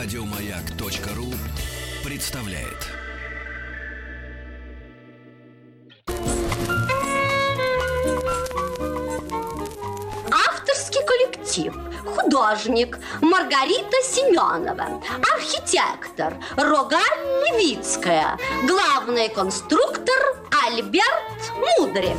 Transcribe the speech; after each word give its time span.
Радиомаяк.ру 0.00 1.34
представляет. 2.04 2.86
Авторский 10.30 11.00
коллектив. 11.04 11.74
Художник 12.14 13.00
Маргарита 13.20 13.96
Семенова. 14.04 15.02
Архитектор 15.34 16.36
Рогаль 16.56 17.00
Левицкая. 17.50 18.38
Главный 18.68 19.28
конструктор 19.28 20.14
Альберт 20.64 21.52
Мудрик. 21.76 22.16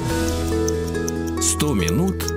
100 1.41 1.73
минут 1.75 2.29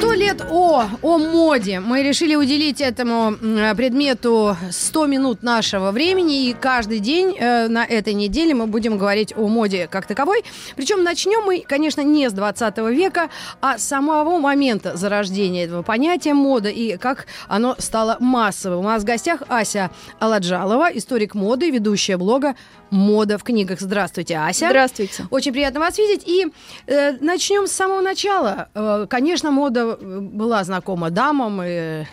Сто 0.00 0.14
лет 0.14 0.42
о, 0.48 0.86
о 1.02 1.18
моде. 1.18 1.78
Мы 1.78 2.02
решили 2.02 2.34
уделить 2.34 2.80
этому 2.80 3.36
предмету 3.76 4.56
100 4.70 5.06
минут 5.06 5.42
нашего 5.42 5.90
времени, 5.90 6.48
и 6.48 6.54
каждый 6.54 7.00
день 7.00 7.36
э, 7.38 7.68
на 7.68 7.84
этой 7.84 8.14
неделе 8.14 8.54
мы 8.54 8.66
будем 8.66 8.96
говорить 8.96 9.34
о 9.36 9.46
моде 9.46 9.88
как 9.88 10.06
таковой. 10.06 10.42
Причем 10.74 11.02
начнем 11.02 11.44
мы, 11.44 11.60
конечно, 11.60 12.00
не 12.00 12.30
с 12.30 12.32
20 12.32 12.78
века, 12.78 13.28
а 13.60 13.76
с 13.76 13.84
самого 13.84 14.38
момента 14.38 14.96
зарождения 14.96 15.66
этого 15.66 15.82
понятия 15.82 16.32
мода 16.32 16.70
и 16.70 16.96
как 16.96 17.26
оно 17.46 17.76
стало 17.78 18.16
массовым. 18.20 18.80
У 18.80 18.88
нас 18.88 19.02
в 19.02 19.04
гостях 19.04 19.42
Ася 19.48 19.90
Аладжалова, 20.18 20.88
историк 20.94 21.34
моды, 21.34 21.70
ведущая 21.70 22.16
блога 22.16 22.54
«Мода 22.90 23.38
в 23.38 23.44
книгах». 23.44 23.80
Здравствуйте, 23.80 24.38
Ася. 24.38 24.66
Здравствуйте. 24.68 25.26
Очень 25.30 25.52
приятно 25.52 25.78
вас 25.78 25.98
видеть. 25.98 26.22
И 26.26 26.46
э, 26.86 27.12
начнем 27.20 27.66
с 27.66 27.72
самого 27.72 28.00
начала. 28.00 28.68
Э, 28.74 29.06
конечно, 29.08 29.50
мода 29.50 29.89
была 29.96 30.64
знакома 30.64 31.10
дамам 31.10 31.62
и 31.62 31.66
э, 31.68 32.04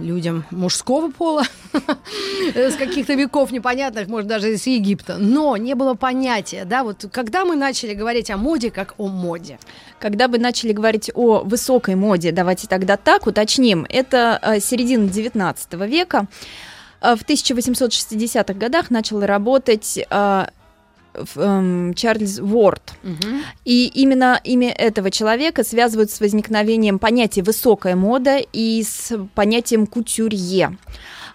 людям 0.00 0.44
мужского 0.50 1.10
пола 1.10 1.44
с 2.54 2.74
каких-то 2.76 3.14
веков 3.14 3.50
непонятных, 3.52 4.08
может, 4.08 4.26
даже 4.26 4.52
из 4.52 4.66
Египта. 4.66 5.16
Но 5.18 5.56
не 5.56 5.74
было 5.74 5.94
понятия, 5.94 6.64
да, 6.64 6.84
вот 6.84 7.06
когда 7.12 7.44
мы 7.44 7.56
начали 7.56 7.94
говорить 7.94 8.30
о 8.30 8.36
моде 8.36 8.70
как 8.70 8.94
о 8.98 9.08
моде. 9.08 9.58
Когда 9.98 10.28
бы 10.28 10.38
начали 10.38 10.72
говорить 10.72 11.10
о 11.14 11.40
высокой 11.40 11.94
моде, 11.94 12.32
давайте 12.32 12.66
тогда 12.66 12.96
так 12.96 13.26
уточним, 13.26 13.86
это 13.88 14.38
э, 14.42 14.60
середина 14.60 15.08
19 15.08 15.74
века. 15.88 16.26
Э, 17.00 17.16
В 17.16 17.22
1860-х 17.22 18.54
годах 18.54 18.90
начал 18.90 19.20
работать 19.20 19.98
эм, 21.36 21.94
Чарльз 21.94 22.38
Уорд. 22.40 22.94
И 23.64 23.86
именно 23.94 24.40
имя 24.44 24.70
этого 24.70 25.10
человека 25.10 25.64
связывают 25.64 26.10
с 26.10 26.20
возникновением 26.20 26.98
понятия 26.98 27.42
высокая 27.42 27.96
мода 27.96 28.38
и 28.52 28.82
с 28.82 29.12
понятием 29.34 29.86
кутюрье. 29.86 30.76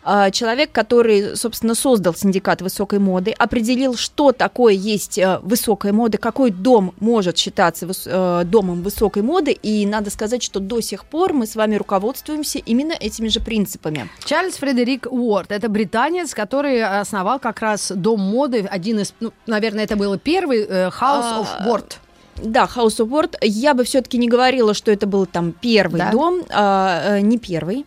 А, 0.04 0.32
Человек, 0.32 0.72
который, 0.72 1.36
собственно, 1.36 1.76
создал 1.76 2.14
синдикат 2.14 2.62
высокой 2.62 3.00
моды, 3.00 3.32
определил, 3.32 3.96
что 3.96 4.32
такое 4.32 4.74
есть 4.74 5.18
э, 5.18 5.40
высокая 5.42 5.94
мода, 5.94 6.18
какой 6.18 6.52
дом 6.52 6.94
может 7.00 7.38
считаться 7.38 7.88
э, 8.06 8.44
домом 8.46 8.82
высокой 8.82 9.22
моды, 9.24 9.52
и 9.52 9.86
надо 9.86 10.10
сказать, 10.10 10.42
что 10.42 10.60
до 10.60 10.82
сих 10.82 11.06
пор 11.06 11.34
мы 11.34 11.46
с 11.46 11.56
вами 11.56 11.76
руководствуемся 11.76 12.60
именно 12.60 12.94
этими 12.94 13.28
же 13.28 13.40
принципами. 13.40 14.10
Чарльз 14.26 14.56
Фредерик 14.56 15.08
Уорд. 15.10 15.52
Это 15.52 15.70
британец, 15.70 16.34
который 16.34 16.84
основал 16.84 17.40
как 17.40 17.60
раз 17.60 17.92
дом 17.94 18.22
моды, 18.22 18.68
один 18.70 19.00
из, 19.00 19.14
ну, 19.20 19.32
наверное, 19.46 19.84
это 19.84 19.96
был 19.96 20.18
первый 20.18 20.62
э, 20.62 20.90
House 20.90 21.42
of 21.42 21.48
А, 21.60 21.68
Word. 21.68 21.94
Да, 22.38 22.70
House 22.76 23.00
of 23.00 23.10
Word. 23.10 23.36
Я 23.42 23.74
бы 23.74 23.84
все-таки 23.84 24.18
не 24.18 24.28
говорила, 24.28 24.74
что 24.74 24.92
это 24.92 25.08
был 25.08 25.26
там 25.26 25.52
первый 25.52 26.00
Да? 26.00 26.12
дом, 26.12 26.42
а, 26.50 27.18
э, 27.18 27.22
не 27.22 27.38
первый, 27.38 27.86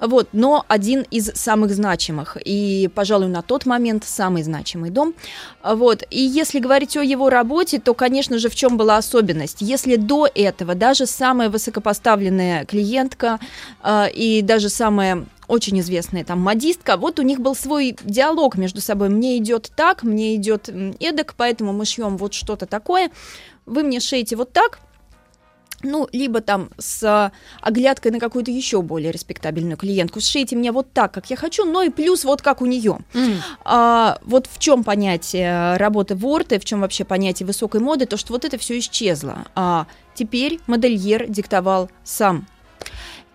вот, 0.00 0.28
но 0.32 0.64
один 0.68 1.02
из 1.10 1.32
самых 1.34 1.74
значимых 1.74 2.36
и, 2.44 2.90
пожалуй, 2.94 3.28
на 3.28 3.42
тот 3.42 3.66
момент 3.66 4.04
самый 4.04 4.42
значимый 4.42 4.90
дом. 4.90 5.14
Вот. 5.62 6.04
И 6.10 6.20
если 6.20 6.58
говорить 6.58 6.96
о 6.96 7.02
его 7.02 7.30
работе, 7.30 7.78
то, 7.78 7.94
конечно 7.94 8.38
же, 8.38 8.48
в 8.48 8.54
чем 8.54 8.76
была 8.76 8.96
особенность? 8.96 9.58
Если 9.60 9.96
до 9.96 10.28
этого 10.34 10.74
даже 10.74 11.06
самая 11.06 11.48
высокопоставленная 11.48 12.64
клиентка 12.64 13.38
а, 13.82 14.06
и 14.06 14.42
даже 14.42 14.68
самая 14.68 15.24
очень 15.46 15.78
известная 15.80 16.24
там 16.24 16.40
модистка, 16.40 16.96
вот 16.96 17.18
у 17.18 17.22
них 17.22 17.40
был 17.40 17.54
свой 17.54 17.96
диалог 18.02 18.56
между 18.56 18.80
собой. 18.80 19.08
Мне 19.08 19.36
идет 19.38 19.70
так, 19.76 20.02
мне 20.02 20.36
идет 20.36 20.68
эдак, 21.00 21.34
поэтому 21.36 21.72
мы 21.72 21.84
шьем 21.84 22.16
вот 22.16 22.34
что-то 22.34 22.66
такое. 22.66 23.10
Вы 23.66 23.82
мне 23.82 24.00
шеете 24.00 24.36
вот 24.36 24.52
так, 24.52 24.80
ну, 25.84 26.08
либо 26.12 26.40
там 26.40 26.70
с 26.78 27.02
а, 27.04 27.32
оглядкой 27.60 28.10
на 28.10 28.18
какую-то 28.18 28.50
еще 28.50 28.82
более 28.82 29.12
респектабельную 29.12 29.76
клиентку. 29.76 30.20
Сшейте 30.20 30.56
мне 30.56 30.72
вот 30.72 30.92
так, 30.92 31.12
как 31.12 31.30
я 31.30 31.36
хочу, 31.36 31.64
но 31.64 31.82
и 31.82 31.90
плюс 31.90 32.24
вот 32.24 32.42
как 32.42 32.62
у 32.62 32.66
нее. 32.66 32.98
А, 33.64 34.18
вот 34.22 34.46
в 34.46 34.58
чем 34.58 34.82
понятие 34.84 35.76
работы 35.76 36.14
Ворта, 36.14 36.58
в 36.58 36.64
чем 36.64 36.80
вообще 36.80 37.04
понятие 37.04 37.46
высокой 37.46 37.80
моды, 37.80 38.06
то 38.06 38.16
что 38.16 38.32
вот 38.32 38.44
это 38.44 38.58
все 38.58 38.78
исчезло. 38.78 39.46
А 39.54 39.86
теперь 40.14 40.60
модельер 40.66 41.26
диктовал 41.28 41.90
сам. 42.02 42.46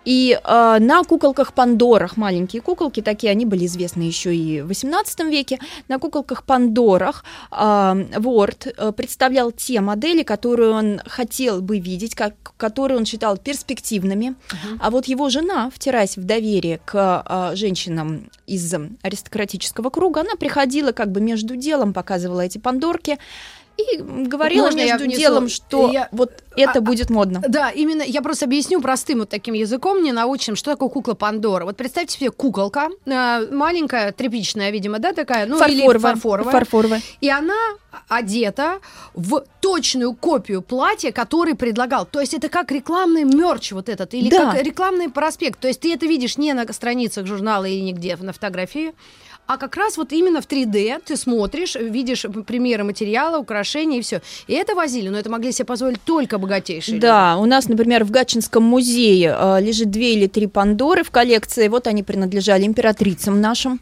И 0.10 0.40
а, 0.44 0.80
на 0.80 1.04
куколках 1.04 1.54
Пандорах, 1.54 2.18
маленькие 2.18 2.64
куколки, 2.64 3.00
такие 3.00 3.30
они 3.30 3.46
были 3.46 3.68
известны 3.68 4.02
еще 4.02 4.36
и 4.36 4.62
в 4.62 4.70
18 4.70 5.20
веке, 5.26 5.60
на 5.88 6.00
куколках 6.00 6.46
Пандорах 6.46 7.24
Ворд 7.52 8.66
э, 8.76 8.92
представлял 8.92 9.52
те 9.52 9.82
модели, 9.82 10.24
которые 10.24 10.72
он 10.72 11.00
хотел 11.06 11.62
бы 11.62 11.78
видеть, 11.78 12.16
как, 12.16 12.34
которые 12.58 12.98
он 12.98 13.06
считал 13.06 13.38
перспективными. 13.38 14.34
А 14.80 14.90
вот 14.90 15.06
его 15.06 15.30
жена, 15.30 15.70
втираясь 15.72 16.18
в 16.18 16.24
доверие 16.24 16.80
к 16.84 16.94
а, 16.96 17.52
женщинам 17.54 18.32
из 18.48 18.74
аристократического 19.04 19.92
круга, 19.92 20.22
она 20.22 20.36
приходила 20.40 20.92
как 20.92 21.12
бы 21.12 21.22
между 21.22 21.56
делом, 21.56 21.94
показывала 21.94 22.42
эти 22.42 22.58
Пандорки 22.58 23.20
и 23.80 23.98
говорила 24.28 24.66
Можно 24.66 24.80
я 24.80 24.86
между 24.94 25.04
внесу? 25.06 25.20
делом, 25.20 25.50
что 25.50 25.90
Я- 25.92 26.10
вот 26.12 26.32
это 26.56 26.80
А- 26.80 26.82
будет 26.82 27.10
модно. 27.10 27.42
Да, 27.48 27.70
именно, 27.70 28.02
я 28.02 28.22
просто 28.22 28.46
объясню 28.46 28.82
простым 28.82 29.20
вот 29.20 29.30
таким 29.30 29.54
языком, 29.54 30.04
не 30.04 30.12
научим, 30.12 30.56
что 30.56 30.72
такое 30.72 30.90
кукла 30.90 31.14
Пандора. 31.14 31.66
Вот 31.66 31.78
представьте 31.78 32.18
себе 32.18 32.32
куколка, 32.32 32.90
э, 33.06 33.48
маленькая, 33.52 34.12
тряпичная, 34.12 34.70
видимо, 34.72 35.00
да, 35.00 35.14
такая, 35.14 35.46
ну 35.46 35.56
или 35.68 35.82
Фарфоровая. 35.82 36.00
фарфоровая. 36.14 36.52
Фарфоровая. 36.52 37.02
И 37.22 37.30
она 37.30 37.56
одета 38.08 38.80
в 39.14 39.44
точную 39.62 40.14
копию 40.14 40.62
платья, 40.62 41.12
который 41.12 41.56
предлагал. 41.56 42.06
То 42.06 42.20
есть 42.20 42.34
это 42.34 42.50
как 42.50 42.72
рекламный 42.72 43.24
мерч 43.24 43.72
вот 43.72 43.90
этот, 43.90 44.14
или 44.14 44.30
Да. 44.30 44.52
как 44.54 44.64
рекламный 44.64 45.10
проспект. 45.10 45.60
То 45.60 45.68
есть 45.68 45.80
ты 45.82 45.94
это 45.94 46.06
видишь 46.06 46.38
не 46.38 46.54
на 46.54 46.72
страницах 46.72 47.26
журнала 47.26 47.66
или 47.66 47.82
нигде 47.82 48.16
на 48.18 48.34
фотографии, 48.34 48.94
а 49.50 49.58
как 49.58 49.78
раз 49.78 49.98
вот 49.98 50.14
именно 50.14 50.42
в 50.42 50.48
3D 50.48 51.02
ты 51.04 51.18
смотришь, 51.18 51.74
видишь 51.74 52.24
примеры 52.46 52.84
материала, 52.84 53.40
украшения 53.40 53.98
и 53.98 54.02
все. 54.04 54.22
И 54.46 54.54
это 54.54 54.76
возили, 54.76 55.10
но 55.10 55.18
это 55.18 55.32
могли 55.32 55.52
себе 55.52 55.66
позволить 55.66 56.00
только 56.04 56.38
богатейшие 56.38 56.94
люди. 56.94 57.08
Да, 57.08 57.36
у 57.36 57.48
нас, 57.48 57.68
например, 57.68 58.04
в 58.04 58.12
Гатчинском 58.12 58.62
музее 58.62 59.36
э, 59.36 59.60
лежит 59.60 59.90
две 59.90 60.14
или 60.14 60.28
три 60.28 60.46
Пандоры 60.46 61.04
в 61.04 61.10
коллекции. 61.10 61.68
Вот 61.68 61.88
они 61.88 62.04
принадлежали 62.04 62.64
императрицам 62.64 63.42
нашим. 63.42 63.82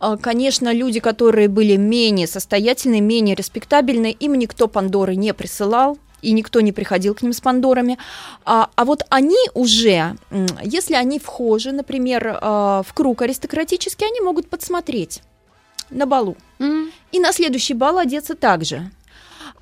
Э, 0.00 0.16
Конечно, 0.22 0.72
люди, 0.72 1.00
которые 1.00 1.48
были 1.48 1.74
менее 1.74 2.28
состоятельные, 2.28 3.00
менее 3.00 3.34
респектабельные, 3.34 4.12
им 4.12 4.34
никто 4.34 4.68
Пандоры 4.68 5.16
не 5.16 5.34
присылал. 5.34 5.98
И 6.22 6.32
никто 6.32 6.60
не 6.60 6.72
приходил 6.72 7.14
к 7.14 7.22
ним 7.22 7.32
с 7.32 7.40
Пандорами. 7.40 7.98
А, 8.44 8.70
а 8.74 8.84
вот 8.84 9.02
они 9.08 9.38
уже, 9.54 10.16
если 10.62 10.94
они 10.94 11.18
вхожи, 11.18 11.72
например, 11.72 12.26
э, 12.26 12.82
в 12.84 12.92
круг 12.94 13.22
аристократический, 13.22 14.06
они 14.06 14.20
могут 14.20 14.50
подсмотреть 14.50 15.22
на 15.90 16.06
балу. 16.06 16.36
М. 16.58 16.90
И 17.12 17.20
на 17.20 17.32
следующий 17.32 17.74
бал 17.74 17.98
одеться 17.98 18.34
также. 18.34 18.90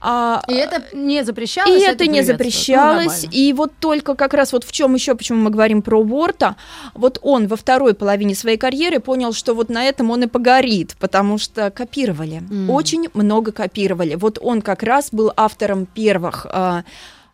А, 0.09 0.41
И 0.47 0.55
это 0.55 0.85
не 0.97 1.25
запрещалось. 1.25 1.83
и 1.83 1.85
это 1.85 2.07
не. 2.07 2.21
Ну, 2.21 2.27
запрещалось. 2.27 3.27
и 3.33 3.53
вот 3.53 3.73
только 3.81 4.15
как 4.15 4.35
раз 4.35 4.53
вот 4.53 4.63
в 4.63 4.71
чем 4.71 4.95
еще, 4.95 5.17
почему 5.17 5.41
мы 5.43 5.51
говорим 5.51 5.83
про 5.83 5.99
Уорта, 6.01 6.55
вот 6.95 7.19
он 7.23 7.49
во 7.49 7.57
второй 7.57 7.93
половине 7.95 8.37
своей 8.37 8.57
карьеры 8.57 9.01
понял, 9.01 9.33
что 9.33 9.53
вот 9.55 9.69
на 9.69 9.85
этом 9.85 10.11
он 10.13 10.23
и 10.23 10.27
погорит, 10.29 10.95
потому 11.01 11.39
что 11.39 11.73
копировали. 11.73 12.37
М. 12.49 12.71
Очень 12.71 13.09
много 13.15 13.51
копировали. 13.51 14.15
Вот 14.15 14.39
он 14.41 14.63
как 14.63 14.85
раз 14.85 15.09
был 15.11 15.33
автором 15.37 15.87
первых 15.87 16.47
а, 16.51 16.85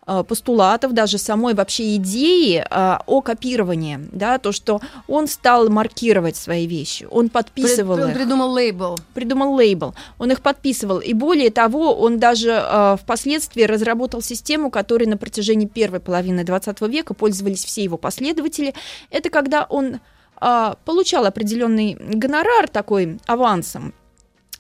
постулатов, 0.05 0.93
даже 0.95 1.19
самой 1.19 1.55
вообще 1.55 1.97
идеи 1.97 2.65
а, 2.69 3.03
о 3.07 3.21
копировании, 3.21 4.01
да, 4.11 4.39
то, 4.39 4.51
что 4.51 4.81
он 5.07 5.29
стал 5.29 5.69
маркировать 5.69 6.37
свои 6.37 6.67
вещи, 6.67 7.07
он 7.11 7.29
подписывал 7.29 7.99
Прид- 7.99 8.09
их 8.09 8.15
придумал 8.15 8.51
лейбл. 8.51 8.99
придумал 9.15 9.55
лейбл, 9.55 9.95
он 10.19 10.33
их 10.33 10.41
подписывал. 10.41 10.99
И 10.99 11.13
более 11.13 11.51
того, 11.51 11.95
он 11.95 12.19
даже 12.19 12.51
э, 12.51 12.97
впоследствии 13.01 13.63
разработал 13.63 14.23
систему, 14.23 14.71
которой 14.71 15.05
на 15.05 15.17
протяжении 15.17 15.67
первой 15.67 16.01
половины 16.01 16.43
20 16.43 16.81
века 16.83 17.15
пользовались 17.15 17.65
все 17.65 17.85
его 17.85 17.97
последователи. 17.97 18.75
Это 19.11 19.31
когда 19.31 19.65
он 19.71 20.01
э, 20.41 20.75
получал 20.85 21.27
определенный 21.27 21.97
гонорар 22.01 22.69
такой 22.69 23.21
авансом 23.27 23.95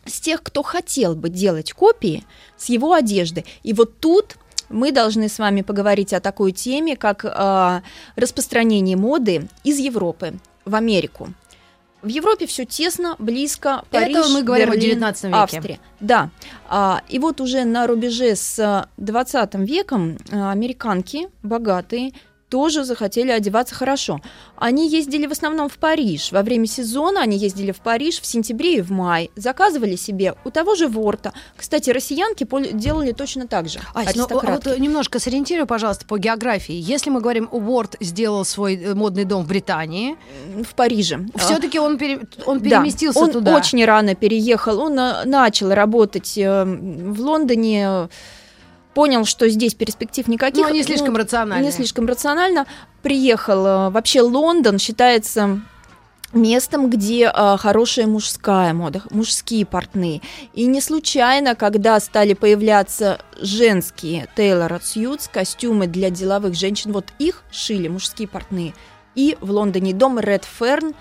с 0.04 0.20
тех, 0.20 0.42
кто 0.42 0.62
хотел 0.62 1.14
бы 1.14 1.28
делать 1.28 1.72
копии 1.72 2.24
с 2.56 2.68
его 2.68 2.92
одежды. 2.92 3.44
И 3.62 3.72
вот 3.72 3.98
тут 3.98 4.36
мы 4.72 4.90
должны 4.92 5.28
с 5.28 5.38
вами 5.38 5.62
поговорить 5.62 6.12
о 6.12 6.20
такой 6.20 6.52
теме, 6.52 6.96
как 6.96 7.24
э, 7.24 7.80
распространение 8.16 8.96
моды 8.96 9.48
из 9.64 9.78
Европы 9.78 10.34
в 10.64 10.74
Америку. 10.74 11.28
В 12.02 12.08
Европе 12.08 12.46
все 12.46 12.64
тесно, 12.64 13.14
близко, 13.20 13.84
Это 13.92 14.02
Париж, 14.02 14.26
мы 14.32 14.42
говорим 14.42 14.70
о 14.70 14.74
Берлин, 14.74 14.90
19 14.90 15.24
веке. 15.24 15.36
Австрия. 15.36 15.80
Да. 16.00 16.30
А, 16.68 17.00
и 17.08 17.20
вот 17.20 17.40
уже 17.40 17.64
на 17.64 17.86
рубеже 17.86 18.34
с 18.34 18.88
20 18.96 19.54
веком 19.54 20.18
а, 20.32 20.50
американки 20.50 21.28
богатые 21.44 22.12
тоже 22.52 22.84
захотели 22.84 23.30
одеваться 23.30 23.74
хорошо. 23.74 24.20
Они 24.56 24.86
ездили 24.86 25.26
в 25.26 25.32
основном 25.32 25.70
в 25.70 25.78
Париж. 25.78 26.32
Во 26.32 26.42
время 26.42 26.66
сезона 26.66 27.22
они 27.22 27.38
ездили 27.38 27.72
в 27.72 27.80
Париж 27.80 28.20
в 28.20 28.26
сентябре 28.26 28.76
и 28.76 28.80
в 28.82 28.90
мае. 28.90 29.30
Заказывали 29.36 29.96
себе 29.96 30.34
у 30.44 30.50
того 30.50 30.74
же 30.74 30.86
Ворта. 30.86 31.32
Кстати, 31.56 31.88
россиянки 31.90 32.46
делали 32.74 33.12
точно 33.12 33.46
так 33.46 33.70
же. 33.70 33.80
Ась, 33.94 34.14
ну, 34.14 34.26
вот 34.30 34.78
немножко 34.78 35.18
сориентируй, 35.18 35.64
пожалуйста, 35.66 36.04
по 36.04 36.18
географии. 36.18 36.74
Если 36.74 37.08
мы 37.08 37.20
говорим, 37.22 37.48
Уорд 37.50 37.96
сделал 38.00 38.44
свой 38.44 38.76
э, 38.76 38.94
модный 38.94 39.24
дом 39.24 39.44
в 39.44 39.48
Британии, 39.48 40.16
в 40.62 40.74
Париже. 40.74 41.20
все-таки 41.36 41.78
он, 41.78 41.96
пере- 41.96 42.20
он 42.44 42.58
Да, 42.58 42.64
переместился 42.68 43.18
он 43.18 43.30
туда. 43.32 43.56
очень 43.56 43.82
рано 43.86 44.14
переехал. 44.14 44.78
Он 44.78 44.98
э, 44.98 45.24
начал 45.24 45.70
работать 45.72 46.36
э, 46.36 46.64
в 46.64 47.18
Лондоне, 47.18 48.08
понял, 48.94 49.24
что 49.24 49.48
здесь 49.48 49.74
перспектив 49.74 50.28
никаких. 50.28 50.66
Ну, 50.66 50.72
не 50.72 50.82
слишком 50.82 51.14
ну, 51.14 51.20
рационально. 51.20 51.64
Не 51.64 51.70
слишком 51.72 52.06
рационально. 52.06 52.66
Приехал. 53.02 53.66
э, 53.66 53.90
Вообще 53.90 54.20
Лондон 54.22 54.78
считается 54.78 55.60
местом, 56.32 56.88
где 56.90 57.30
э, 57.34 57.56
хорошая 57.58 58.06
мужская 58.06 58.72
мода, 58.72 59.02
мужские 59.10 59.66
портные. 59.66 60.20
И 60.54 60.66
не 60.66 60.80
случайно, 60.80 61.54
когда 61.54 61.98
стали 62.00 62.34
появляться 62.34 63.18
женские 63.40 64.28
Taylor 64.36 64.80
Suits, 64.80 65.28
костюмы 65.30 65.86
для 65.86 66.10
деловых 66.10 66.54
женщин, 66.54 66.92
вот 66.92 67.06
их 67.18 67.42
шили 67.50 67.88
мужские 67.88 68.28
портные. 68.28 68.74
И 69.14 69.36
в 69.40 69.50
Лондоне 69.50 69.92
дом 69.92 70.18
Red 70.18 70.44
Fern, 70.58 70.94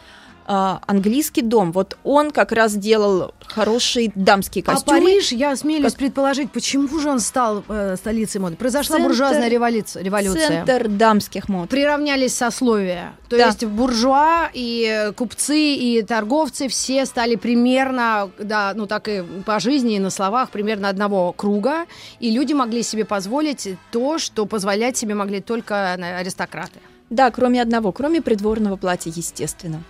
английский 0.88 1.42
дом, 1.42 1.72
вот 1.72 1.98
он 2.04 2.32
как 2.32 2.52
раз 2.52 2.74
делал 2.76 3.34
хорошие 3.48 4.12
дамские 4.16 4.64
А 4.68 4.72
костюмы. 4.74 5.02
Париж, 5.02 5.32
я 5.32 5.52
осмелюсь 5.52 5.92
Как- 5.94 6.00
предположить, 6.00 6.52
почему 6.52 7.00
же 7.00 7.10
он 7.10 7.20
стал 7.20 7.64
э, 7.68 7.96
столицей 7.98 8.42
моды? 8.42 8.56
Произошла 8.58 8.98
Центр- 8.98 9.08
буржуазная 9.10 9.48
революция. 9.50 10.04
революция. 10.04 10.66
Центр 10.66 10.88
дамских 10.90 11.48
мод. 11.50 11.70
Приравнялись 11.70 12.34
сословия. 12.36 13.14
То 13.30 13.38
Да. 13.38 13.48
есть 13.48 13.64
буржуа 13.66 14.50
и 14.54 15.12
купцы 15.16 15.58
и 15.76 16.02
торговцы 16.02 16.68
все 16.68 17.06
стали 17.06 17.36
примерно, 17.36 18.30
да, 18.40 18.74
ну 18.76 18.88
так 18.88 19.08
и 19.08 19.24
по 19.46 19.60
жизни 19.60 19.96
и 19.96 20.00
на 20.00 20.10
словах 20.10 20.50
примерно 20.50 20.90
одного 20.90 21.32
круга, 21.32 21.86
и 22.20 22.30
люди 22.32 22.54
могли 22.54 22.84
себе 22.84 23.06
позволить 23.06 23.70
то, 23.92 24.18
что 24.18 24.46
позволять 24.46 24.98
себе 24.98 25.16
могли 25.16 25.40
только 25.42 25.96
э, 25.98 26.18
аристократы. 26.20 26.80
Да, 27.10 27.30
кроме 27.32 27.62
одного, 27.62 27.92
кроме 27.92 28.22
придворного 28.22 28.78
платья, 28.78 29.12
естественно. 29.16 29.84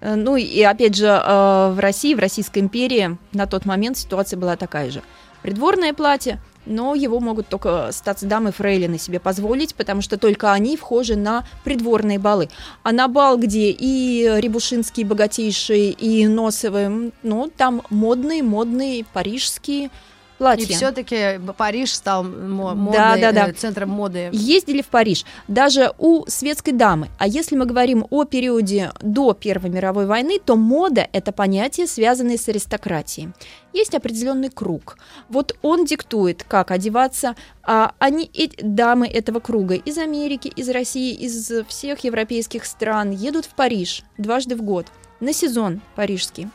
Э, 0.00 0.14
Ну 0.14 0.36
и 0.36 0.62
опять 0.62 0.94
же, 0.96 1.06
э, 1.06 1.72
в 1.74 1.78
России, 1.78 2.14
в 2.14 2.18
Российской 2.18 2.60
империи 2.60 3.16
на 3.32 3.46
тот 3.46 3.64
момент 3.64 3.96
ситуация 3.98 4.38
была 4.38 4.56
такая 4.56 4.90
же. 4.90 5.02
Придворное 5.42 5.92
платье, 5.92 6.40
но 6.64 6.94
его 6.94 7.20
могут 7.20 7.46
только 7.48 7.90
стацдамы 7.92 8.50
фрейлины 8.50 8.98
себе 8.98 9.20
позволить, 9.20 9.74
потому 9.74 10.02
что 10.02 10.16
только 10.16 10.52
они 10.52 10.76
вхожи 10.76 11.16
на 11.16 11.46
придворные 11.64 12.18
балы. 12.18 12.48
А 12.82 12.92
на 12.92 13.06
бал, 13.06 13.38
где 13.38 13.70
и 13.70 14.28
рябушинские 14.38 15.06
богатейшие, 15.06 15.92
и 15.92 16.26
носовые, 16.26 17.12
ну, 17.22 17.50
там 17.56 17.82
модные, 17.90 18.42
модные 18.42 19.04
парижские 19.12 19.90
платья. 20.38 20.64
И 20.64 20.72
все-таки 20.74 21.40
Париж 21.56 21.92
стал 21.94 22.24
мо- 22.24 22.70
Да, 22.70 22.74
модной, 22.74 23.20
да, 23.20 23.32
да. 23.32 23.48
э, 23.48 23.52
центром 23.52 23.90
моды. 23.90 24.30
ездили 24.32 24.82
в 24.82 24.86
Париж, 24.86 25.24
даже 25.48 25.92
у 25.98 26.24
светской 26.26 26.72
дамы. 26.72 27.08
А 27.18 27.26
если 27.26 27.56
мы 27.56 27.64
говорим 27.66 28.06
о 28.10 28.24
периоде 28.24 28.92
до 29.00 29.32
Первой 29.32 29.70
мировой 29.70 30.06
войны, 30.06 30.38
то 30.44 30.56
мода– 30.56 31.08
это 31.12 31.32
понятие, 31.32 31.86
связанное 31.86 32.36
с 32.38 32.48
аристократией. 32.48 33.30
Есть 33.72 33.94
определенный 33.94 34.48
круг. 34.48 34.96
Вот 35.28 35.56
он 35.62 35.84
диктует, 35.84 36.44
как 36.48 36.70
одеваться. 36.70 37.34
А 37.62 37.92
они, 37.98 38.30
эти 38.32 38.62
дамы 38.62 39.06
этого 39.06 39.40
круга 39.40 39.74
из 39.74 39.98
Америки, 39.98 40.48
из 40.48 40.68
России, 40.70 41.12
из 41.14 41.52
всех 41.68 42.04
европейских 42.04 42.64
стран 42.64 43.10
едут 43.10 43.44
в 43.44 43.54
Париж 43.54 44.02
дважды 44.16 44.56
в 44.56 44.62
год 44.62 44.86
на 45.20 45.32
сезон 45.32 45.80
парижский. 45.94 46.48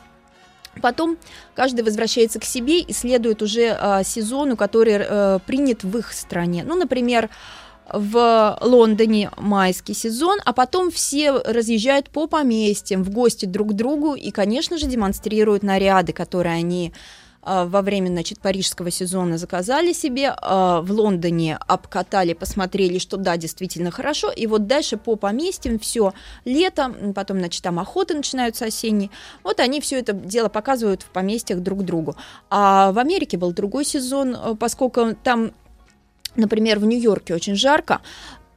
Потом 0.80 1.18
каждый 1.54 1.82
возвращается 1.84 2.40
к 2.40 2.44
себе 2.44 2.80
и 2.80 2.92
следует 2.92 3.42
уже 3.42 3.76
а, 3.78 4.02
сезону, 4.04 4.56
который 4.56 4.94
э, 4.98 5.38
принят 5.46 5.84
в 5.84 5.98
их 5.98 6.12
стране. 6.12 6.64
Ну, 6.66 6.74
например, 6.76 7.28
в 7.92 8.58
Лондоне 8.60 9.30
майский 9.36 9.92
сезон, 9.94 10.38
а 10.44 10.52
потом 10.52 10.90
все 10.90 11.32
разъезжают 11.32 12.08
по 12.08 12.26
поместьям 12.26 13.02
в 13.02 13.10
гости 13.10 13.44
друг 13.44 13.70
к 13.70 13.72
другу 13.72 14.14
и, 14.14 14.30
конечно 14.30 14.78
же, 14.78 14.86
демонстрируют 14.86 15.62
наряды, 15.62 16.12
которые 16.12 16.54
они 16.54 16.92
во 17.42 17.82
время, 17.82 18.08
значит, 18.08 18.38
парижского 18.40 18.90
сезона 18.90 19.36
заказали 19.36 19.92
себе, 19.92 20.34
а, 20.36 20.80
в 20.80 20.92
Лондоне 20.92 21.58
обкатали, 21.66 22.34
посмотрели, 22.34 22.98
что 22.98 23.16
да, 23.16 23.36
действительно 23.36 23.90
хорошо, 23.90 24.30
и 24.30 24.46
вот 24.46 24.66
дальше 24.66 24.96
по 24.96 25.16
поместьям 25.16 25.78
все 25.78 26.12
лето, 26.44 26.94
потом, 27.14 27.38
значит, 27.38 27.62
там 27.62 27.78
охоты 27.80 28.14
начинаются 28.14 28.66
осенние, 28.66 29.10
вот 29.42 29.58
они 29.58 29.80
все 29.80 29.98
это 29.98 30.12
дело 30.12 30.48
показывают 30.48 31.02
в 31.02 31.06
поместьях 31.06 31.60
друг 31.60 31.84
другу. 31.84 32.16
А 32.48 32.92
в 32.92 32.98
Америке 32.98 33.36
был 33.36 33.52
другой 33.52 33.84
сезон, 33.84 34.36
э, 34.36 34.54
поскольку 34.54 35.14
там, 35.22 35.50
например, 36.36 36.78
в 36.78 36.84
Нью-Йорке 36.84 37.34
очень 37.34 37.56
жарко, 37.56 38.00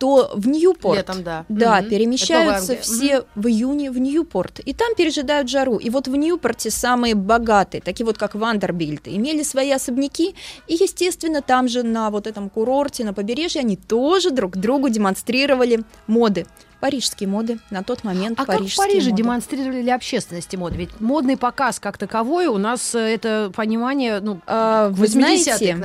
то 0.06 0.32
в 0.36 0.48
Ньюпорт 0.48 0.98
Летом, 0.98 1.24
да. 1.24 1.46
да, 1.50 1.82
Мгм. 1.82 1.90
перемещаются 1.90 2.76
все 2.78 3.24
в 3.34 3.48
июне 3.48 3.90
в 3.90 3.98
Ньюпорт. 3.98 4.60
И 4.60 4.72
там 4.74 4.94
пережидают 4.96 5.50
жару. 5.50 5.78
И 5.78 5.90
вот 5.90 6.08
в 6.08 6.16
Ньюпорте 6.16 6.70
самые 6.70 7.16
богатые, 7.16 7.82
такие 7.82 8.06
вот 8.06 8.20
как 8.20 8.36
Вандербильты, 8.36 9.16
имели 9.16 9.42
свои 9.42 9.72
особняки. 9.72 10.36
И, 10.68 10.76
естественно, 10.76 11.42
там 11.42 11.68
же 11.68 11.82
на 11.82 12.12
вот 12.12 12.28
этом 12.28 12.52
курорте, 12.52 13.04
на 13.04 13.14
побережье, 13.16 13.62
они 13.62 13.78
тоже 13.78 14.30
друг 14.30 14.58
другу 14.58 14.90
демонстрировали 14.90 15.80
моды. 16.06 16.46
Парижские 16.82 17.28
моды 17.28 17.58
на 17.72 17.82
тот 17.82 18.04
момент. 18.04 18.40
А 18.40 18.46
как 18.46 18.62
в 18.62 18.78
Париже 18.78 19.10
моды. 19.10 19.24
демонстрировали 19.24 19.82
ли 19.82 19.90
общественности 19.90 20.56
моды? 20.56 20.76
Ведь 20.78 21.00
модный 21.00 21.36
показ 21.36 21.80
как 21.80 21.98
таковой 21.98 22.46
у 22.46 22.60
нас 22.60 22.94
э, 22.94 23.00
это 23.00 23.52
понимание, 23.56 24.20
ну, 24.20 24.40
А, 24.46 24.90
вы 24.90 25.06
80-х 25.08 25.10
знаете. 25.10 25.78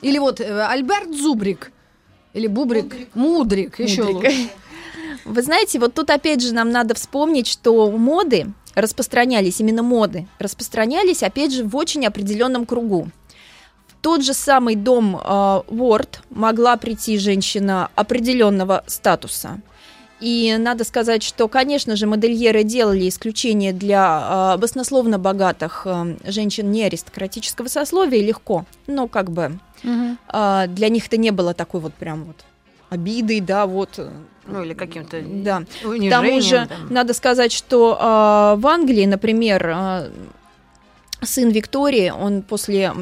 Или 0.00 0.18
вот 0.18 0.40
э, 0.40 0.62
Альберт 0.66 1.14
Зубрик. 1.14 1.72
Или 2.34 2.46
Бубрик. 2.46 3.14
Мудрик. 3.14 3.78
еще 3.80 4.04
Мудрик. 4.04 4.30
лучше. 4.30 4.50
Вы 5.24 5.42
знаете, 5.42 5.78
вот 5.78 5.94
тут 5.94 6.10
опять 6.10 6.42
же 6.42 6.54
нам 6.54 6.70
надо 6.70 6.94
вспомнить, 6.94 7.46
что 7.46 7.90
моды 7.90 8.52
распространялись, 8.74 9.60
именно 9.60 9.82
моды, 9.82 10.26
распространялись, 10.38 11.22
опять 11.22 11.52
же, 11.52 11.64
в 11.64 11.76
очень 11.76 12.06
определенном 12.06 12.66
кругу. 12.66 13.08
В 13.88 14.02
тот 14.02 14.24
же 14.24 14.32
самый 14.32 14.76
дом 14.76 15.16
э, 15.16 15.20
Ward 15.20 16.20
могла 16.30 16.76
прийти 16.76 17.18
женщина 17.18 17.90
определенного 17.96 18.82
статуса. 18.86 19.60
И 20.20 20.56
надо 20.58 20.84
сказать, 20.84 21.22
что, 21.22 21.48
конечно 21.48 21.96
же, 21.96 22.06
модельеры 22.06 22.62
делали 22.62 23.08
исключение 23.08 23.72
для 23.72 24.54
э, 24.54 24.60
баснословно 24.60 25.18
богатых 25.18 25.82
э, 25.86 26.16
женщин 26.24 26.70
не 26.70 26.84
аристократического 26.84 27.68
сословия 27.68 28.22
легко, 28.22 28.66
но 28.86 29.08
как 29.08 29.30
бы 29.30 29.58
а, 30.28 30.66
для 30.66 30.88
них 30.88 31.06
это 31.06 31.16
не 31.16 31.30
было 31.30 31.54
такой 31.54 31.80
вот 31.80 31.94
прям 31.94 32.24
вот 32.24 32.36
обидой, 32.90 33.40
да, 33.40 33.66
вот. 33.66 33.98
э, 33.98 34.10
Ну, 34.46 34.62
или 34.62 34.74
каким-то 34.74 35.22
Да. 35.22 35.62
К 35.82 36.10
тому 36.10 36.40
же, 36.40 36.66
там. 36.66 36.92
надо 36.92 37.14
сказать, 37.14 37.52
что 37.52 37.96
а, 37.98 38.56
в 38.56 38.66
Англии, 38.66 39.06
например, 39.06 39.72
а, 39.74 40.10
сын 41.22 41.50
Виктории, 41.50 42.10
он 42.10 42.42
после 42.42 42.92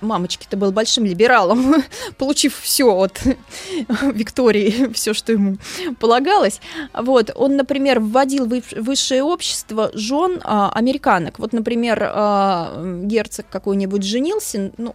мамочки-то 0.00 0.56
был 0.56 0.72
большим 0.72 1.04
либералом, 1.04 1.82
получив 2.18 2.58
все 2.60 2.84
от 2.84 3.20
Виктории, 4.14 4.92
все, 4.94 5.14
что 5.14 5.32
ему 5.32 5.56
полагалось. 6.00 6.60
Вот, 6.92 7.30
он, 7.34 7.56
например, 7.56 8.00
вводил 8.00 8.46
в 8.46 8.62
высшее 8.76 9.22
общество 9.22 9.90
жен 9.94 10.40
а, 10.44 10.70
американок. 10.70 11.38
Вот, 11.38 11.52
например, 11.52 12.02
а, 12.02 13.00
герцог 13.04 13.46
какой-нибудь 13.50 14.02
женился, 14.02 14.72
ну, 14.76 14.94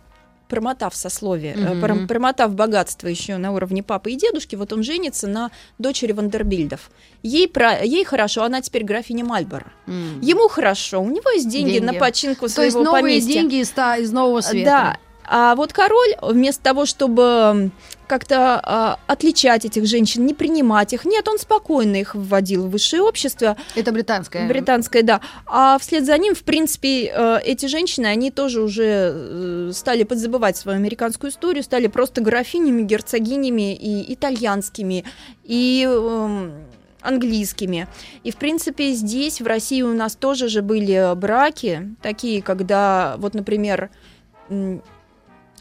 промотав 0.52 0.94
сословие, 0.96 1.54
э, 1.56 1.80
пром- 1.82 2.08
промотав 2.08 2.54
богатство 2.54 3.08
еще 3.08 3.38
на 3.38 3.54
уровне 3.54 3.82
папы 3.84 4.12
и 4.12 4.16
дедушки, 4.18 4.56
вот 4.58 4.74
он 4.74 4.84
женится 4.84 5.28
на 5.28 5.50
дочери 5.80 6.12
Вандербильдов. 6.12 6.92
Ей, 7.24 7.48
про, 7.48 7.80
ей 7.84 8.04
хорошо, 8.04 8.44
она 8.44 8.60
теперь 8.62 8.84
графиня 8.84 9.24
Мальборо. 9.24 9.72
М. 9.88 10.20
Ему 10.22 10.50
хорошо, 10.50 11.02
у 11.02 11.10
него 11.10 11.30
есть 11.32 11.48
деньги, 11.50 11.72
Деньги. 11.80 11.86
на 11.86 11.94
починку 11.94 12.42
То 12.50 12.64
есть 12.64 12.74
своего 12.74 12.84
новые 12.84 13.02
поместья. 13.04 13.34
деньги 13.34 13.56
из, 13.62 13.72
из 13.72 14.12
нового 14.12 14.42
света. 14.42 14.66
Да. 14.70 14.98
А 15.26 15.56
вот 15.56 15.74
король, 15.74 16.16
вместо 16.22 16.64
того, 16.64 16.86
чтобы 16.86 17.72
как-то 18.08 18.60
а, 18.62 19.00
отличать 19.08 19.64
этих 19.64 19.86
женщин, 19.86 20.26
не 20.26 20.34
принимать 20.34 20.92
их, 20.92 21.06
нет, 21.06 21.28
он 21.30 21.38
спокойно 21.38 21.96
их 21.96 22.14
вводил 22.14 22.68
в 22.68 22.72
высшее 22.72 23.04
общество, 23.04 23.56
Это 23.74 23.94
британская. 23.94 24.48
британское, 24.50 25.02
да. 25.02 25.22
А 25.46 25.78
вслед 25.80 26.06
за 26.06 26.18
ним, 26.18 26.36
в 26.36 26.44
принципе, 26.44 27.06
э, 27.06 27.40
эти 27.46 27.68
женщины, 27.68 28.08
они 28.08 28.30
тоже 28.30 28.62
уже 28.62 29.14
э, 29.16 29.72
стали 29.74 30.04
подзабывать 30.04 30.58
свою 30.58 30.78
американскую 30.78 31.32
историю, 31.32 31.64
стали 31.64 31.88
просто 31.88 32.20
графинями, 32.20 32.82
герцогинями 32.82 33.74
и 33.74 34.14
итальянскими. 34.14 35.06
И 35.46 35.88
эм, 35.90 36.66
английскими. 37.02 37.88
И, 38.24 38.32
в 38.32 38.36
принципе, 38.36 38.92
здесь, 38.92 39.42
в 39.42 39.48
России, 39.48 39.82
у 39.82 39.94
нас 39.94 40.16
тоже 40.16 40.50
же 40.50 40.62
были 40.62 41.16
браки, 41.16 41.96
такие, 42.02 42.42
когда, 42.42 43.16
вот, 43.18 43.34
например, 43.34 43.90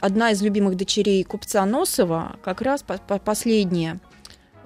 одна 0.01 0.31
из 0.31 0.43
любимых 0.43 0.77
дочерей 0.77 1.23
купца 1.25 1.65
Носова, 1.67 2.37
как 2.43 2.61
раз 2.61 2.83
по- 2.83 2.99
по- 2.99 3.19
последняя, 3.19 4.01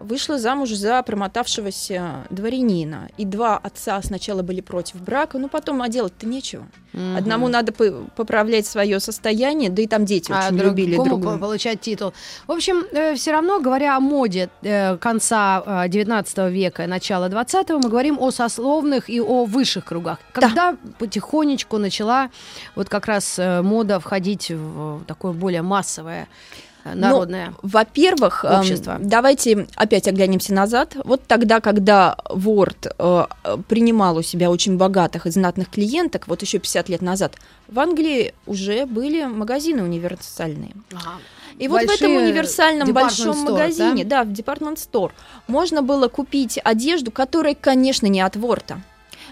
вышла 0.04 0.38
замуж 0.38 0.70
за 0.70 1.02
промотавшегося 1.02 2.26
дворянина. 2.30 3.08
И 3.16 3.24
два 3.24 3.56
отца 3.58 4.00
сначала 4.02 4.42
были 4.42 4.60
против 4.60 5.00
брака, 5.02 5.38
но 5.38 5.48
потом, 5.48 5.82
а 5.82 5.88
делать-то 5.88 6.26
нечего. 6.26 6.66
Мгм. 6.92 7.16
Одному 7.16 7.48
надо 7.48 7.72
по- 7.72 8.04
поправлять 8.14 8.66
свое 8.66 9.00
состояние, 9.00 9.68
да 9.70 9.82
и 9.82 9.86
там 9.86 10.04
дети 10.04 10.30
а 10.32 10.46
очень 10.48 10.58
любили 10.58 10.94
друг 10.94 11.08
по- 11.08 11.16
друга. 11.16 11.38
получать 11.38 11.80
титул. 11.80 12.12
В 12.46 12.52
общем, 12.52 12.84
все 13.16 13.32
равно, 13.32 13.60
говоря 13.60 13.96
о 13.96 14.00
моде 14.00 14.48
э, 14.62 14.96
конца 14.98 15.62
э, 15.84 15.88
19 15.88 16.50
века 16.50 16.84
и 16.84 16.86
начала 16.86 17.28
20 17.28 17.70
мы 17.70 17.88
говорим 17.88 18.18
о 18.20 18.30
сословных 18.30 19.10
и 19.10 19.20
о 19.20 19.44
высших 19.44 19.84
кругах. 19.84 20.18
Когда 20.32 20.76
потихонечку 20.98 21.78
начала 21.78 22.30
вот 22.76 22.88
как 22.88 23.06
раз 23.06 23.38
э, 23.38 23.62
мода 23.62 23.98
входить 23.98 24.50
в 24.50 25.02
такое 25.06 25.32
более 25.32 25.62
массовое 25.62 26.28
народное 26.84 27.54
Во-первых, 27.62 28.44
эм, 28.44 28.60
общество. 28.60 28.96
давайте 29.00 29.66
опять 29.74 30.06
оглянемся 30.08 30.52
назад. 30.52 30.96
Вот 31.04 31.22
тогда, 31.26 31.60
когда 31.60 32.16
Ворд 32.28 32.86
э, 32.98 33.26
принимал 33.68 34.18
у 34.18 34.22
себя 34.22 34.50
очень 34.50 34.76
богатых 34.76 35.26
и 35.26 35.30
знатных 35.30 35.70
клиенток, 35.70 36.28
вот 36.28 36.42
еще 36.42 36.58
50 36.58 36.88
лет 36.90 37.02
назад, 37.02 37.36
в 37.68 37.78
Англии 37.78 38.34
уже 38.46 38.86
были 38.86 39.24
магазины 39.24 39.82
универсальные. 39.82 40.72
И 41.58 41.68
вот 41.68 41.82
в 41.82 41.84
этом 41.84 42.12
Большие 42.12 42.18
универсальном 42.18 42.92
большом 42.92 43.36
store, 43.36 43.52
магазине, 43.52 44.04
да? 44.04 44.24
в 44.24 44.28
Department 44.28 44.76
Store, 44.76 45.12
можно 45.46 45.82
было 45.82 46.08
купить 46.08 46.58
одежду, 46.62 47.12
которая, 47.12 47.54
конечно, 47.54 48.06
не 48.06 48.20
от 48.20 48.36
Ворта, 48.36 48.80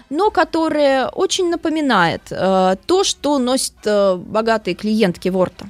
но 0.09 0.31
которая 0.31 1.07
очень 1.09 1.49
напоминает 1.49 2.21
э, 2.31 2.75
то, 2.85 3.03
что 3.03 3.39
носят 3.39 3.73
э, 3.85 4.15
богатые 4.15 4.75
клиентки 4.75 5.27
Ворта. 5.29 5.69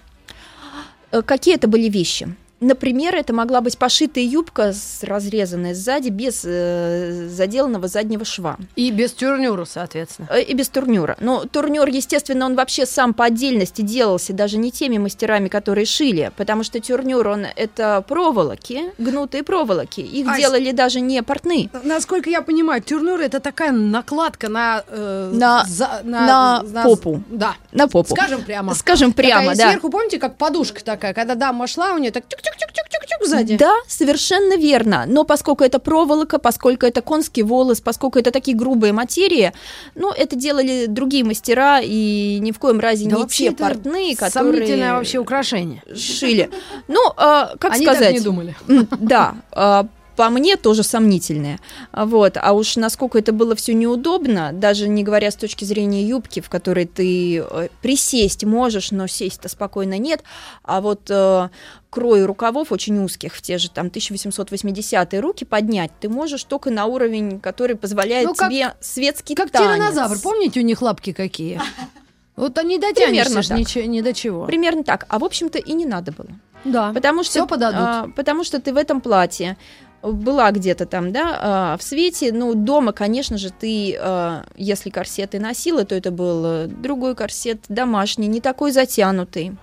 Э, 1.14 1.22
Какие 1.22 1.56
это 1.56 1.68
были 1.68 1.90
вещи? 1.90 2.28
Например, 2.64 3.14
это 3.16 3.34
могла 3.34 3.62
быть 3.62 3.78
пошитая 3.78 4.24
юбка, 4.24 4.74
с 4.74 5.04
разрезанная 5.04 5.74
сзади, 5.76 6.10
без 6.10 6.44
э, 6.46 7.28
заделанного 7.30 7.88
заднего 7.88 8.24
шва. 8.26 8.58
И 8.76 8.90
без 8.92 9.12
тюрнюра, 9.12 9.66
соответственно. 9.66 10.28
Э, 10.32 10.42
И 10.42 10.54
без 10.54 10.70
турнюра. 10.70 11.18
Но 11.20 11.44
турнюр, 11.46 11.88
естественно, 11.90 12.46
он 12.46 12.56
вообще 12.56 12.86
сам 12.86 13.14
по 13.14 13.26
отдельности 13.26 13.82
делался 13.82 14.34
даже 14.34 14.58
не 14.58 14.72
теми 14.72 14.98
мастерами, 14.98 15.50
которые 15.50 15.86
шили, 15.86 16.32
потому 16.38 16.64
что 16.64 16.80
турнюр, 16.80 17.28
он 17.28 17.46
это 17.56 18.04
проволоки, 18.08 18.92
гнутые 18.98 19.44
проволоки. 19.44 20.00
Их 20.02 20.28
А 20.28 20.36
с- 20.36 20.38
делали 20.40 20.72
даже 20.72 21.02
не 21.02 21.22
портные. 21.22 21.70
Насколько 21.84 22.30
я 22.30 22.42
понимаю, 22.42 22.82
тюрнюр 22.82 23.20
это 23.20 23.40
такая 23.40 23.72
накладка 23.72 24.48
на 24.50 24.84
э, 24.88 25.32
На- 25.34 25.66
за- 25.66 26.02
на 26.04 26.64
попу. 26.84 27.22
Да. 27.30 27.56
На 27.72 27.88
попу. 27.88 28.16
Скажем 28.16 28.42
прямо. 28.44 28.74
Скажем 28.76 29.12
прямо, 29.14 29.42
Такая 29.52 29.58
да. 29.58 29.70
Сверху, 29.72 29.90
помните, 29.90 30.20
как 30.20 30.38
подушка 30.38 30.84
такая, 30.84 31.14
когда 31.14 31.36
дама 31.36 31.68
шла, 31.68 31.94
у 31.94 31.98
нее 31.98 32.12
так 32.12 32.24
тюк-тюк-тюк-тюк-тюк 32.58 33.28
сзади. 33.28 33.58
Да, 33.58 33.74
совершенно 33.88 34.58
верно. 34.58 35.06
Но 35.08 35.24
поскольку 35.24 35.64
это 35.64 35.80
проволока, 35.80 36.40
поскольку 36.40 36.86
это 36.86 37.02
конский 37.02 37.44
волос, 37.44 37.82
поскольку 37.82 38.20
это 38.20 38.32
такие 38.32 38.56
грубые 38.56 38.94
материи, 38.94 39.52
ну, 39.96 40.12
это 40.12 40.36
делали 40.36 40.86
другие 40.88 41.24
мастера, 41.24 41.80
и 41.82 42.40
ни 42.40 42.52
в 42.52 42.60
коем 42.60 42.80
разе 42.80 43.10
Да 43.10 43.18
не 43.18 43.28
те 43.28 43.52
портные, 43.52 44.16
Сомнительное 44.16 44.30
которые 44.30 44.94
вообще 44.94 45.20
украшение. 45.20 45.84
шили. 45.96 46.50
Ну, 46.88 47.00
а, 47.18 47.56
как 47.60 47.74
Они 47.74 47.86
сказать? 47.86 48.04
так 48.10 48.14
не 48.14 48.20
думали. 48.20 48.56
Да, 49.00 49.36
а, 49.52 49.88
по 50.16 50.30
мне 50.30 50.58
тоже 50.58 50.84
сомнительное. 50.84 51.60
Вот. 51.92 52.38
А 52.42 52.54
уж 52.54 52.76
насколько 52.76 53.18
это 53.18 53.32
было 53.34 53.56
все 53.56 53.74
неудобно, 53.74 54.52
даже 54.54 54.88
не 54.88 55.04
говоря 55.04 55.32
с 55.32 55.36
точки 55.36 55.66
зрения 55.66 56.04
юбки, 56.04 56.40
в 56.40 56.50
которой 56.50 56.86
ты 56.86 57.40
э, 57.40 57.68
присесть 57.82 58.44
можешь, 58.44 58.92
но 58.92 59.08
сесть-то 59.08 59.50
спокойно 59.50 59.98
нет. 59.98 60.24
А 60.64 60.82
вот 60.82 61.10
э, 61.10 61.50
крой 61.90 62.26
рукавов 62.26 62.72
очень 62.72 62.98
узких, 63.04 63.36
в 63.36 63.42
те 63.42 63.58
же 63.58 63.70
там 63.70 63.88
1880-е 63.88 65.20
руки 65.20 65.46
поднять, 65.46 65.92
ты 66.00 66.10
можешь 66.10 66.44
только 66.44 66.70
на 66.72 66.86
уровень, 66.86 67.40
который 67.40 67.76
позволяет 67.76 68.28
Ну, 68.28 68.34
как- 68.36 68.50
тебе 68.50 68.74
светский 68.82 69.36
Как 69.36 69.50
танец. 69.52 69.68
тиранозавр, 69.68 70.18
помните, 70.22 70.60
у 70.60 70.64
них 70.64 70.82
лапки 70.82 71.12
какие? 71.14 71.60
Вот 72.36 72.58
они 72.58 72.80
дотянешься 72.80 73.54
ничего- 73.54 73.86
ни 73.86 74.02
до 74.02 74.14
чего. 74.14 74.46
Примерно 74.46 74.84
так. 74.84 75.06
А 75.10 75.20
в 75.20 75.24
общем-то 75.24 75.60
и 75.60 75.74
не 75.74 75.86
надо 75.86 76.12
было. 76.12 76.30
Да. 76.66 76.92
Потому 76.94 77.24
что, 77.24 77.32
Всё 77.32 77.46
подадут. 77.46 77.80
а, 77.80 78.08
потому 78.16 78.44
что 78.46 78.60
ты 78.60 78.74
в 78.74 78.78
этом 78.78 79.02
платье 79.02 79.58
была 80.04 80.52
где-то 80.52 80.86
там, 80.86 81.12
да, 81.12 81.40
а, 81.42 81.78
в 81.78 81.84
свете, 81.84 82.32
ну, 82.34 82.54
дома, 82.54 82.92
конечно 82.92 83.38
же, 83.38 83.52
ты, 83.52 83.98
а, 83.98 84.44
если 84.56 84.90
корсеты 84.90 85.40
носила, 85.40 85.86
то 85.86 85.96
это 85.96 86.12
был 86.12 86.46
э, 86.46 86.68
другой 86.68 87.16
корсет, 87.16 87.62
домашний, 87.70 88.28
не 88.28 88.42
такой 88.42 88.72
затянутый. 88.72 89.56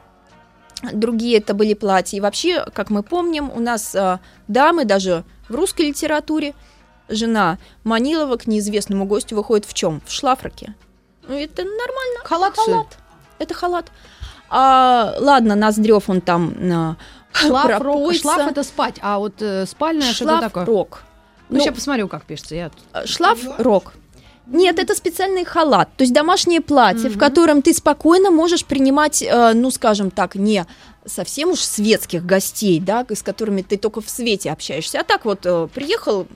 Другие 0.93 1.39
это 1.39 1.53
были 1.53 1.75
платья. 1.75 2.17
И 2.17 2.21
вообще, 2.21 2.65
как 2.73 2.89
мы 2.89 3.03
помним, 3.03 3.51
у 3.55 3.61
нас 3.61 3.95
а, 3.95 4.21
дамы 4.49 4.87
даже 4.87 5.25
в 5.49 5.55
русской 5.55 5.89
литературе 5.89 6.55
жена 7.11 7.59
Манилова 7.85 8.37
к 8.37 8.47
неизвестному 8.47 9.05
гостю 9.05 9.37
выходит 9.37 9.67
в 9.67 9.75
чем? 9.75 10.01
В 10.07 10.13
шлафраке. 10.13 10.75
Ну, 11.29 11.35
это 11.35 11.65
нормально. 11.65 12.21
Халат, 12.25 12.57
халат. 12.57 12.99
Это 13.39 13.53
халат. 13.53 13.93
А, 14.49 15.15
ладно, 15.19 15.55
Ноздрев 15.55 16.09
он 16.09 16.23
там 16.23 16.97
Шлаф, 17.33 17.81
рок. 17.81 18.15
Шлаф 18.15 18.51
это 18.51 18.63
спать, 18.63 18.97
а 19.01 19.19
вот 19.19 19.35
э, 19.41 19.67
спальная 19.67 20.13
что 20.13 20.25
Шлаф 20.25 20.41
такое? 20.41 20.65
рок. 20.65 21.03
Ну, 21.49 21.57
Ну, 21.59 21.63
сейчас 21.65 21.75
посмотрю, 21.75 22.09
как 22.09 22.25
пишется. 22.25 22.55
Я... 22.55 22.71
э, 22.93 23.07
шлаф 23.07 23.39
рок. 23.59 23.95
Нет, 24.47 24.81
это 24.81 24.97
специальный 24.97 25.45
халат, 25.45 25.91
то 25.97 26.03
есть 26.03 26.13
домашнее 26.13 26.61
платье, 26.61 27.09
в 27.09 27.13
Мгм. 27.13 27.21
котором 27.21 27.63
ты 27.63 27.73
спокойно 27.73 28.33
можешь 28.33 28.65
принимать, 28.65 29.23
э, 29.23 29.53
ну, 29.55 29.71
скажем 29.71 30.11
так, 30.11 30.35
не 30.35 30.67
совсем 31.07 31.51
уж 31.51 31.61
светских 31.61 32.27
гостей, 32.27 32.81
да, 32.81 33.07
с 33.09 33.23
которыми 33.23 33.63
ты 33.63 33.77
только 33.77 34.01
в 34.01 34.11
свете 34.11 34.51
общаешься, 34.51 35.01
а 35.01 35.05
так 35.05 35.25
вот 35.25 35.41
э, 35.45 35.69
приехал 35.73 36.27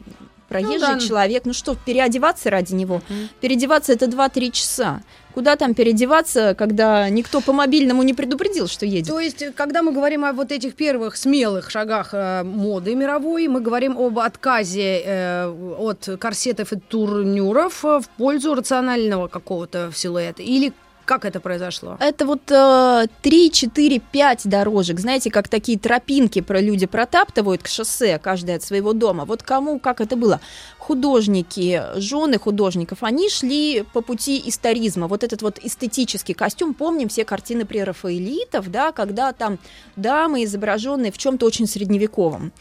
проезжий 0.48 0.78
да. 0.78 1.00
человек, 1.00 1.42
ну 1.44 1.52
что, 1.52 1.74
переодеваться 1.74 2.50
ради 2.50 2.74
него? 2.74 3.02
Мгм. 3.08 3.28
Переодеваться 3.40 3.92
это 3.92 4.06
2-3 4.06 4.50
часа. 4.52 5.02
Куда 5.34 5.56
там 5.56 5.74
переодеваться, 5.74 6.54
когда 6.56 7.08
никто 7.10 7.40
по 7.40 7.52
мобильному 7.52 8.04
не 8.04 8.14
предупредил, 8.14 8.68
что 8.68 8.86
едет? 8.86 9.08
То 9.08 9.18
есть, 9.18 9.42
э, 9.42 9.52
когда 9.52 9.82
мы 9.82 9.92
говорим 9.92 10.24
о 10.24 10.32
вот 10.32 10.52
этих 10.52 10.76
первых 10.76 11.16
смелых 11.16 11.70
шагах 11.70 12.10
э, 12.12 12.44
моды 12.44 12.94
мировой, 12.94 13.48
мы 13.48 13.60
говорим 13.60 13.98
об 13.98 14.20
отказе 14.20 15.02
э, 15.04 15.74
от 15.78 16.08
корсетов 16.20 16.72
и 16.72 16.76
турнюров 16.76 17.84
э, 17.84 18.00
в 18.00 18.08
пользу 18.10 18.54
рационального 18.54 19.26
какого-то 19.26 19.90
силуэта. 19.92 20.42
Или 20.42 20.72
как 21.04 21.24
это 21.24 21.40
произошло? 21.40 21.96
Это 22.00 22.26
вот 22.26 22.50
э, 22.50 23.06
3, 23.22 23.50
4, 23.50 23.98
5 23.98 24.48
дорожек, 24.48 25.00
знаете, 25.00 25.30
как 25.30 25.48
такие 25.48 25.78
тропинки 25.78 26.40
про 26.40 26.60
люди 26.60 26.86
протаптывают 26.86 27.62
к 27.62 27.68
шоссе, 27.68 28.18
каждый 28.18 28.56
от 28.56 28.62
своего 28.62 28.92
дома. 28.92 29.24
Вот 29.24 29.42
кому, 29.42 29.78
как 29.78 30.00
это 30.00 30.16
было? 30.16 30.40
Художники, 30.78 31.82
жены 31.96 32.38
художников, 32.38 33.02
они 33.02 33.28
шли 33.30 33.84
по 33.92 34.00
пути 34.00 34.42
историзма. 34.46 35.06
Вот 35.08 35.24
этот 35.24 35.42
вот 35.42 35.58
эстетический 35.62 36.34
костюм, 36.34 36.74
помним 36.74 37.08
все 37.08 37.24
картины 37.24 37.64
прерафаэлитов, 37.64 38.70
да, 38.70 38.92
когда 38.92 39.32
там 39.32 39.58
дамы 39.96 40.44
изображенные 40.44 41.12
в 41.12 41.18
чем-то 41.18 41.46
очень 41.46 41.66
средневековом. 41.66 42.52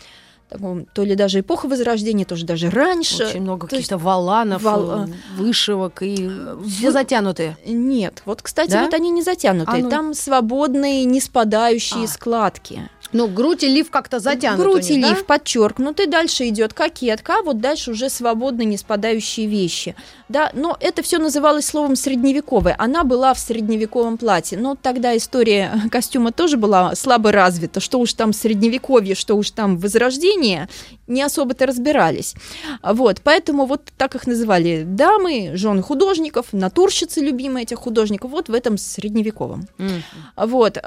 То 0.93 1.03
ли 1.03 1.15
даже 1.15 1.39
эпоха 1.41 1.67
Возрождения, 1.67 2.25
тоже 2.25 2.45
даже 2.45 2.69
раньше. 2.69 3.25
Очень 3.25 3.41
много 3.41 3.67
каких-то 3.67 3.97
валанов, 3.97 4.61
вал- 4.63 5.05
э, 5.05 5.07
вышивок 5.37 6.01
и 6.01 6.29
все 6.67 6.91
затянутые. 6.91 7.57
Нет, 7.65 8.21
вот, 8.25 8.41
кстати, 8.41 8.71
Да? 8.71 8.83
вот 8.85 8.93
они 8.93 9.09
не 9.11 9.21
затянутые. 9.21 9.81
А 9.81 9.83
ну. 9.83 9.89
Там 9.89 10.13
свободные, 10.13 11.05
не 11.05 11.19
спадающие 11.21 12.05
А. 12.05 12.07
складки. 12.07 12.89
Ну, 13.13 13.27
грудь 13.27 13.63
и 13.63 13.67
лиф 13.67 13.89
как-то 13.89 14.19
затянут 14.19 14.59
Грудь 14.59 14.89
у 14.89 14.93
и 14.93 14.97
них, 14.97 15.01
да? 15.01 15.09
лиф 15.09 15.25
подчеркнутый, 15.25 16.07
дальше 16.07 16.47
идет 16.49 16.73
кокетка, 16.73 17.39
а 17.39 17.43
вот 17.43 17.59
дальше 17.59 17.91
уже 17.91 18.09
свободно 18.09 18.63
не 18.63 18.77
спадающие 18.77 19.47
вещи. 19.47 19.95
Да, 20.29 20.51
но 20.53 20.75
это 20.79 21.03
все 21.03 21.19
называлось 21.19 21.65
словом 21.65 21.95
средневековое. 21.95 22.75
Она 22.79 23.03
была 23.03 23.33
в 23.33 23.39
средневековом 23.39 24.17
платье. 24.17 24.57
Но 24.57 24.75
тогда 24.75 25.15
история 25.15 25.71
костюма 25.91 26.31
тоже 26.31 26.57
была 26.57 26.95
слабо 26.95 27.31
развита. 27.31 27.79
Что 27.79 27.99
уж 27.99 28.13
там 28.13 28.33
средневековье, 28.33 29.15
что 29.15 29.35
уж 29.35 29.51
там 29.51 29.77
возрождение, 29.77 30.69
не 31.07 31.21
особо-то 31.21 31.65
разбирались. 31.65 32.35
Вот, 32.81 33.21
поэтому 33.23 33.65
вот 33.65 33.81
так 33.97 34.15
их 34.15 34.25
называли 34.25 34.83
дамы, 34.85 35.51
жены 35.53 35.81
художников, 35.81 36.47
натурщицы 36.51 37.19
любимые 37.19 37.63
этих 37.63 37.77
художников, 37.77 38.31
вот 38.31 38.49
в 38.49 38.53
этом 38.53 38.77
средневековом. 38.77 39.67
М. 39.77 40.03
Вот. 40.35 40.77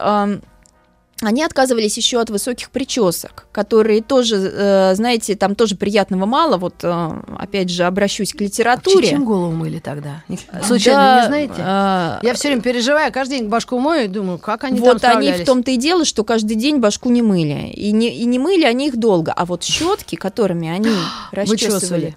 Они 1.23 1.42
отказывались 1.42 1.96
еще 1.96 2.20
от 2.20 2.28
высоких 2.28 2.70
причесок, 2.70 3.46
которые 3.50 4.02
тоже, 4.02 4.37
э, 4.37 4.94
знаете, 4.94 5.35
там 5.35 5.54
тоже 5.54 5.75
приятного 5.75 6.26
мало. 6.26 6.58
Вот, 6.58 6.75
э, 6.82 7.11
опять 7.38 7.70
же, 7.70 7.85
обращусь 7.85 8.32
к 8.35 8.40
литературе. 8.42 9.08
А 9.08 9.11
Чем 9.12 9.25
голову 9.25 9.52
мыли 9.52 9.78
тогда? 9.78 10.23
Случайно 10.62 11.00
Да, 11.00 11.20
не 11.23 11.26
знаете? 11.26 11.54
э, 11.58 12.26
Я 12.26 12.35
все 12.35 12.49
время 12.49 12.61
переживаю, 12.62 13.11
каждый 13.12 13.38
день 13.38 13.49
башку 13.49 13.78
мою 13.78 14.04
и 14.04 14.08
думаю, 14.08 14.38
как 14.38 14.64
они 14.64 14.78
вот 14.78 15.00
там 15.00 15.12
они 15.12 15.28
справлялись. 15.28 15.42
в 15.42 15.46
том-то 15.46 15.70
и 15.70 15.76
дело, 15.78 16.04
что 16.04 16.23
каждый 16.23 16.54
день 16.54 16.80
башку 16.80 17.08
не 17.08 17.23
мыли. 17.23 17.70
И 17.70 17.92
не, 17.92 18.14
и 18.14 18.26
не 18.26 18.38
мыли 18.38 18.64
они 18.64 18.88
их 18.88 18.96
долго. 18.99 19.32
А 19.32 19.46
вот 19.46 19.64
щетки, 19.64 20.16
которыми 20.16 20.68
они 20.68 20.90
расчесывали. 21.32 22.14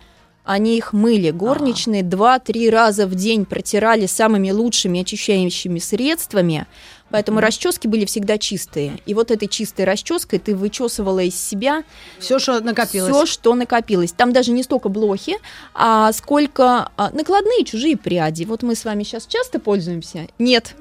Они 0.51 0.77
их 0.77 0.93
мыли. 0.93 1.29
Горничные 1.29 2.01
два-три 2.01 2.71
раза 2.71 3.05
в 3.05 3.13
день 3.13 3.45
протирали 3.45 4.07
самыми 4.07 4.49
лучшими 4.49 5.01
очищающими 5.01 5.77
средствами. 5.77 6.65
Поэтому 7.11 7.39
расчески 7.39 7.87
были 7.87 8.05
всегда 8.05 8.39
чистые. 8.39 8.99
И 9.05 9.13
вот 9.13 9.29
этой 9.29 9.47
чистой 9.47 9.85
расческой 9.85 10.39
ты 10.39 10.55
вычесывала 10.55 11.19
из 11.19 11.35
себя 11.39 11.83
Все, 12.19 12.39
что 12.39 12.59
накопилось. 12.61 13.11
все, 13.13 13.25
что 13.27 13.53
накопилось. 13.53 14.11
Там 14.11 14.33
даже 14.33 14.51
не 14.51 14.63
столько 14.63 14.89
блохи, 14.89 15.37
а 15.75 16.11
сколько 16.13 16.89
а, 16.97 17.11
накладные 17.13 17.63
чужие 17.63 17.95
пряди. 17.95 18.45
Вот 18.45 18.63
мы 18.63 18.73
с 18.75 18.85
вами 18.85 19.03
сейчас 19.03 19.27
часто 19.27 19.59
пользуемся? 19.59 20.27
Нет. 20.39 20.75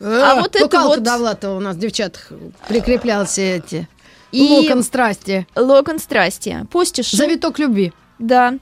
А, 0.00 0.40
вот 0.40 0.56
это 0.56 0.80
вот 0.80 0.86
вот- 0.96 1.02
Довлатова 1.02 1.56
у 1.58 1.60
нас 1.60 1.76
девчат 1.76 2.26
прикреплялся 2.68 3.42
эти. 3.42 3.86
И 4.32 4.48
Локон 4.48 4.82
страсти. 4.82 5.46
локон 5.54 5.98
страсти. 5.98 6.66
Постишь. 6.70 7.10
Завиток 7.10 7.58
любви. 7.58 7.92
Да. 8.18 8.54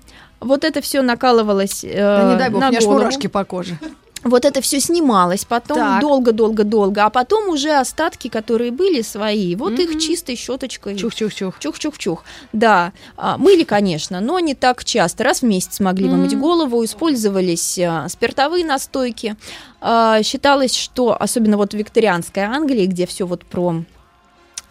Вот 0.42 0.64
это 0.64 0.80
все 0.80 1.02
накалывалось 1.02 1.84
э, 1.84 1.94
Да 1.94 2.32
не 2.32 2.38
дай 2.38 2.50
бог, 2.50 2.60
на 2.60 2.68
у 2.68 2.70
меня 2.70 2.80
голову. 2.80 2.98
мурашки 2.98 3.26
по 3.26 3.44
коже. 3.44 3.78
Вот 4.24 4.44
это 4.44 4.60
все 4.60 4.78
снималось 4.78 5.44
потом 5.44 5.98
долго-долго-долго, 6.00 7.04
а 7.04 7.10
потом 7.10 7.48
уже 7.48 7.72
остатки, 7.72 8.28
которые 8.28 8.70
были 8.70 9.02
свои, 9.02 9.56
вот 9.56 9.72
их 9.80 9.98
чистой 9.98 10.36
щеточкой. 10.36 10.94
Чух-чух-чух. 10.94 11.54
Чух-чух-чух. 11.58 12.18
Да, 12.52 12.92
а, 13.16 13.36
мыли, 13.36 13.64
конечно, 13.64 14.20
но 14.20 14.38
не 14.38 14.54
так 14.54 14.84
часто. 14.84 15.24
Раз 15.24 15.42
в 15.42 15.44
месяц 15.46 15.80
могли 15.80 16.08
вымыть 16.08 16.38
голову, 16.38 16.84
использовались 16.84 17.76
а, 17.80 18.08
спиртовые 18.08 18.64
настойки. 18.64 19.34
А, 19.80 20.22
Считалось, 20.22 20.76
что, 20.76 21.20
особенно 21.20 21.56
вот 21.56 21.72
в 21.72 21.76
викторианской 21.76 22.44
Англии, 22.44 22.86
где 22.86 23.06
все 23.06 23.26
вот 23.26 23.44
про 23.44 23.82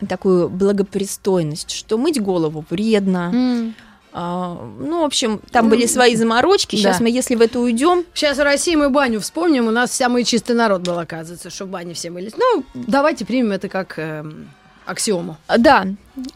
такую 0.08 0.48
благопристойность, 0.50 1.72
что 1.72 1.98
мыть 1.98 2.22
голову 2.22 2.64
вредно. 2.70 3.32
М. 3.34 3.76
А, 4.14 4.58
Ну, 4.80 5.02
в 5.02 5.06
общем, 5.06 5.40
там 5.52 5.70
были 5.70 5.86
свои 5.86 6.16
заморочки. 6.16 6.76
Сейчас 6.76 6.98
Да. 6.98 7.04
мы, 7.04 7.10
если 7.10 7.36
в 7.36 7.42
это 7.42 7.60
уйдем, 7.60 8.04
Сейчас 8.14 8.38
в 8.38 8.44
России 8.44 8.76
мы 8.76 8.90
баню 8.90 9.20
вспомним, 9.20 9.68
у 9.68 9.72
нас 9.72 9.92
самый 9.92 10.24
чистый 10.24 10.56
народ 10.56 10.82
был, 10.82 11.00
оказывается, 11.00 11.50
что 11.50 11.66
в 11.66 11.70
бане 11.70 11.94
все 11.94 12.10
мылись. 12.10 12.34
Ну, 12.38 12.64
давайте 12.74 13.26
примем 13.26 13.52
это 13.52 13.70
как 13.70 13.98
эм, 13.98 14.50
аксиому. 14.86 15.38
А, 15.48 15.58
Да, 15.58 15.88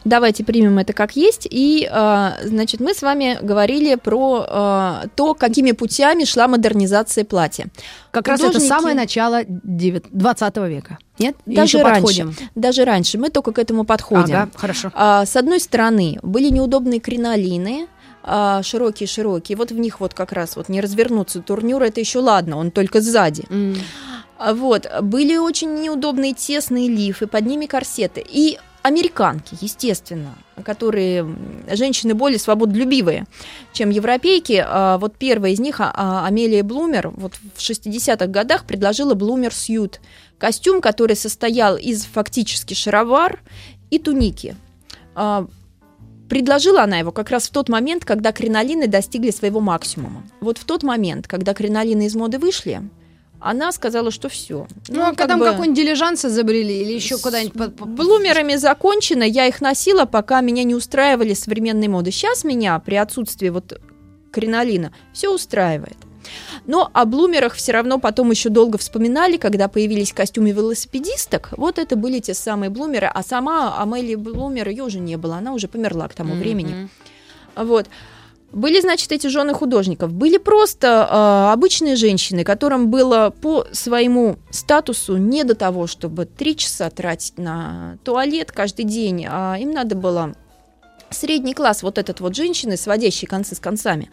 давайте 0.04 0.44
примем 0.44 0.78
это 0.78 0.92
как 0.92 1.16
есть. 1.16 1.46
И, 1.50 1.88
а, 1.90 2.36
значит, 2.42 2.80
мы 2.80 2.94
с 2.94 3.02
вами 3.02 3.38
говорили 3.42 3.94
про 3.96 4.44
а, 4.48 5.04
то, 5.14 5.34
какими 5.34 5.72
путями 5.72 6.24
шла 6.24 6.48
модернизация 6.48 7.24
платья. 7.24 7.66
Как 8.10 8.28
раз 8.28 8.40
это 8.40 8.48
Художники- 8.52 8.68
самое 8.68 8.94
начало 8.94 9.42
20 9.46 10.56
века. 10.68 10.98
Нет? 11.18 11.36
И 11.46 11.54
Даже 11.56 11.78
раньше. 11.82 12.00
подходим. 12.00 12.34
Даже 12.54 12.84
раньше. 12.84 13.18
Мы 13.18 13.30
только 13.30 13.52
к 13.52 13.58
этому 13.58 13.84
подходим. 13.84 14.36
Ага, 14.36 14.48
хорошо. 14.54 14.90
С 14.94 15.36
одной 15.36 15.60
стороны, 15.60 16.18
были 16.22 16.48
неудобные 16.50 17.00
кринолины, 17.00 17.86
широкие-широкие. 18.62 19.56
Вот 19.56 19.70
в 19.70 19.78
них 19.78 20.00
вот 20.00 20.14
как 20.14 20.32
раз 20.32 20.56
вот 20.56 20.68
не 20.68 20.80
развернуться 20.80 21.40
турнюр, 21.42 21.82
это 21.82 22.00
еще 22.00 22.18
ладно, 22.18 22.56
он 22.58 22.70
только 22.70 23.00
сзади. 23.00 23.44
М. 23.50 23.76
А, 24.38 24.54
Вот, 24.54 24.86
были 25.02 25.36
очень 25.36 25.74
неудобные 25.74 26.34
тесные 26.34 26.88
лифы, 26.88 27.26
под 27.26 27.46
ними 27.46 27.66
корсеты. 27.66 28.24
И 28.26 28.58
американки, 28.82 29.56
естественно, 29.60 30.34
которые 30.64 31.26
женщины 31.72 32.14
более 32.14 32.38
свободолюбивые, 32.38 33.26
чем 33.72 33.90
европейки. 33.90 34.64
А, 34.64 34.98
Вот 34.98 35.16
первая 35.16 35.52
из 35.52 35.60
них, 35.60 35.80
а, 35.80 36.26
Амелия 36.26 36.62
Блумер, 36.62 37.08
вот 37.08 37.34
в 37.54 37.60
60-х 37.60 38.26
годах 38.26 38.64
предложила 38.64 39.14
Блумер 39.14 39.52
Сьют. 39.52 40.00
Костюм, 40.38 40.80
который 40.80 41.16
состоял 41.16 41.76
из 41.76 42.04
фактически 42.04 42.74
шаровар 42.74 43.40
и 43.90 43.98
туники. 43.98 44.54
Предложила 46.28 46.82
она 46.82 46.98
его 46.98 47.12
как 47.12 47.30
раз 47.30 47.48
в 47.48 47.52
тот 47.52 47.68
момент, 47.68 48.04
когда 48.04 48.32
кринолины 48.32 48.88
достигли 48.88 49.30
своего 49.30 49.60
максимума. 49.60 50.24
Вот 50.40 50.58
в 50.58 50.64
тот 50.64 50.82
момент, 50.82 51.28
когда 51.28 51.54
кринолины 51.54 52.06
из 52.06 52.16
моды 52.16 52.38
вышли, 52.38 52.82
она 53.40 53.72
сказала, 53.72 54.10
что 54.10 54.28
все. 54.28 54.66
Ну, 54.88 55.02
а 55.02 55.10
когда 55.10 55.26
там 55.26 55.40
какой-нибудь 55.40 55.76
дилижанс 55.76 56.24
изобрели 56.24 56.82
или 56.82 56.92
еще 56.92 57.18
куда-нибудь... 57.18 57.74
Блумерами 57.74 58.56
закончено, 58.56 59.22
я 59.22 59.46
их 59.46 59.60
носила, 59.60 60.04
пока 60.04 60.40
меня 60.40 60.64
не 60.64 60.74
устраивали 60.74 61.34
современные 61.34 61.88
моды. 61.88 62.10
Сейчас 62.10 62.44
меня 62.44 62.78
при 62.78 62.96
отсутствии 62.96 63.48
вот 63.48 63.80
кринолина 64.32 64.92
все 65.12 65.32
устраивает. 65.32 65.96
Но 66.66 66.90
о 66.92 67.04
блумерах 67.04 67.54
все 67.54 67.72
равно 67.72 67.98
потом 67.98 68.30
еще 68.30 68.48
долго 68.48 68.78
вспоминали, 68.78 69.36
когда 69.36 69.68
появились 69.68 70.12
костюмы 70.12 70.50
велосипедисток. 70.50 71.50
Вот 71.56 71.78
это 71.78 71.94
были 71.96 72.18
те 72.18 72.34
самые 72.34 72.70
блумеры. 72.70 73.06
А 73.06 73.22
сама 73.22 73.80
Амелия 73.80 74.18
Блумер, 74.18 74.68
ее 74.68 74.84
уже 74.84 74.98
не 74.98 75.16
было, 75.16 75.36
она 75.36 75.52
уже 75.52 75.68
померла 75.68 76.08
к 76.08 76.14
тому 76.14 76.34
времени. 76.34 76.88
Вот. 77.54 77.86
Были, 78.52 78.80
значит, 78.80 79.12
эти 79.12 79.26
жены 79.26 79.52
художников. 79.52 80.12
Были 80.12 80.38
просто 80.38 81.08
э, 81.10 81.52
обычные 81.52 81.96
женщины, 81.96 82.44
которым 82.44 82.90
было 82.90 83.34
по 83.42 83.66
своему 83.72 84.36
статусу 84.50 85.16
не 85.16 85.44
до 85.44 85.54
того, 85.54 85.86
чтобы 85.86 86.24
три 86.24 86.56
часа 86.56 86.88
тратить 86.90 87.38
на 87.38 87.98
туалет 88.04 88.52
каждый 88.52 88.84
день, 88.84 89.26
а 89.28 89.56
им 89.56 89.72
надо 89.72 89.94
было 89.94 90.34
средний 91.10 91.54
класс, 91.54 91.82
вот 91.82 91.98
этот 91.98 92.20
вот 92.20 92.34
женщины, 92.34 92.76
сводящие 92.76 93.28
концы 93.28 93.54
с 93.54 93.60
концами. 93.60 94.10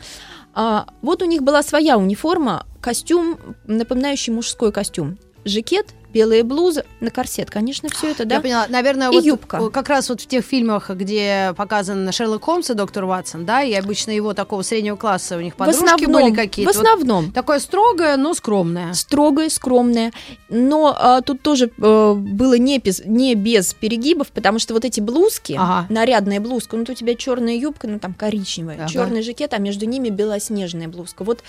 А, 0.53 0.87
вот 1.01 1.21
у 1.21 1.25
них 1.25 1.43
была 1.43 1.63
своя 1.63 1.97
униформа, 1.97 2.65
костюм, 2.81 3.39
напоминающий 3.65 4.33
мужской 4.33 4.71
костюм. 4.71 5.17
Жакет, 5.45 5.93
белая 6.13 6.43
блуза, 6.43 6.85
на 6.99 7.09
корсет, 7.09 7.49
конечно, 7.49 7.89
все 7.89 8.11
это, 8.11 8.25
да? 8.25 8.35
Я 8.35 8.41
поняла. 8.41 8.65
Наверное, 8.69 9.09
И 9.09 9.15
вот 9.15 9.23
юбка. 9.23 9.69
как 9.69 9.89
раз 9.89 10.09
вот 10.09 10.21
в 10.21 10.27
тех 10.27 10.45
фильмах, 10.45 10.89
где 10.91 11.53
показан 11.57 12.11
Шерлок 12.11 12.43
Холмс 12.43 12.69
и 12.69 12.73
доктор 12.73 13.05
Ватсон, 13.05 13.45
да, 13.45 13.63
и 13.63 13.73
обычно 13.73 14.11
его 14.11 14.33
такого 14.33 14.61
среднего 14.61 14.95
класса 14.95 15.37
у 15.37 15.39
них 15.41 15.53
в 15.53 15.57
подружки 15.57 15.83
основном, 15.83 16.11
были 16.21 16.31
в 16.31 16.35
какие-то. 16.35 16.71
Вот 16.71 16.77
основном. 16.85 17.31
такое 17.31 17.59
строгое, 17.59 18.15
но 18.17 18.33
скромное. 18.33 18.93
строгая, 18.93 19.49
скромная. 19.49 20.11
Но 20.49 20.95
а, 20.97 21.21
тут 21.21 21.41
тоже 21.41 21.71
э, 21.77 22.13
было 22.15 22.57
не 22.57 22.77
без, 22.77 23.01
не 23.05 23.33
без 23.35 23.73
перегибов, 23.73 24.27
потому 24.27 24.59
что 24.59 24.73
вот 24.75 24.85
эти 24.85 24.99
блузки, 24.99 25.55
Ага. 25.57 25.87
нарядная 25.89 26.39
блузка, 26.39 26.77
ну, 26.77 26.85
тут 26.85 26.95
у 26.97 26.99
тебя 26.99 27.15
черная 27.15 27.55
юбка, 27.55 27.87
ну, 27.87 27.97
там 27.99 28.13
коричневая, 28.13 28.77
Ага. 28.77 28.87
черный 28.89 29.21
жакет, 29.23 29.53
а 29.53 29.57
между 29.57 29.85
ними 29.87 30.09
белоснежная 30.09 30.87
блузка. 30.87 31.23
Вот 31.23 31.41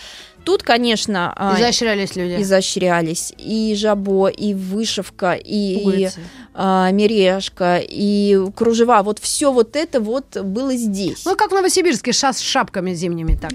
тут, 0.45 0.63
конечно, 0.63 1.33
а, 1.37 1.57
Изощрялись 1.61 2.17
люди. 2.17 2.41
изощрялись 2.41 3.33
и 3.37 3.75
жабо, 3.77 4.29
и 4.29 4.54
вышивка, 4.55 5.33
и 5.35 5.83
Пуговицы. 5.83 6.21
а, 6.55 6.91
мережка, 6.91 7.79
и 7.83 8.39
кружева. 8.57 9.03
Вот 9.03 9.19
все 9.19 9.53
вот 9.53 9.77
это 9.77 10.01
вот 10.01 10.37
было 10.43 10.75
здесь. 10.75 11.25
Ну, 11.25 11.37
как 11.37 11.51
в 11.51 11.55
Новосибирске, 11.55 12.13
ша- 12.13 12.33
с 12.33 12.41
шапками 12.41 12.95
зимними 12.95 13.37
так. 13.41 13.53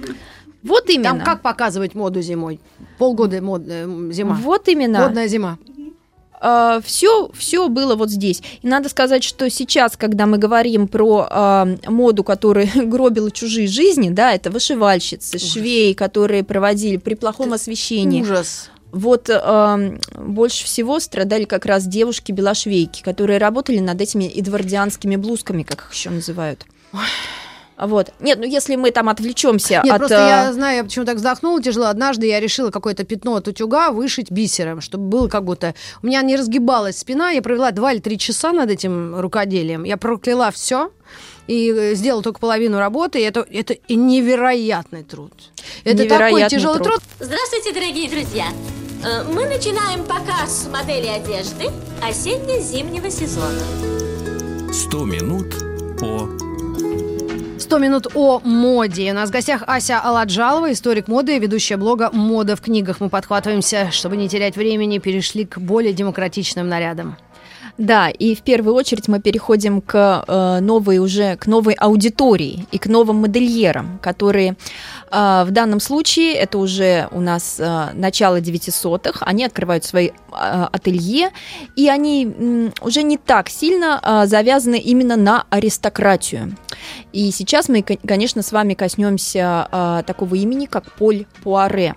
вот 0.63 0.89
именно. 0.89 1.09
Там 1.09 1.21
как 1.21 1.41
показывать 1.41 1.95
моду 1.95 2.21
зимой? 2.21 2.59
Полгода 2.97 3.41
мод, 3.41 3.63
э, 3.67 4.09
зима. 4.11 4.35
Вот 4.41 4.67
именно. 4.67 4.99
Модная 4.99 5.27
зима. 5.27 5.57
все, 6.83 7.29
все 7.33 7.67
было 7.67 7.95
вот 7.95 8.09
здесь. 8.09 8.41
И 8.61 8.67
надо 8.67 8.87
сказать, 8.89 9.23
что 9.23 9.49
сейчас, 9.49 9.97
когда 9.97 10.25
мы 10.25 10.37
говорим 10.37 10.87
про 10.87 11.27
а, 11.29 11.67
моду, 11.87 12.23
которая 12.23 12.69
гробила 12.75 13.29
чужие 13.31 13.67
жизни, 13.67 14.09
да, 14.09 14.33
это 14.33 14.49
вышивальщицы, 14.49 15.37
швеи, 15.37 15.93
которые 15.93 16.43
проводили 16.43 16.97
при 16.97 17.15
плохом 17.15 17.53
освещении. 17.53 18.21
Ужас. 18.21 18.69
Вот 18.91 19.29
а, 19.29 19.79
больше 20.15 20.65
всего 20.65 20.99
страдали 20.99 21.45
как 21.45 21.65
раз 21.65 21.85
девушки-белошвейки, 21.85 23.03
которые 23.03 23.37
работали 23.37 23.79
над 23.79 24.01
этими 24.01 24.25
эдвардианскими 24.25 25.15
блузками, 25.15 25.63
как 25.63 25.81
их 25.81 25.93
еще 25.93 26.09
называют. 26.09 26.65
Вот. 27.79 28.11
Нет, 28.19 28.39
ну 28.39 28.45
если 28.45 28.75
мы 28.75 28.91
там 28.91 29.07
отвлечемся 29.09 29.81
Нет, 29.83 29.93
от... 29.93 29.99
просто 29.99 30.15
я 30.15 30.53
знаю, 30.53 30.77
я 30.77 30.83
почему 30.83 31.05
так 31.05 31.15
вздохнула 31.15 31.61
тяжело. 31.61 31.85
Однажды 31.85 32.27
я 32.27 32.39
решила 32.39 32.71
какое-то 32.71 33.03
пятно 33.05 33.35
от 33.35 33.47
утюга 33.47 33.91
вышить 33.91 34.31
бисером, 34.31 34.81
чтобы 34.81 35.05
было 35.05 35.27
как 35.27 35.45
будто... 35.45 35.73
У 36.03 36.07
меня 36.07 36.21
не 36.21 36.35
разгибалась 36.35 36.97
спина, 36.99 37.31
я 37.31 37.41
провела 37.41 37.71
два 37.71 37.93
или 37.93 37.99
три 37.99 38.17
часа 38.17 38.51
над 38.51 38.69
этим 38.69 39.19
рукоделием. 39.19 39.83
Я 39.83 39.97
прокляла 39.97 40.51
все 40.51 40.91
и 41.47 41.71
э, 41.71 41.95
сделала 41.95 42.21
только 42.21 42.39
половину 42.39 42.77
работы, 42.77 43.19
и 43.19 43.23
это, 43.23 43.45
это 43.49 43.75
невероятный 43.87 45.03
труд. 45.03 45.33
Это 45.83 46.03
такой 46.03 46.05
Невероятный 46.05 46.49
тяжелый 46.49 46.77
труд. 46.77 46.87
труд. 46.87 47.01
Здравствуйте, 47.19 47.73
дорогие 47.73 48.09
друзья! 48.09 48.45
Э, 49.03 49.23
Мы 49.23 49.45
начинаем 49.45 50.03
показ 50.03 50.67
модели 50.71 51.07
одежды 51.07 51.71
осенне-зимнего 52.03 53.09
сезона. 53.09 53.61
100 54.71 55.05
минут 55.05 55.47
по 55.99 56.29
100 57.69 57.77
минут 57.77 58.07
о 58.15 58.41
моде. 58.43 59.11
У 59.11 59.13
нас 59.13 59.29
в 59.29 59.31
гостях 59.31 59.61
Ася 59.67 59.99
Аладжалова, 59.99 60.71
историк 60.71 61.07
моды 61.07 61.35
и 61.35 61.39
ведущая 61.39 61.77
блога 61.77 62.09
«Мода 62.11 62.55
в 62.55 62.61
книгах». 62.61 62.99
Мы 62.99 63.09
подхватываемся, 63.09 63.91
чтобы 63.91 64.17
не 64.17 64.27
терять 64.27 64.57
времени, 64.57 64.97
перешли 64.97 65.45
к 65.45 65.59
более 65.59 65.93
демократичным 65.93 66.67
нарядам. 66.67 67.15
Да, 67.79 68.09
и 68.09 68.35
в 68.35 68.41
первую 68.41 68.75
очередь 68.75 69.07
мы 69.07 69.21
переходим 69.21 69.79
к 69.79 70.25
э, 70.27 70.59
новой 70.59 70.97
уже 70.97 71.37
к 71.37 71.47
новой 71.47 71.75
аудитории 71.75 72.67
и 72.73 72.77
к 72.77 72.87
новым 72.87 73.21
модельерам, 73.21 73.99
которые 74.01 74.57
э, 75.09 75.43
в 75.47 75.51
данном 75.51 75.79
случае 75.79 76.33
это 76.33 76.57
уже 76.57 77.07
у 77.11 77.21
нас 77.21 77.55
э, 77.57 77.91
начало 77.93 78.41
900-х, 78.41 79.25
они 79.25 79.45
открывают 79.45 79.85
свои 79.85 80.09
э, 80.09 80.11
ателье, 80.73 81.29
и 81.77 81.87
они 81.87 82.25
м, 82.25 82.73
уже 82.81 83.01
не 83.01 83.17
так 83.17 83.47
сильно 83.47 84.01
э, 84.03 84.27
завязаны 84.27 84.77
именно 84.77 85.15
на 85.15 85.45
аристократию. 85.49 86.57
И 87.13 87.31
сейчас 87.31 87.69
мы, 87.69 87.81
конечно, 87.81 88.41
с 88.41 88.51
вами 88.51 88.73
коснемся 88.73 89.69
э, 89.71 90.03
такого 90.05 90.35
имени, 90.35 90.65
как 90.65 90.91
Поль 90.91 91.27
Пуаре. 91.43 91.95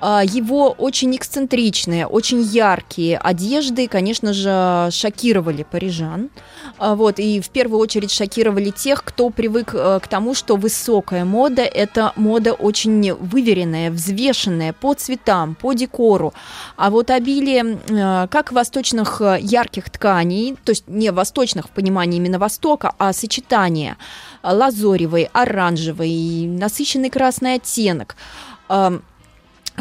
А, 0.00 0.22
его 0.24 0.70
очень 0.70 1.14
эксцентричные, 1.14 2.06
очень 2.06 2.40
яркие 2.40 3.18
одежды, 3.18 3.86
конечно 3.86 4.32
же, 4.32 4.88
шокировали 4.90 5.62
парижан. 5.62 6.30
А, 6.78 6.94
вот, 6.94 7.18
и 7.18 7.40
в 7.40 7.50
первую 7.50 7.80
очередь 7.80 8.10
шокировали 8.10 8.70
тех, 8.70 9.04
кто 9.04 9.30
привык 9.30 9.74
э, 9.74 10.00
к 10.02 10.08
тому, 10.08 10.34
что 10.34 10.56
высокая 10.56 11.24
мода– 11.24 11.62
это 11.62 12.12
мода 12.16 12.54
очень 12.54 13.12
выверенная, 13.12 13.90
взвешенная 13.90 14.72
по 14.72 14.94
цветам, 14.94 15.54
по 15.54 15.74
декору. 15.74 16.32
А 16.76 16.90
вот 16.90 17.10
обилие 17.10 17.78
э, 17.88 18.28
как 18.30 18.52
восточных 18.52 19.20
э, 19.20 19.38
ярких 19.40 19.90
тканей, 19.90 20.56
то 20.64 20.70
есть 20.70 20.88
не 20.88 21.12
восточных 21.12 21.66
в 21.66 21.70
понимании 21.70 22.16
именно 22.16 22.38
Востока, 22.38 22.94
а 22.98 23.12
сочетание 23.12 23.96
лазоревый, 24.42 25.28
оранжевый, 25.32 26.46
насыщенный 26.46 27.10
красный 27.10 27.54
оттенок– 27.56 28.16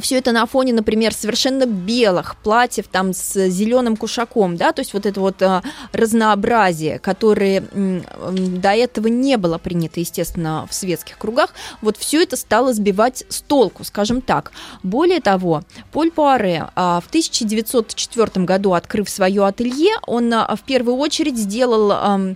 все 0.02 0.18
это 0.18 0.32
на 0.32 0.46
фоне, 0.46 0.74
например, 0.74 1.14
совершенно 1.14 1.66
белых 1.66 2.36
платьев 2.38 2.88
там 2.88 3.14
с 3.14 3.48
зеленым 3.50 3.98
кушаком, 3.98 4.58
да, 4.58 4.72
то 4.72 4.82
есть 4.82 4.94
вот 4.94 5.06
это 5.06 5.20
вот 5.20 5.42
а, 5.42 5.62
разнообразие, 5.92 7.00
которое 7.00 7.64
м, 7.74 8.04
до 8.62 8.72
этого 8.72 9.08
не 9.08 9.38
было 9.38 9.58
принято, 9.58 10.00
естественно, 10.00 10.68
в 10.70 10.74
светских 10.74 11.18
кругах, 11.18 11.54
вот 11.82 11.98
все 11.98 12.22
это 12.24 12.36
стало 12.36 12.74
сбивать 12.74 13.24
с 13.30 13.42
толку, 13.42 13.84
скажем 13.84 14.22
так. 14.22 14.52
Более 14.84 15.22
того, 15.22 15.64
Поль 15.92 16.12
Пуаре 16.12 16.70
а, 16.76 17.02
в 17.02 17.08
1904 17.08 18.46
году, 18.46 18.74
открыв 18.74 19.10
свое 19.10 19.46
ателье, 19.46 19.94
он 20.06 20.34
а, 20.34 20.56
в 20.56 20.62
первую 20.62 20.98
очередь 20.98 21.38
сделал 21.38 22.36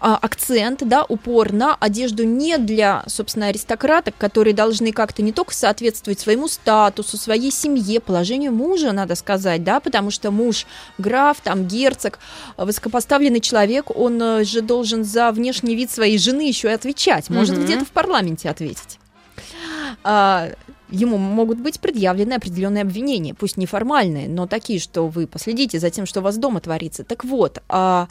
акцент, 0.00 0.86
да, 0.86 1.04
упор 1.04 1.52
на 1.52 1.74
одежду 1.74 2.24
не 2.24 2.58
для, 2.58 3.04
собственно, 3.06 3.46
аристократок, 3.46 4.14
которые 4.16 4.54
должны 4.54 4.92
как-то 4.92 5.22
не 5.22 5.32
только 5.32 5.54
соответствовать 5.54 6.20
своему 6.20 6.48
статусу, 6.48 7.16
своей 7.16 7.50
семье, 7.50 8.00
положению 8.00 8.52
мужа, 8.52 8.92
надо 8.92 9.14
сказать, 9.14 9.64
да, 9.64 9.80
потому 9.80 10.10
что 10.10 10.30
муж 10.30 10.66
граф, 10.98 11.38
там, 11.42 11.66
герцог, 11.66 12.18
высокопоставленный 12.56 13.40
человек, 13.40 13.96
он 13.96 14.20
э, 14.22 14.44
же 14.44 14.60
должен 14.60 15.04
за 15.04 15.32
внешний 15.32 15.74
вид 15.74 15.90
своей 15.90 16.18
жены 16.18 16.48
еще 16.48 16.68
и 16.68 16.72
отвечать, 16.72 17.30
может 17.30 17.56
mm-hmm. 17.56 17.64
где-то 17.64 17.84
в 17.84 17.90
парламенте 17.90 18.50
ответить. 18.50 18.98
Ему 20.90 21.18
могут 21.18 21.58
быть 21.58 21.80
предъявлены 21.80 22.34
определенные 22.34 22.82
обвинения, 22.82 23.34
пусть 23.34 23.56
неформальные, 23.56 24.28
но 24.28 24.46
такие, 24.46 24.80
что 24.80 25.08
вы 25.08 25.26
последите 25.26 25.78
за 25.78 25.90
тем, 25.90 26.06
что 26.06 26.20
у 26.20 26.22
вас 26.22 26.38
дома 26.38 26.60
творится. 26.60 27.04
Так 27.04 27.24
вот, 27.24 27.58
а, 27.68 28.08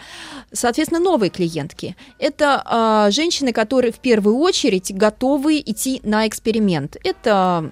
соответственно, 0.52 1.00
новые 1.00 1.30
клиентки– 1.30 1.96
это 2.20 2.62
а, 2.66 3.10
женщины, 3.12 3.52
которые 3.52 3.92
в 3.92 4.00
первую 4.00 4.38
очередь 4.38 4.94
готовы 4.94 5.60
идти 5.60 6.02
на 6.04 6.28
эксперимент. 6.28 6.98
Это 7.04 7.72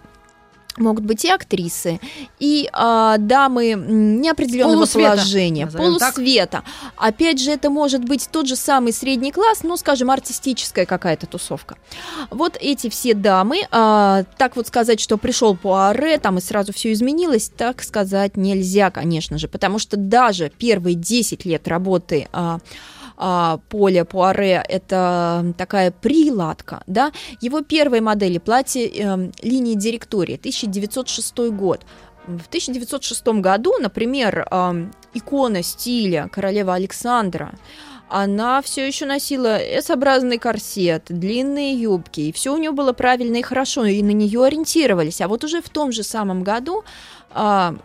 могут 0.77 1.05
быть 1.05 1.25
и 1.25 1.29
актрисы, 1.29 1.99
и 2.39 2.69
а, 2.73 3.17
дамы 3.17 3.73
неопределенного 3.75 4.75
полусвета, 4.75 5.11
положения, 5.11 5.67
полусвета. 5.67 6.63
Так. 6.63 6.65
Опять 6.97 7.39
же, 7.39 7.51
это 7.51 7.69
может 7.69 8.03
быть 8.03 8.27
тот 8.31 8.47
же 8.47 8.55
самый 8.55 8.93
средний 8.93 9.31
класс, 9.31 9.59
ну, 9.63 9.77
скажем, 9.77 10.11
артистическая 10.11 10.85
какая-то 10.85 11.27
тусовка. 11.27 11.77
Вот 12.29 12.57
эти 12.59 12.89
все 12.89 13.13
дамы, 13.13 13.67
а, 13.71 14.23
так 14.37 14.55
вот 14.55 14.67
сказать, 14.67 14.99
что 14.99 15.17
пришел 15.17 15.55
Пуаре, 15.55 16.17
там 16.17 16.37
и 16.37 16.41
сразу 16.41 16.73
все 16.73 16.91
изменилось, 16.91 17.49
так 17.55 17.83
сказать 17.83 18.37
нельзя, 18.37 18.91
конечно 18.91 19.37
же, 19.37 19.47
потому 19.47 19.79
что 19.79 19.97
даже 19.97 20.51
первые 20.57 20.95
10 20.95 21.45
лет 21.45 21.67
работы 21.67 22.27
а, 22.33 22.59
а, 23.17 23.59
Поля 23.69 24.05
Пуаре 24.05 24.63
это 24.67 25.53
такая 25.57 25.91
приладка, 25.91 26.83
да, 26.87 27.11
его 27.41 27.61
первые 27.61 28.01
модели 28.01 28.37
платья 28.37 28.87
э, 28.87 29.31
линии 29.41 29.75
директории, 29.75 30.35
1906 30.35 31.37
год. 31.51 31.85
В 32.27 32.47
1906 32.47 33.27
году, 33.39 33.73
например, 33.79 34.47
э, 34.49 34.85
икона 35.13 35.63
стиля 35.63 36.29
королева 36.31 36.73
Александра, 36.73 37.53
она 38.07 38.61
все 38.61 38.85
еще 38.85 39.05
носила 39.05 39.57
S-образный 39.57 40.37
корсет, 40.37 41.05
длинные 41.09 41.73
юбки, 41.73 42.21
и 42.21 42.31
все 42.31 42.53
у 42.53 42.57
нее 42.57 42.71
было 42.71 42.93
правильно 42.93 43.37
и 43.37 43.41
хорошо, 43.41 43.85
и 43.85 44.01
на 44.03 44.11
нее 44.11 44.43
ориентировались. 44.43 45.21
А 45.21 45.27
вот 45.27 45.43
уже 45.43 45.61
в 45.61 45.69
том 45.69 45.91
же 45.91 46.03
самом 46.03 46.43
году 46.43 46.83
а, 47.31 47.75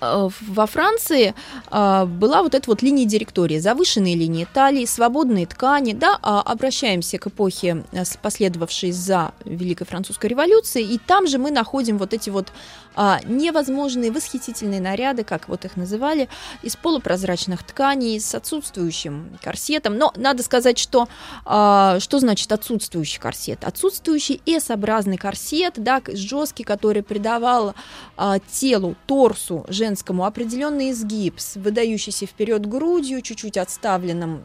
во 0.00 0.66
Франции 0.66 1.34
э, 1.70 2.04
была 2.06 2.42
вот 2.42 2.54
эта 2.54 2.70
вот 2.70 2.82
линия 2.82 3.04
директории, 3.04 3.58
завышенные 3.58 4.16
линии 4.16 4.46
талии, 4.52 4.84
свободные 4.84 5.46
ткани, 5.46 5.92
да, 5.92 6.18
а 6.22 6.40
обращаемся 6.40 7.18
к 7.18 7.28
эпохе, 7.28 7.84
э, 7.92 8.02
последовавшей 8.20 8.92
за 8.92 9.32
Великой 9.44 9.86
Французской 9.86 10.26
революцией, 10.26 10.94
и 10.94 10.98
там 10.98 11.26
же 11.26 11.38
мы 11.38 11.50
находим 11.50 11.98
вот 11.98 12.14
эти 12.14 12.30
вот 12.30 12.52
а, 12.94 13.20
невозможные 13.24 14.12
восхитительные 14.12 14.80
наряды, 14.80 15.24
как 15.24 15.48
вот 15.48 15.64
их 15.64 15.76
называли, 15.76 16.28
из 16.62 16.76
полупрозрачных 16.76 17.62
тканей, 17.62 18.20
с 18.20 18.34
отсутствующим 18.34 19.38
корсетом, 19.42 19.96
но 19.96 20.12
надо 20.16 20.42
сказать, 20.42 20.78
что 20.78 21.08
а, 21.44 21.98
что 22.00 22.18
значит 22.18 22.52
отсутствующий 22.52 23.18
корсет? 23.18 23.64
Отсутствующий 23.64 24.42
S-образный 24.46 25.16
корсет, 25.16 25.74
да, 25.76 26.02
жесткий, 26.06 26.64
который 26.64 27.02
придавал 27.02 27.74
телу, 28.50 28.94
торсу 29.06 29.64
женскому 29.72 30.24
определенный 30.24 30.90
изгиб 30.90 31.34
с 31.38 31.56
выдающейся 31.56 32.26
вперед 32.26 32.66
грудью, 32.66 33.22
чуть-чуть 33.22 33.56
отставленным, 33.56 34.42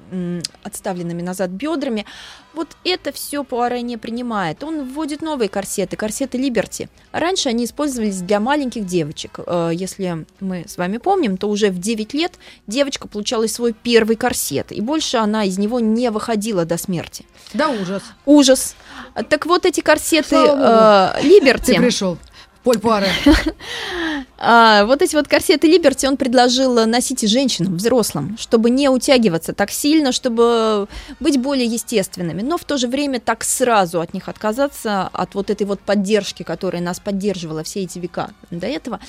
отставленными 0.64 1.22
назад 1.22 1.50
бедрами. 1.52 2.06
Вот 2.54 2.70
это 2.84 3.12
все 3.12 3.44
Пуаре 3.44 3.82
не 3.82 3.98
принимает. 3.98 4.64
Он 4.64 4.84
вводит 4.84 5.22
новые 5.22 5.48
корсеты, 5.48 5.96
корсеты 5.96 6.38
Либерти. 6.38 6.90
Раньше 7.12 7.50
они 7.50 7.66
использовались 7.66 8.22
для 8.22 8.40
маленьких 8.40 8.86
девочек. 8.86 9.40
Э, 9.46 9.72
если 9.74 10.26
мы 10.40 10.66
с 10.68 10.78
вами 10.78 10.98
помним, 10.98 11.38
то 11.38 11.50
уже 11.50 11.70
в 11.70 11.80
9 11.80 12.14
лет 12.14 12.34
девочка 12.66 13.08
получала 13.08 13.46
свой 13.48 13.74
первый 13.74 14.16
корсет, 14.16 14.72
и 14.72 14.82
больше 14.82 15.18
она 15.18 15.44
из 15.44 15.58
него 15.58 15.80
не 15.80 16.10
выходила 16.10 16.66
до 16.66 16.78
смерти. 16.78 17.26
Да, 17.54 17.70
ужас. 17.70 18.04
Ужас. 18.26 18.76
Так 19.30 19.46
вот 19.46 19.66
эти 19.66 19.82
корсеты 19.82 20.36
э, 20.36 21.22
Либерти... 21.22 21.74
Ты 21.74 21.82
пришел. 21.82 22.18
Поль 22.68 22.80
Пуаре. 22.80 23.08
А, 24.40 24.86
вот 24.86 25.02
эти 25.02 25.16
вот 25.16 25.28
корсеты 25.28 25.68
Либерти 25.68 26.06
он 26.06 26.16
предложил 26.16 26.86
носить 26.86 27.24
и 27.24 27.28
женщинам, 27.28 27.78
взрослым, 27.78 28.38
чтобы 28.38 28.70
не 28.70 28.88
утягиваться 28.88 29.54
так 29.54 29.72
сильно, 29.72 30.12
чтобы 30.12 30.88
быть 31.20 31.42
более 31.42 31.66
естественными, 31.66 32.44
но 32.44 32.60
в 32.60 32.64
то 32.64 32.78
же 32.78 32.88
время 32.88 33.20
так 33.20 33.44
сразу 33.44 34.00
от 34.00 34.14
них 34.14 34.30
отказаться, 34.30 35.10
от 35.12 35.34
вот 35.34 35.50
этой 35.50 35.66
вот 35.66 35.80
поддержки, 35.80 36.44
которая 36.44 36.84
нас 36.84 37.00
поддерживала 37.00 37.64
все 37.64 37.82
эти 37.82 37.98
века 37.98 38.30
до 38.52 38.68
этого, 38.68 39.00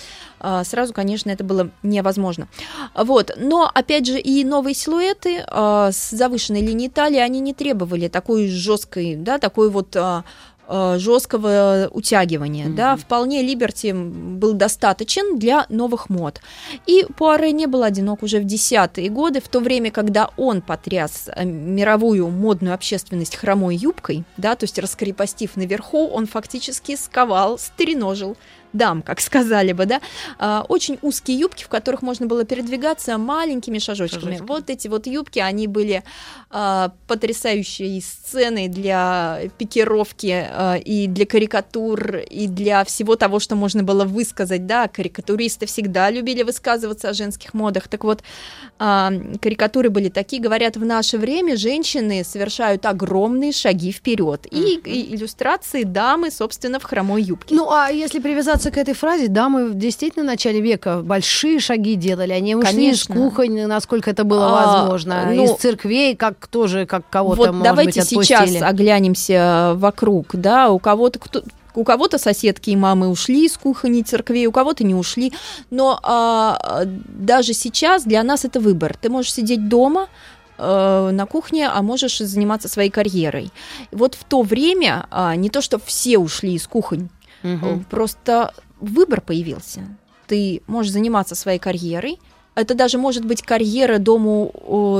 а, 0.40 0.64
сразу, 0.64 0.94
конечно, 0.94 1.30
это 1.30 1.44
было 1.44 1.70
невозможно. 1.82 2.48
Вот, 2.94 3.32
но, 3.36 3.70
опять 3.72 4.06
же, 4.06 4.18
и 4.18 4.44
новые 4.44 4.74
силуэты 4.74 5.44
а, 5.46 5.92
с 5.92 6.10
завышенной 6.10 6.62
линией 6.62 6.88
талии, 6.88 7.20
они 7.20 7.40
не 7.40 7.52
требовали 7.52 8.08
такой 8.08 8.48
жесткой, 8.48 9.16
да, 9.16 9.38
такой 9.38 9.68
вот 9.68 9.94
а, 9.94 10.24
жесткого 10.68 11.88
утягивания. 11.90 12.66
Mm-hmm. 12.66 12.74
Да, 12.74 12.96
вполне 12.96 13.42
Либерти 13.42 13.92
был 13.92 14.52
достаточен 14.52 15.38
для 15.38 15.66
новых 15.68 16.08
мод. 16.10 16.40
И 16.86 17.06
Пуаре 17.16 17.52
не 17.52 17.66
был 17.66 17.82
одинок 17.82 18.22
уже 18.22 18.38
в 18.40 18.44
десятые 18.44 19.08
годы, 19.08 19.40
в 19.40 19.48
то 19.48 19.60
время, 19.60 19.90
когда 19.90 20.30
он 20.36 20.60
потряс 20.60 21.28
э, 21.34 21.44
мировую 21.44 22.28
модную 22.28 22.74
общественность 22.74 23.36
хромой 23.36 23.76
юбкой, 23.76 24.24
да, 24.36 24.54
то 24.56 24.64
есть 24.64 24.78
раскрепостив 24.78 25.56
наверху, 25.56 26.08
он 26.08 26.26
фактически 26.26 26.96
сковал, 26.96 27.58
стреножил 27.58 28.36
дам, 28.72 29.02
как 29.02 29.20
сказали 29.20 29.72
бы, 29.72 29.86
да, 29.86 30.00
а, 30.38 30.64
очень 30.68 30.98
узкие 31.02 31.38
юбки, 31.38 31.64
в 31.64 31.68
которых 31.68 32.02
можно 32.02 32.26
было 32.26 32.44
передвигаться 32.44 33.16
маленькими 33.18 33.78
шажочками. 33.78 34.22
шажочками. 34.22 34.46
Вот 34.46 34.70
эти 34.70 34.88
вот 34.88 35.06
юбки, 35.06 35.38
они 35.38 35.66
были 35.66 36.04
а, 36.50 36.92
потрясающей 37.06 38.00
сценой 38.00 38.68
для 38.68 39.38
пикировки 39.58 40.46
а, 40.50 40.76
и 40.76 41.06
для 41.06 41.26
карикатур, 41.26 42.16
и 42.16 42.46
для 42.46 42.84
всего 42.84 43.16
того, 43.16 43.38
что 43.38 43.54
можно 43.54 43.82
было 43.82 44.04
высказать, 44.04 44.64
да, 44.64 44.88
карикатуристы 44.88 45.66
всегда 45.66 46.08
любили 46.08 46.42
высказываться 46.42 47.10
о 47.10 47.12
женских 47.12 47.52
модах, 47.52 47.88
так 47.88 48.02
вот, 48.02 48.22
а, 48.78 49.12
карикатуры 49.42 49.90
были 49.90 50.08
такие, 50.08 50.40
говорят, 50.40 50.78
в 50.78 50.84
наше 50.86 51.18
время 51.18 51.54
женщины 51.58 52.24
совершают 52.24 52.86
огромные 52.86 53.52
шаги 53.52 53.92
вперед, 53.92 54.46
и, 54.50 54.80
и 54.82 55.14
иллюстрации 55.14 55.82
дамы, 55.82 56.30
собственно, 56.30 56.80
в 56.80 56.84
хромой 56.84 57.24
юбке. 57.24 57.54
Ну, 57.54 57.70
а 57.70 57.90
если 57.90 58.20
привязаться 58.20 58.70
к 58.70 58.78
этой 58.78 58.94
фразе, 58.94 59.28
да, 59.28 59.50
мы 59.50 59.74
действительно 59.74 60.24
в 60.24 60.28
начале 60.28 60.62
века 60.62 61.02
большие 61.02 61.60
шаги 61.60 61.94
делали. 61.94 62.32
Они 62.32 62.54
ушли 62.56 62.70
Конечно. 62.70 63.12
из 63.12 63.18
кухонь, 63.18 63.66
насколько 63.66 64.10
это 64.10 64.24
было 64.24 64.46
А, 64.48 64.78
возможно, 64.78 65.30
ну, 65.34 65.44
из 65.44 65.58
церквей, 65.58 66.16
как 66.16 66.37
тоже, 66.46 66.86
как 66.86 67.08
кого-то, 67.08 67.36
Вот 67.36 67.50
может 67.50 67.64
давайте 67.64 68.00
быть, 68.00 68.08
сейчас 68.08 68.62
оглянемся 68.62 69.72
вокруг, 69.76 70.34
да, 70.34 70.70
у 70.70 70.78
кого-то 70.78 71.18
кто 71.18 71.42
у 71.74 71.84
кого-то 71.84 72.18
соседки 72.18 72.70
и 72.70 72.76
мамы 72.76 73.08
ушли 73.08 73.46
из 73.46 73.56
кухни 73.56 74.02
церквей, 74.02 74.46
у 74.46 74.52
кого-то 74.52 74.82
не 74.82 74.96
ушли. 74.96 75.32
Но 75.70 76.00
а, 76.02 76.82
даже 76.84 77.52
сейчас 77.52 78.02
для 78.02 78.22
нас 78.24 78.44
это 78.44 78.58
выбор. 78.58 78.96
Ты 79.00 79.10
можешь 79.10 79.32
сидеть 79.32 79.68
дома, 79.68 80.08
э, 80.58 81.10
на 81.12 81.26
кухне, 81.26 81.68
а 81.68 81.80
можешь 81.82 82.18
заниматься 82.18 82.68
своей 82.68 82.90
карьерой. 82.90 83.50
Вот 83.92 84.14
в 84.14 84.24
то 84.24 84.42
время 84.42 85.06
а, 85.10 85.36
не 85.36 85.50
то, 85.50 85.60
что 85.60 85.78
все 85.78 86.18
ушли 86.18 86.54
из 86.54 86.66
кухонь. 86.66 87.10
Э, 87.42 87.78
Просто 87.88 88.52
выбор 88.80 89.20
появился. 89.20 89.82
Ты 90.26 90.62
можешь 90.66 90.92
заниматься 90.92 91.34
своей 91.34 91.58
карьерой. 91.58 92.18
Это 92.58 92.74
даже 92.74 92.98
может 92.98 93.24
быть 93.24 93.42
карьера 93.42 93.98
дому, 93.98 94.52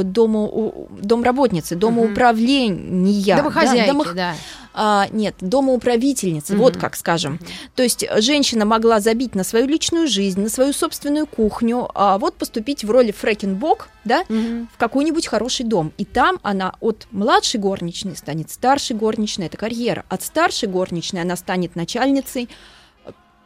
дому, 0.05 0.89
домработницы, 1.03 1.75
домоуправления. 1.75 3.37
да, 3.37 3.43
Домохозяйки, 3.43 3.91
домох- 3.91 4.15
да. 4.15 4.35
а, 4.75 5.09
нет, 5.11 5.35
домоуправительницы, 5.41 6.53
Мгм. 6.55 6.63
вот 6.63 6.77
как 6.77 6.95
скажем. 6.97 7.41
То 7.75 7.83
есть 7.83 8.05
женщина 8.19 8.65
могла 8.65 9.01
забить 9.01 9.35
на 9.35 9.43
свою 9.45 9.67
личную 9.67 10.07
жизнь, 10.07 10.41
на 10.41 10.49
свою 10.49 10.73
собственную 10.73 11.27
кухню, 11.27 11.89
а 11.95 12.19
вот 12.19 12.35
поступить 12.35 12.85
в 12.85 12.91
роли 12.91 13.11
фрэкенбок, 13.11 13.89
да, 14.05 14.23
Мгм. 14.29 14.69
в 14.73 14.79
какой-нибудь 14.79 15.27
хороший 15.27 15.65
дом. 15.67 15.93
И 15.99 16.05
там 16.05 16.39
она 16.43 16.75
от 16.81 17.07
младшей 17.11 17.59
горничной 17.61 18.17
станет 18.17 18.51
старшей 18.51 18.95
горничной, 18.97 19.47
это 19.47 19.57
карьера. 19.57 20.05
От 20.09 20.23
старшей 20.23 20.69
горничной 20.69 21.23
она 21.23 21.35
станет 21.37 21.75
начальницей, 21.77 22.49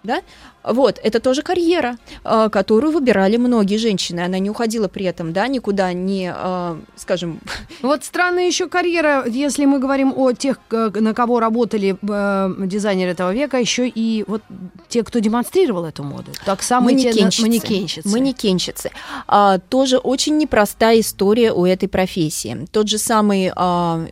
да? 0.03 0.23
Вот, 0.65 1.01
это 1.03 1.21
тоже 1.21 1.43
карьера, 1.43 1.99
э, 2.25 2.49
которую 2.51 2.93
выбирали 2.93 3.37
многие 3.37 3.77
женщины. 3.77 4.21
Она 4.21 4.38
не 4.38 4.51
уходила 4.51 4.88
при 4.88 5.05
этом, 5.07 5.33
да, 5.33 5.49
никуда 5.49 5.93
не, 5.93 6.33
э, 6.35 6.77
скажем, 6.97 7.41
Вот 7.83 8.05
странная 8.05 8.47
еще 8.47 8.69
карьера, 8.69 9.25
если 9.27 9.65
мы 9.65 9.79
говорим 9.79 10.12
о 10.17 10.33
тех, 10.33 10.59
на 10.71 11.15
кого 11.15 11.41
работали 11.41 11.97
э, 12.01 12.67
дизайнеры 12.67 13.11
этого 13.11 13.33
века, 13.33 13.59
еще 13.59 13.88
и 13.88 14.25
вот 14.27 14.43
те, 14.88 15.03
кто 15.03 15.19
демонстрировал 15.19 15.85
эту 15.85 16.03
моду. 16.05 16.31
Так 16.45 16.62
само 16.62 16.91
и 16.91 16.97
те 16.97 17.09
манекенщицы. 17.09 17.43
манекенщицы. 17.43 18.09
Манекенщицы. 18.09 18.91
А, 19.27 19.59
тоже 19.59 19.99
очень 19.99 20.37
непростая 20.37 21.01
история 21.01 21.53
у 21.53 21.67
этой 21.67 21.88
профессии. 21.88 22.67
Тот 22.71 22.88
же 22.88 22.99
самый 22.99 23.53
а, 23.55 24.07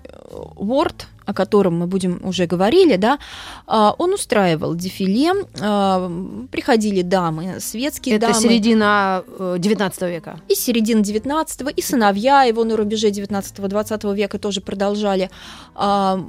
Word, 0.57 1.05
о 1.31 1.35
котором 1.35 1.79
мы 1.79 1.87
будем 1.87 2.21
уже 2.25 2.47
говорили, 2.47 2.97
да, 2.97 3.19
а, 3.67 3.95
он 3.99 4.13
устраивал 4.15 4.75
дефиле, 4.75 5.33
а, 5.61 6.11
приходили 6.51 7.03
дамы, 7.03 7.61
светские 7.61 8.17
Это 8.17 8.29
дамы. 8.29 8.41
середина 8.41 9.23
э, 9.39 9.57
19 9.59 10.03
века. 10.03 10.41
И 10.49 10.55
с 10.55 10.61
середины 10.61 11.03
19 11.03 11.63
и 11.77 11.83
сыновья 11.83 12.43
его 12.43 12.65
на 12.65 12.77
рубеже 12.77 13.11
19-20 13.11 14.15
века 14.15 14.39
тоже 14.39 14.61
продолжали. 14.61 15.31
А, 15.75 16.21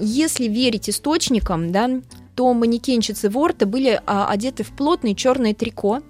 Если 0.00 0.44
верить 0.44 0.88
источникам, 0.90 1.72
да, 1.72 1.90
то 2.34 2.52
манекенщицы 2.54 3.28
Ворта 3.30 3.66
были 3.66 4.00
одеты 4.06 4.62
в 4.62 4.68
плотное 4.68 5.14
черное 5.14 5.54
трико, 5.54 6.00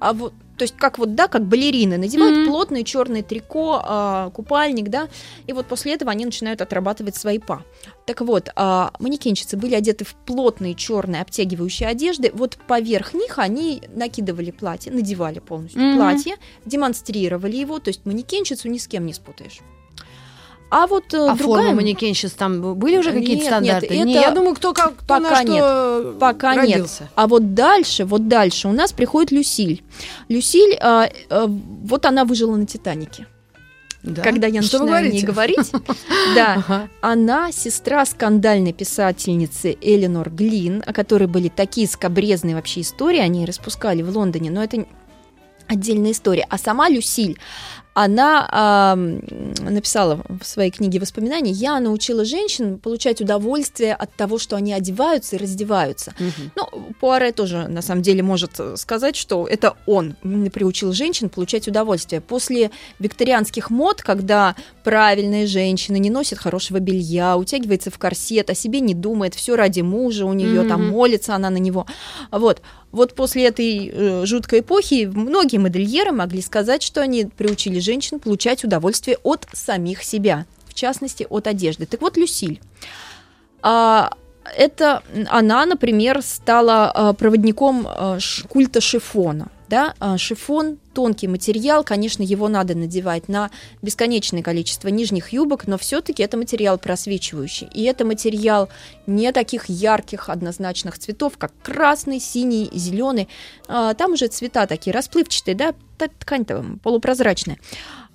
а 0.00 0.12
вот 0.12 0.32
то 0.58 0.64
есть 0.64 0.76
как 0.76 0.98
вот, 0.98 1.14
да, 1.14 1.28
как 1.28 1.46
балерины, 1.46 1.96
надевают 1.96 2.36
Мгм. 2.36 2.46
плотное 2.46 2.82
черное 2.82 3.22
трико, 3.22 3.80
а, 3.82 4.30
купальник, 4.30 4.88
да, 4.88 5.08
и 5.46 5.52
вот 5.52 5.66
после 5.66 5.94
этого 5.94 6.10
они 6.10 6.24
начинают 6.24 6.60
отрабатывать 6.60 7.16
свои 7.16 7.38
па. 7.38 7.62
Так 8.06 8.20
вот, 8.20 8.50
а, 8.56 8.92
манекенщицы 8.98 9.56
были 9.56 9.74
одеты 9.74 10.04
в 10.04 10.14
плотные 10.14 10.74
черные 10.74 11.22
обтягивающие 11.22 11.88
одежды, 11.88 12.30
вот 12.34 12.58
поверх 12.66 13.14
них 13.14 13.38
они 13.38 13.82
накидывали 13.94 14.50
платье, 14.50 14.92
надевали 14.92 15.38
полностью 15.38 15.80
Мгм. 15.80 15.96
платье, 15.96 16.36
демонстрировали 16.66 17.56
его, 17.56 17.78
то 17.78 17.88
есть 17.88 18.04
манекенщицу 18.04 18.68
ни 18.68 18.78
с 18.78 18.88
кем 18.88 19.06
не 19.06 19.12
спутаешь. 19.12 19.60
А 20.70 20.86
вот 20.86 21.14
э, 21.14 21.16
А 21.16 21.34
другая... 21.34 21.64
формы 21.64 21.74
манекенщиц 21.76 22.32
там 22.32 22.74
были 22.74 22.98
уже 22.98 23.12
какие-то 23.12 23.42
Нет, 23.42 23.46
стандарты? 23.46 23.96
нет, 23.96 24.06
Не, 24.06 24.12
это 24.14 24.20
я 24.22 24.30
думаю, 24.32 24.54
кто 24.54 24.74
как 24.74 24.96
кто 24.96 25.18
на 25.18 25.30
пока 25.30 25.42
что 25.42 25.52
нет. 25.52 26.18
Пока 26.18 26.54
родился. 26.54 27.02
нет. 27.04 27.12
А 27.14 27.26
вот 27.26 27.54
дальше, 27.54 28.04
вот 28.04 28.28
дальше 28.28 28.68
у 28.68 28.72
нас 28.72 28.92
приходит 28.92 29.30
Люсиль. 29.32 29.82
Люсиль, 30.28 30.76
а, 30.80 31.08
а, 31.30 31.46
вот 31.46 32.04
она 32.04 32.24
выжила 32.24 32.56
на 32.56 32.66
Титанике. 32.66 33.26
Да? 34.04 34.22
Когда 34.22 34.46
я 34.46 34.62
Что 34.62 34.78
начинаю 34.78 35.04
говорите? 35.06 35.26
говорить, 35.26 35.72
да, 36.36 36.54
Ага. 36.66 36.88
она 37.00 37.50
сестра 37.50 38.06
скандальной 38.06 38.72
писательницы 38.72 39.76
Эленор 39.80 40.30
Глин, 40.30 40.84
о 40.86 40.92
которой 40.92 41.26
были 41.26 41.48
такие 41.48 41.88
скобрезные 41.88 42.54
вообще 42.54 42.82
истории, 42.82 43.18
они 43.18 43.44
распускали 43.44 44.02
в 44.02 44.16
Лондоне, 44.16 44.50
но 44.52 44.62
это 44.62 44.86
отдельная 45.68 46.12
история. 46.12 46.46
А 46.48 46.58
сама 46.58 46.88
Люсиль, 46.88 47.38
она 47.94 48.46
ам, 48.52 49.20
написала 49.60 50.22
в 50.40 50.44
своей 50.46 50.70
книге 50.70 51.00
воспоминаний, 51.00 51.50
я 51.50 51.80
научила 51.80 52.24
женщин 52.24 52.78
получать 52.78 53.20
удовольствие 53.20 53.92
от 53.92 54.14
того, 54.14 54.38
что 54.38 54.54
они 54.54 54.72
одеваются 54.72 55.34
и 55.34 55.38
раздеваются. 55.40 56.14
Мгм. 56.20 56.52
Ну, 56.54 56.92
Пуаре 57.00 57.32
тоже, 57.32 57.66
на 57.66 57.82
самом 57.82 58.02
деле, 58.02 58.22
может 58.22 58.52
э, 58.60 58.76
сказать, 58.76 59.16
что 59.16 59.48
это 59.48 59.74
он 59.86 60.14
приучил 60.52 60.92
женщин 60.92 61.28
получать 61.28 61.66
удовольствие. 61.66 62.20
После 62.20 62.70
викторианских 63.00 63.68
мод, 63.70 64.00
когда 64.00 64.54
правильная 64.84 65.48
женщина 65.48 65.96
не 65.96 66.10
носит 66.10 66.38
хорошего 66.38 66.78
белья, 66.78 67.36
утягивается 67.36 67.90
в 67.90 67.98
корсет, 67.98 68.48
о 68.48 68.54
себе 68.54 68.78
не 68.78 68.94
думает, 68.94 69.34
все 69.34 69.56
ради 69.56 69.80
мужа, 69.80 70.24
у 70.24 70.32
нее 70.34 70.62
там 70.68 70.82
Мгм. 70.84 70.90
молится 70.92 71.34
она 71.34 71.50
на 71.50 71.58
него. 71.58 71.84
Вот. 72.30 72.62
Вот 72.90 73.14
после 73.14 73.46
этой 73.46 73.90
э, 73.92 74.26
жуткой 74.26 74.60
эпохи 74.60 75.10
многие 75.12 75.58
модельеры 75.58 76.12
могли 76.12 76.40
сказать, 76.40 76.82
что 76.82 77.02
они 77.02 77.26
приучили 77.26 77.80
женщин 77.80 78.18
получать 78.18 78.64
удовольствие 78.64 79.18
от 79.22 79.46
самих 79.52 80.02
себя, 80.02 80.46
в 80.66 80.74
частности, 80.74 81.26
от 81.28 81.46
одежды. 81.46 81.86
Так 81.86 82.00
вот, 82.00 82.16
Люсиль. 82.16 82.60
А, 83.60 84.12
это 84.56 85.02
она, 85.28 85.66
например, 85.66 86.22
стала 86.22 86.90
а, 86.90 87.12
проводником 87.12 87.86
а, 87.86 88.18
культа 88.48 88.80
шифона. 88.80 89.48
Да? 89.68 89.94
А, 90.00 90.16
Шифон 90.16 90.78
тонкий 90.94 91.28
материал, 91.28 91.84
конечно, 91.84 92.22
его 92.22 92.48
надо 92.48 92.74
надевать 92.74 93.28
на 93.28 93.50
бесконечное 93.82 94.42
количество 94.42 94.88
нижних 94.88 95.32
юбок, 95.32 95.66
но 95.66 95.76
все-таки 95.78 96.22
это 96.22 96.36
материал 96.36 96.78
просвечивающий. 96.78 97.68
И 97.74 97.84
это 97.84 98.04
материал 98.04 98.68
не 99.06 99.30
таких 99.32 99.68
ярких 99.68 100.28
однозначных 100.30 100.98
цветов, 100.98 101.36
как 101.38 101.52
красный, 101.62 102.18
синий, 102.20 102.70
зеленый. 102.72 103.28
Там 103.66 104.12
уже 104.12 104.28
цвета 104.28 104.66
такие 104.66 104.92
расплывчатые, 104.94 105.54
да, 105.54 105.74
та- 105.98 106.08
ткань-то 106.08 106.64
полупрозрачная. 106.82 107.58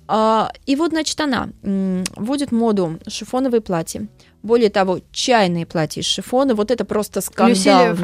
А, 0.06 0.50
И 0.66 0.76
вот, 0.76 0.90
значит, 0.90 1.18
она 1.20 1.48
вводит 1.62 2.52
моду 2.52 2.98
шифоновые 3.08 3.60
платья. 3.60 4.06
Более 4.42 4.68
того, 4.68 5.00
чайные 5.12 5.64
платья 5.64 6.02
из 6.02 6.06
шифона. 6.06 6.54
Вот 6.54 6.70
это 6.70 6.84
просто 6.84 7.20
скандал 7.22 7.54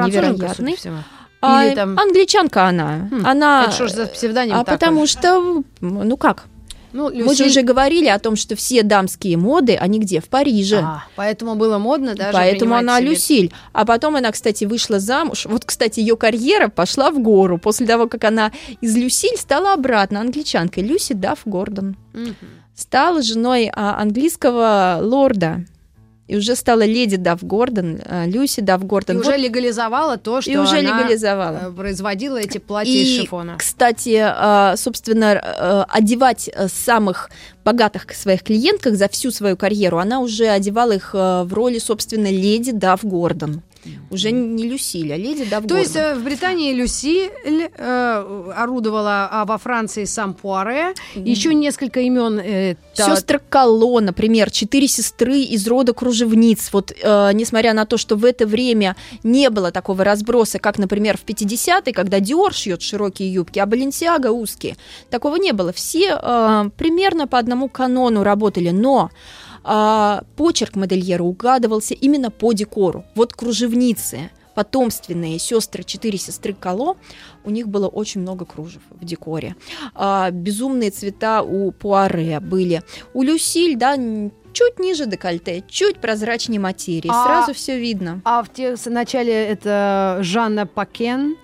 невероятный. 0.07 0.75
всему. 0.77 0.97
А, 1.41 1.65
Или 1.65 1.75
там- 1.75 1.97
Англичанка 1.97 2.67
она. 2.67 3.09
Хм, 3.09 3.25
она 3.25 3.63
Это 3.63 3.71
что 3.71 3.87
ж 3.87 3.91
за 3.91 4.05
псевдоним 4.05 4.55
а 4.55 4.59
такой? 4.59 4.73
потому 4.73 5.07
что, 5.07 5.63
ну 5.81 6.17
как, 6.17 6.45
Ну, 6.93 7.05
мы 7.09 7.33
же 7.33 7.45
Люсиль- 7.45 7.47
уже 7.47 7.61
говорили 7.61 8.07
о 8.07 8.19
том, 8.19 8.35
что 8.35 8.55
все 8.55 8.83
дамские 8.83 9.37
моды, 9.37 9.75
они 9.75 9.97
где? 9.97 10.19
В 10.19 10.25
Париже. 10.29 10.81
А, 10.83 11.05
поэтому 11.15 11.55
было 11.55 11.77
модно 11.77 12.15
даже 12.15 12.33
Поэтому 12.33 12.75
она 12.75 12.99
себе- 12.99 13.09
Люсиль. 13.11 13.53
А 13.73 13.85
потом 13.85 14.17
она, 14.17 14.29
кстати, 14.31 14.65
вышла 14.65 14.99
замуж. 14.99 15.45
Вот, 15.45 15.63
кстати, 15.65 15.99
ее 16.01 16.17
карьера 16.17 16.67
пошла 16.67 17.09
в 17.09 17.19
гору 17.19 17.57
после 17.57 17.87
того, 17.87 18.07
как 18.07 18.25
она 18.25 18.51
из 18.81 18.95
Люсиль 18.95 19.37
стала 19.37 19.73
обратно 19.73 20.19
англичанкой. 20.19 20.83
Люси 20.83 21.13
Дафф 21.13 21.39
Гордон. 21.45 21.95
Мгм. 22.13 22.35
Стала 22.75 23.21
женой 23.21 23.71
а, 23.73 23.99
английского 24.01 24.99
лорда. 25.01 25.63
И 26.27 26.37
уже 26.37 26.55
стала 26.55 26.83
леди 26.85 27.17
Дафф 27.17 27.43
Гордон, 27.43 27.99
а, 28.05 28.25
Люси 28.25 28.61
И 28.61 28.63
Гордон. 28.85 29.17
уже 29.17 29.31
Вот- 29.31 29.39
легализовала 29.39 30.17
то, 30.17 30.39
что 30.41 30.49
и 30.51 30.55
уже 30.55 30.79
она, 30.79 30.99
легализовала. 31.01 31.59
э, 31.63 31.71
производила 31.71 32.37
эти 32.37 32.57
платья 32.57 32.91
И, 32.91 33.03
из 33.03 33.21
шифона. 33.21 33.55
Кстати, 33.57 34.17
а, 34.23 34.75
собственно, 34.77 35.33
э, 35.43 35.83
одевать 35.89 36.49
э, 36.53 36.67
самых 36.69 37.29
богатых 37.65 38.13
своих 38.13 38.43
клиентках 38.43 38.95
за 38.95 39.09
всю 39.09 39.31
свою 39.31 39.57
карьеру, 39.57 39.97
она 39.97 40.19
уже 40.21 40.47
одевала 40.47 40.93
их 40.93 41.11
э, 41.13 41.43
в 41.43 41.53
роли, 41.53 41.79
собственно, 41.79 42.27
леди 42.31 42.71
Дафф 42.71 43.03
Гордон. 43.03 43.61
Уже 44.09 44.31
не 44.31 44.67
Люсиль, 44.67 45.13
а 45.13 45.17
леди 45.17 45.45
Дафф 45.45 45.67
То 45.67 45.77
есть 45.77 45.95
э, 45.95 46.15
в 46.15 46.23
Британии 46.23 46.73
Люси 46.73 47.29
э, 47.45 48.53
орудовала, 48.55 49.29
а 49.31 49.45
во 49.45 49.57
Франции 49.57 50.05
сам 50.05 50.33
Пуаре. 50.33 50.93
Еще 51.15 51.53
несколько 51.53 52.01
имен. 52.01 52.39
э, 52.39 52.75
Сестры 52.93 53.39
Кало, 53.49 53.99
например, 53.99 54.51
четыре 54.51 54.87
сестры 54.87 55.39
из 55.39 55.67
рода 55.67 55.93
кружевниц. 55.93 56.69
Вот, 56.73 56.91
э, 56.91 57.31
несмотря 57.33 57.73
на 57.73 57.85
то, 57.85 57.97
что 57.97 58.15
в 58.15 58.25
это 58.25 58.45
время 58.45 58.95
не 59.23 59.49
было 59.49 59.71
такого 59.71 60.03
разброса, 60.03 60.59
как, 60.59 60.77
например, 60.77 61.17
в 61.17 61.25
50-е, 61.25 61.93
когда 61.93 62.19
Диор 62.19 62.53
шьет 62.53 62.81
широкие 62.81 63.31
юбки, 63.33 63.59
а 63.59 63.65
Баленсиага 63.65 64.31
узкие. 64.31 64.77
Такого 65.09 65.37
не 65.37 65.53
было. 65.53 65.73
Все 65.73 66.19
э, 66.21 66.69
примерно 66.77 67.27
по 67.27 67.39
одному 67.39 67.69
канону 67.69 68.23
работали, 68.23 68.69
но 68.69 69.09
а, 69.63 70.23
почерк 70.35 70.75
модельера 70.75 71.23
угадывался 71.23 71.93
именно 71.93 72.31
по 72.31 72.53
декору. 72.53 73.05
Вот 73.15 73.33
кружевницы 73.33 74.29
потомственные 74.55 75.39
сестры, 75.39 75.83
четыре 75.83 76.17
сестры 76.17 76.53
Кало, 76.53 76.97
у 77.45 77.49
них 77.49 77.69
было 77.69 77.87
очень 77.87 78.21
много 78.21 78.45
кружев 78.45 78.81
в 78.89 79.05
декоре. 79.05 79.55
А, 79.95 80.29
безумные 80.31 80.91
цвета 80.91 81.41
у 81.41 81.71
Пуаре 81.71 82.39
были. 82.39 82.83
У 83.13 83.23
Люсиль, 83.23 83.77
да, 83.77 83.95
чуть 84.53 84.79
ниже 84.79 85.05
декольте, 85.05 85.63
чуть 85.69 85.99
прозрачнее 85.99 86.59
материи, 86.59 87.09
А- 87.09 87.25
сразу 87.25 87.53
все 87.53 87.79
видно. 87.79 88.21
А 88.25 88.43
в 88.43 88.49
те, 88.49 88.75
в 88.75 88.85
начале 88.87 89.33
это 89.33 90.17
Жанна 90.21 90.67
Пакен, 90.67 91.37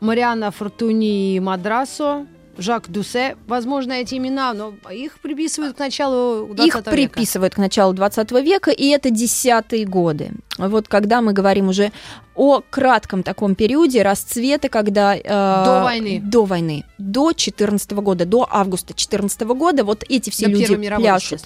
Мариана 0.00 0.50
Фортуни 0.50 1.40
Мадрасо, 1.40 2.26
Жак 2.58 2.90
Дусе. 2.90 3.36
Возможно, 3.46 3.92
эти 3.92 4.16
имена, 4.16 4.52
но 4.52 4.74
их 4.90 5.18
приписывают 5.20 5.76
к 5.76 5.78
началу 5.78 6.46
20 6.48 6.66
Их 6.66 6.74
века. 6.76 6.90
приписывают 6.90 7.54
к 7.54 7.58
началу 7.58 7.92
20 7.92 8.30
века, 8.42 8.70
и 8.70 8.88
это 8.88 9.10
десятые 9.10 9.86
годы. 9.86 10.32
Вот 10.58 10.86
когда 10.88 11.22
мы 11.22 11.32
говорим 11.32 11.68
уже 11.68 11.92
о 12.34 12.62
кратком 12.70 13.22
таком 13.22 13.54
периоде 13.54 14.02
расцвета, 14.02 14.68
когда... 14.68 15.14
э, 15.16 15.22
До 15.22 15.82
войны. 15.82 16.20
До 16.22 16.44
войны. 16.44 16.84
До 16.98 17.32
14 17.32 17.90
года, 17.92 18.24
до 18.24 18.46
августа 18.50 18.94
14 18.94 19.40
года. 19.42 19.84
Вот 19.84 20.04
эти 20.08 20.30
все 20.30 20.46
До 20.46 20.52
люди 20.52 20.72
мировой, 20.74 21.04
пляшут. 21.04 21.42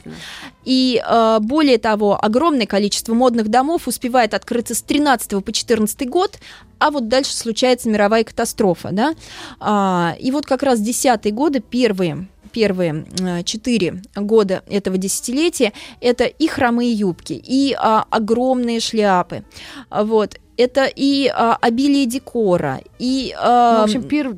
И 0.64 1.02
э, 1.04 1.38
более 1.40 1.78
того, 1.78 2.18
огромное 2.22 2.66
количество 2.66 3.14
модных 3.14 3.48
домов 3.48 3.88
успевает 3.88 4.34
открыться 4.34 4.74
с 4.74 4.82
13 4.82 5.44
по 5.44 5.52
14 5.52 6.08
год, 6.08 6.38
а 6.78 6.90
вот 6.90 7.08
дальше 7.08 7.34
случается 7.36 7.88
мировая 7.88 8.24
катастрофа, 8.24 8.90
да. 8.92 9.14
А, 9.60 10.14
и 10.18 10.30
вот 10.30 10.46
как 10.46 10.62
раз 10.62 10.80
десятые 10.80 11.32
годы, 11.32 11.60
первые 11.60 12.28
первые 12.52 13.04
э, 13.20 13.42
четыре 13.42 14.00
года 14.14 14.62
этого 14.70 14.96
десятилетия 14.96 15.74
это 16.00 16.24
и 16.24 16.46
хромые 16.46 16.90
юбки, 16.90 17.34
и 17.34 17.76
а, 17.78 18.04
огромные 18.10 18.80
шляпы, 18.80 19.44
вот. 19.90 20.36
Это 20.56 20.86
и 20.86 21.30
а, 21.34 21.58
обилие 21.60 22.06
декора, 22.06 22.80
и 22.98 23.34
Ну, 23.34 23.40
а, 23.42 23.80
в 23.80 23.84
общем, 23.84 24.02
пир, 24.04 24.34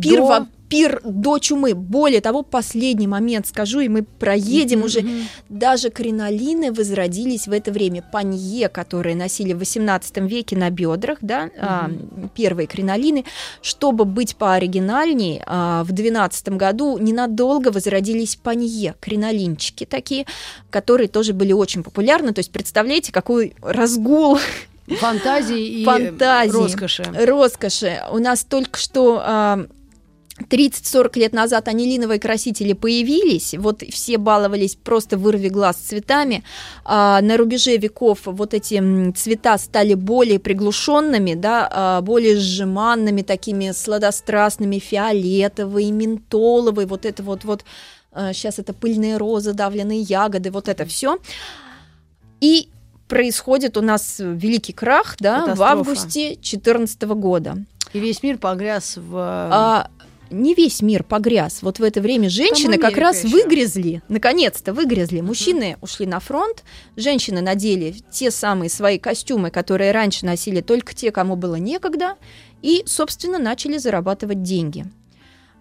пир, 0.00 0.20
до- 0.20 0.26
во- 0.26 0.46
пир 0.72 1.02
до 1.04 1.38
чумы. 1.38 1.74
Более 1.74 2.22
того, 2.22 2.42
последний 2.42 3.06
момент 3.06 3.46
скажу, 3.46 3.80
и 3.80 3.88
мы 3.88 4.04
проедем 4.04 4.82
уже. 4.82 5.04
Даже 5.50 5.90
кринолины 5.90 6.72
возродились 6.72 7.46
в 7.46 7.52
это 7.52 7.70
время. 7.70 8.02
Панье, 8.10 8.70
которые 8.70 9.14
носили 9.14 9.52
в 9.52 9.58
18 9.58 10.16
веке 10.26 10.56
на 10.56 10.70
бедрах, 10.70 11.18
да, 11.20 11.50
а, 11.58 11.90
первые 12.34 12.66
кринолины, 12.66 13.26
чтобы 13.60 14.06
быть 14.06 14.34
пооригинальней, 14.36 15.42
а, 15.44 15.84
в 15.84 15.92
12 15.92 16.56
году 16.56 16.96
ненадолго 16.96 17.68
возродились 17.68 18.36
панье, 18.36 18.94
кринолинчики 18.98 19.84
такие, 19.84 20.24
которые 20.70 21.08
тоже 21.08 21.34
были 21.34 21.52
очень 21.52 21.82
популярны. 21.82 22.32
То 22.32 22.38
есть 22.38 22.50
представляете, 22.50 23.12
какой 23.12 23.54
разгул 23.60 24.38
фантазии 25.00 25.82
и 25.82 25.84
Фантазии. 25.84 26.56
роскоши. 26.56 27.04
роскоши. 27.12 28.02
У 28.10 28.18
нас 28.18 28.44
только 28.44 28.78
что 28.78 29.20
а, 29.22 29.66
30-40 30.40 31.18
лет 31.18 31.32
назад 31.32 31.68
анилиновые 31.68 32.18
красители 32.18 32.72
появились, 32.72 33.54
вот 33.54 33.82
все 33.82 34.16
баловались 34.16 34.76
просто 34.76 35.18
вырви 35.18 35.48
глаз 35.48 35.76
цветами. 35.76 36.42
А, 36.84 37.20
на 37.20 37.36
рубеже 37.36 37.76
веков 37.76 38.20
вот 38.24 38.54
эти 38.54 39.12
цвета 39.12 39.58
стали 39.58 39.94
более 39.94 40.38
приглушенными, 40.38 41.34
да, 41.34 41.68
а, 41.70 42.00
более 42.00 42.36
сжиманными, 42.36 43.22
такими 43.22 43.72
сладострастными, 43.72 44.78
фиолетовые, 44.78 45.92
ментоловые, 45.92 46.86
вот 46.86 47.04
это 47.04 47.22
вот, 47.22 47.44
вот 47.44 47.64
сейчас 48.14 48.58
это 48.58 48.74
пыльные 48.74 49.16
розы, 49.16 49.54
давленные 49.54 50.00
ягоды, 50.00 50.50
вот 50.50 50.68
это 50.68 50.84
все. 50.84 51.18
И 52.42 52.68
происходит 53.08 53.76
у 53.76 53.80
нас 53.80 54.16
великий 54.18 54.72
крах, 54.72 55.16
да, 55.18 55.54
в 55.54 55.62
августе 55.62 56.34
2014 56.34 57.02
года. 57.02 57.56
И 57.92 58.00
весь 58.00 58.22
мир 58.22 58.38
погряз 58.38 58.96
в... 58.96 59.16
А, 59.16 59.90
не 60.32 60.54
весь 60.54 60.82
мир 60.82 61.04
погряз. 61.04 61.62
Вот 61.62 61.78
в 61.78 61.82
это 61.82 62.00
время 62.00 62.28
женщины 62.28 62.78
как 62.78 62.96
раз 62.96 63.24
ещё. 63.24 63.36
выгрязли, 63.36 64.02
наконец-то 64.08 64.72
выгрязли. 64.72 65.20
Мужчины 65.20 65.76
ушли 65.80 66.06
на 66.06 66.20
фронт, 66.20 66.64
женщины 66.96 67.40
надели 67.40 67.94
те 68.10 68.30
самые 68.30 68.70
свои 68.70 68.98
костюмы, 68.98 69.50
которые 69.50 69.92
раньше 69.92 70.26
носили 70.26 70.60
только 70.60 70.94
те, 70.94 71.10
кому 71.10 71.36
было 71.36 71.56
некогда, 71.56 72.16
и, 72.62 72.82
собственно, 72.86 73.38
начали 73.38 73.76
зарабатывать 73.76 74.42
деньги. 74.42 74.86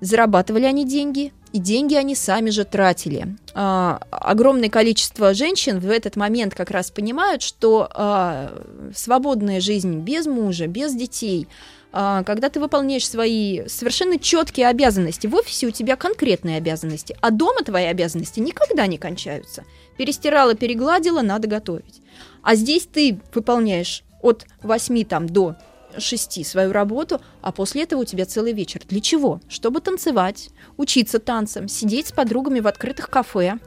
Зарабатывали 0.01 0.65
они 0.65 0.83
деньги, 0.83 1.31
и 1.53 1.59
деньги 1.59 1.95
они 1.95 2.15
сами 2.15 2.49
же 2.49 2.65
тратили. 2.65 3.35
А, 3.53 4.01
огромное 4.09 4.69
количество 4.69 5.33
женщин 5.33 5.79
в 5.79 5.89
этот 5.89 6.15
момент 6.15 6.55
как 6.55 6.71
раз 6.71 6.89
понимают, 6.89 7.41
что 7.43 7.87
а, 7.93 8.63
свободная 8.95 9.61
жизнь 9.61 9.99
без 9.99 10.25
мужа, 10.25 10.67
без 10.67 10.95
детей, 10.95 11.47
а, 11.93 12.23
когда 12.23 12.49
ты 12.49 12.59
выполняешь 12.59 13.07
свои 13.07 13.67
совершенно 13.67 14.17
четкие 14.17 14.67
обязанности, 14.67 15.27
в 15.27 15.35
офисе 15.35 15.67
у 15.67 15.71
тебя 15.71 15.95
конкретные 15.95 16.57
обязанности, 16.57 17.15
а 17.21 17.31
дома 17.31 17.63
твои 17.63 17.85
обязанности 17.85 18.39
никогда 18.39 18.87
не 18.87 18.97
кончаются. 18.97 19.65
Перестирала, 19.97 20.55
перегладила, 20.55 21.21
надо 21.21 21.47
готовить. 21.47 22.01
А 22.41 22.55
здесь 22.55 22.87
ты 22.91 23.19
выполняешь 23.33 24.03
от 24.21 24.45
8 24.63 25.03
там, 25.05 25.27
до 25.27 25.55
6 25.97 26.45
свою 26.45 26.71
работу, 26.71 27.21
а 27.41 27.51
после 27.51 27.83
этого 27.83 28.01
у 28.01 28.05
тебя 28.05 28.25
целый 28.25 28.53
вечер. 28.53 28.81
Для 28.87 29.01
чего? 29.01 29.39
Чтобы 29.49 29.81
танцевать, 29.81 30.49
учиться 30.77 31.19
танцам, 31.19 31.67
сидеть 31.67 32.07
с 32.07 32.11
подругами 32.11 32.59
в 32.59 32.67
открытых 32.67 33.09
кафе, 33.09 33.59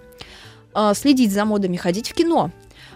а, 0.73 0.95
следить 0.95 1.33
за 1.33 1.45
модами, 1.45 1.77
ходить 1.77 2.11
в 2.11 2.15
кино. 2.15 2.51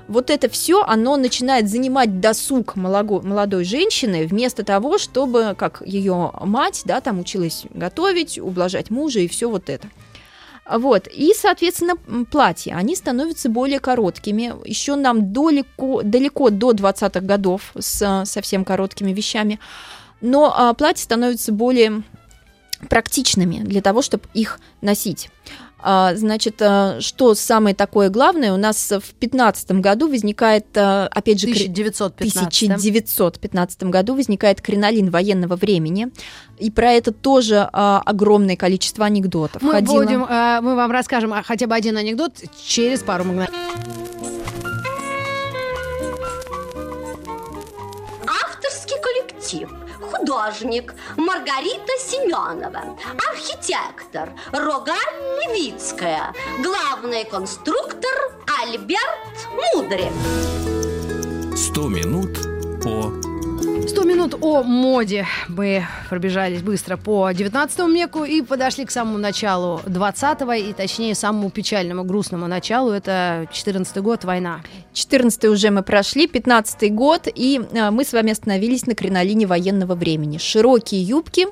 Вот 0.09 0.31
это 0.31 0.49
все, 0.49 0.83
оно 0.83 1.17
начинает 1.17 1.69
занимать 1.69 2.21
досуг 2.21 2.77
молого- 2.77 3.21
молодой 3.21 3.65
женщины, 3.65 4.27
вместо 4.27 4.65
того, 4.65 4.97
чтобы, 4.97 5.55
как 5.57 5.83
ее 5.85 6.33
мать, 6.41 6.83
да, 6.87 7.01
там 7.03 7.21
училась 7.21 7.65
готовить, 7.71 8.39
ублажать 8.39 8.91
мужа 8.91 9.21
и 9.21 9.29
все 9.29 9.51
вот 9.51 9.69
это. 9.69 9.89
Вот. 10.71 11.07
И, 11.07 11.33
соответственно, 11.35 11.97
платья, 12.31 12.75
они 12.75 12.95
становятся 12.95 13.49
более 13.49 13.81
короткими. 13.81 14.55
Еще 14.69 14.97
нам 14.97 15.33
далеко, 15.33 16.03
далеко 16.03 16.51
до 16.51 16.73
20-х 16.73 17.21
годов 17.21 17.73
с 17.79 18.25
совсем 18.27 18.65
короткими 18.65 19.13
вещами. 19.13 19.59
Но 20.21 20.53
а, 20.55 20.75
платья 20.75 21.03
становятся 21.05 21.53
более 21.53 22.03
практичными 22.89 23.59
для 23.59 23.81
того, 23.81 24.03
чтобы 24.03 24.25
их 24.35 24.61
носить. 24.81 25.31
А, 25.91 26.15
Значит, 26.15 26.61
а, 26.61 27.01
что 27.01 27.35
самое 27.35 27.75
такое 27.75 28.11
главное, 28.11 28.53
у 28.53 28.59
нас 28.59 28.77
в 28.89 29.15
2015 29.21 29.81
году 29.81 30.09
возникает, 30.09 30.67
а, 30.77 31.09
опять 31.11 31.41
же, 31.41 31.47
кри- 31.47 31.67
1915. 31.67 32.73
1915 32.73 33.85
году 33.85 34.15
возникает 34.15 34.61
кринолин 34.61 35.09
военного 35.09 35.57
времени, 35.57 36.09
и 36.59 36.71
про 36.71 36.93
это 36.93 37.11
тоже 37.11 37.71
а, 37.73 38.03
огромное 38.05 38.55
количество 38.55 39.07
анекдотов. 39.07 39.63
Мы, 39.63 39.73
ходило. 39.73 40.03
будем, 40.03 40.25
э, 40.25 40.61
мы 40.61 40.77
вам 40.77 40.91
расскажем 40.91 41.33
а, 41.33 41.43
хотя 41.43 41.67
бы 41.67 41.75
один 41.75 41.97
анекдот 41.97 42.35
через 42.63 43.01
пару 43.01 43.25
мгновений. 43.25 43.57
Авторский 48.27 48.97
коллектив. 49.01 49.71
Художник 50.29 50.93
Маргарита 51.17 51.93
Семенова. 51.99 52.99
Архитектор 53.33 54.31
Рогаль 54.53 54.97
Левицкая. 55.41 56.35
Главный 56.63 57.25
конструктор 57.25 58.13
Альберт 58.61 59.49
Мудрик. 59.75 60.13
100 61.57 61.89
минут 61.89 62.18
100 63.89 64.05
минут 64.05 64.35
о 64.43 64.63
моде. 64.63 65.27
Мы 65.49 65.87
пробежались 66.11 66.61
быстро 66.61 66.99
по 66.99 67.31
19 67.31 67.79
веку 67.89 68.25
и 68.25 68.43
подошли 68.43 68.85
к 68.85 68.91
самому 68.91 69.17
началу 69.17 69.81
20 69.87 70.41
и 70.59 70.75
точнее 70.75 71.15
самому 71.15 71.49
печальному, 71.49 72.05
грустному 72.05 72.47
началу. 72.49 72.91
Это 72.91 73.49
14 73.51 73.97
год, 73.99 74.25
война. 74.25 74.61
14 74.93 75.45
уже 75.47 75.71
мы 75.71 75.83
прошли, 75.83 76.27
15 76.27 76.95
год, 76.95 77.29
и 77.35 77.63
а, 77.75 77.91
мы 77.91 78.05
с 78.05 78.13
вами 78.13 78.33
остановились 78.33 78.87
на 78.87 78.95
кринолине 78.95 79.47
военного 79.47 79.95
времени. 79.95 80.37
Широкие 80.37 81.03
юбки, 81.03 81.47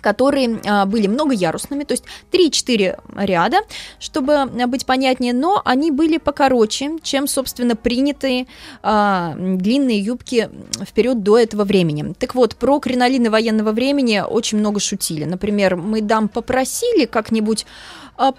которые 0.00 0.60
а, 0.66 0.86
были 0.86 1.06
многоярусными, 1.06 1.84
то 1.84 1.92
есть 1.92 2.04
3-4 2.32 3.00
ряда, 3.16 3.58
чтобы 3.98 4.34
а, 4.34 4.46
быть 4.66 4.86
понятнее, 4.86 5.32
но 5.32 5.62
они 5.64 5.90
были 5.90 6.18
покороче, 6.18 6.98
чем, 7.02 7.26
собственно, 7.26 7.76
принятые 7.76 8.46
а, 8.82 9.34
длинные 9.36 10.00
юбки 10.00 10.48
в 10.84 10.92
период 10.92 11.22
до 11.22 11.38
этого 11.38 11.64
времени. 11.64 12.14
Так 12.18 12.34
вот, 12.34 12.56
про 12.56 12.78
кринолины 12.80 13.30
военного 13.30 13.72
времени 13.72 14.22
очень 14.26 14.58
много 14.58 14.80
шутили. 14.80 15.24
Например, 15.24 15.76
мы 15.76 16.00
дам 16.00 16.28
попросили 16.28 17.04
как-нибудь 17.04 17.66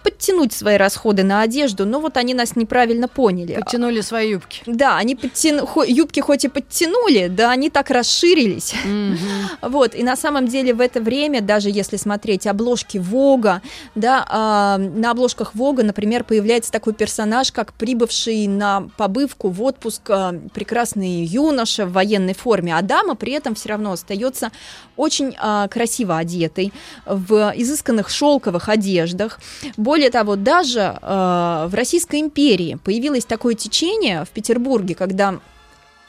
подтянуть 0.03 0.53
свои 0.53 0.77
расходы 0.77 1.23
на 1.23 1.41
одежду, 1.41 1.86
но 1.86 1.99
вот 1.99 2.17
они 2.17 2.34
нас 2.34 2.55
неправильно 2.55 3.07
поняли. 3.07 3.55
Подтянули 3.55 4.01
свои 4.01 4.32
юбки. 4.32 4.61
Да, 4.65 4.97
они 4.97 5.15
подтяну... 5.15 5.67
юбки 5.84 6.19
хоть 6.19 6.45
и 6.45 6.47
подтянули, 6.47 7.27
да, 7.27 7.51
они 7.51 7.69
так 7.69 7.89
расширились. 7.89 8.73
Вот, 9.61 9.95
и 9.95 10.03
на 10.03 10.15
самом 10.15 10.47
деле 10.47 10.73
в 10.73 10.82
это 10.82 11.01
время, 11.01 11.41
даже 11.41 11.69
если 11.69 11.97
смотреть 11.97 12.45
обложки 12.45 12.97
Вога, 12.97 13.61
да, 13.95 14.25
а, 14.29 14.77
на 14.77 15.11
обложках 15.11 15.55
Вога, 15.55 15.84
например, 15.84 16.23
появляется 16.23 16.71
такой 16.71 16.93
персонаж, 16.93 17.51
как 17.51 17.73
прибывший 17.73 18.47
на 18.47 18.89
побывку 18.97 19.49
в 19.49 19.61
отпуск 19.63 20.01
а, 20.09 20.34
прекрасный 20.53 21.23
юноша 21.23 21.86
в 21.86 21.93
военной 21.93 22.34
форме, 22.34 22.75
а 22.75 22.82
дама 22.82 23.15
при 23.15 23.34
этом 23.34 23.55
все 23.55 23.69
равно 23.69 23.93
остается 23.93 24.51
очень 24.95 25.36
а, 25.39 25.67
красиво 25.67 26.17
одетой, 26.17 26.73
в 27.05 27.53
изысканных 27.55 28.09
шелковых 28.09 28.69
одеждах. 28.69 29.39
Более 29.78 30.09
того, 30.09 30.36
даже 30.36 30.97
а, 31.01 31.67
в 31.67 31.74
Российской 31.74 32.19
империи 32.19 32.78
появилось 32.84 33.26
такое 33.26 33.55
течение 33.55 34.26
в 34.26 34.30
Петербурге, 34.30 34.95
когда 34.95 35.39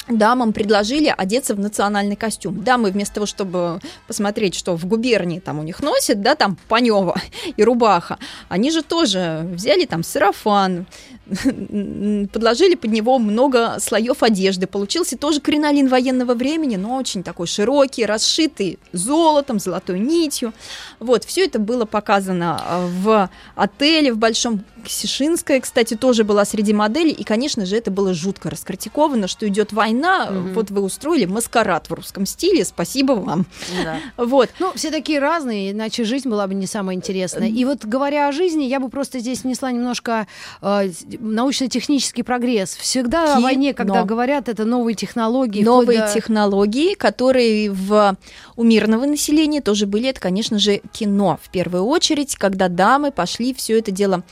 дамам 0.08 0.52
предложили 0.52 1.14
одеться 1.16 1.54
в 1.54 1.60
национальный 1.60 2.16
костюм. 2.16 2.62
Дамы 2.62 2.90
вместо 2.90 3.16
того, 3.16 3.26
чтобы 3.26 3.80
посмотреть, 4.06 4.54
что 4.54 4.76
в 4.76 4.86
губернии 4.86 5.38
там 5.38 5.58
у 5.58 5.62
них 5.62 5.80
носят, 5.80 6.20
да, 6.20 6.34
там 6.34 6.56
панева 6.68 7.20
и 7.56 7.62
рубаха, 7.62 8.18
они 8.48 8.70
же 8.70 8.82
тоже 8.82 9.46
взяли 9.52 9.86
там 9.86 10.02
сарафан, 10.02 10.86
подложили 12.32 12.74
под 12.74 12.90
него 12.90 13.18
много 13.18 13.76
слоев 13.80 14.22
одежды. 14.22 14.66
Получился 14.66 15.16
тоже 15.16 15.40
кринолин 15.40 15.88
военного 15.88 16.34
времени, 16.34 16.76
но 16.76 16.96
очень 16.96 17.22
такой 17.22 17.46
широкий, 17.46 18.04
расшитый 18.06 18.78
золотом, 18.92 19.58
золотой 19.58 19.98
нитью. 19.98 20.52
Вот, 20.98 21.24
все 21.24 21.44
это 21.44 21.58
было 21.58 21.84
показано 21.84 22.60
а, 22.64 22.86
в 22.86 23.30
отеле 23.54 24.12
в 24.12 24.18
Большом 24.18 24.64
Ксишинская, 24.84 25.60
кстати, 25.60 25.94
тоже 25.94 26.24
была 26.24 26.44
среди 26.44 26.72
моделей, 26.72 27.12
и, 27.12 27.22
конечно 27.22 27.66
же, 27.66 27.76
это 27.76 27.92
было 27.92 28.12
жутко 28.14 28.50
раскритиковано, 28.50 29.28
что 29.28 29.46
идет 29.46 29.72
война, 29.72 30.26
Мгм. 30.28 30.54
вот 30.54 30.70
вы 30.72 30.80
устроили 30.80 31.24
маскарад 31.24 31.88
в 31.88 31.92
русском 31.94 32.26
стиле, 32.26 32.64
спасибо 32.64 33.12
вам. 33.12 33.46
Да. 33.84 33.98
Вот. 34.16 34.50
Ну, 34.58 34.72
все 34.74 34.90
такие 34.90 35.20
разные, 35.20 35.70
иначе 35.70 36.02
жизнь 36.04 36.28
была 36.28 36.46
бы 36.48 36.54
не 36.54 36.66
самая 36.66 36.96
интересная. 36.96 37.48
И 37.48 37.64
вот 37.64 37.84
говоря 37.84 38.28
о 38.28 38.32
жизни, 38.32 38.64
я 38.64 38.80
бы 38.80 38.88
просто 38.88 39.20
здесь 39.20 39.44
внесла 39.44 39.70
немножко 39.70 40.26
э, 40.60 40.88
с- 40.90 41.04
научно-технический 41.20 42.22
прогресс. 42.22 42.76
Всегда 42.76 43.24
о 43.24 43.36
Кино. 43.36 43.40
войне, 43.42 43.74
когда 43.74 44.04
говорят, 44.04 44.48
это 44.48 44.64
новые 44.64 44.94
технологии. 44.94 45.62
Новые 45.62 46.00
до- 46.00 46.12
технологии, 46.12 46.94
которые 46.94 47.70
в, 47.70 48.16
у 48.56 48.62
мирного 48.62 49.06
населения 49.06 49.60
тоже 49.60 49.86
были, 49.86 50.08
это, 50.08 50.20
конечно 50.20 50.58
же, 50.58 50.80
кино 50.92 51.38
в 51.42 51.50
первую 51.50 51.84
очередь, 51.84 52.36
когда 52.36 52.68
дамы 52.68 53.10
пошли 53.10 53.54
все 53.54 53.78
это 53.78 53.90
дело 53.90 54.22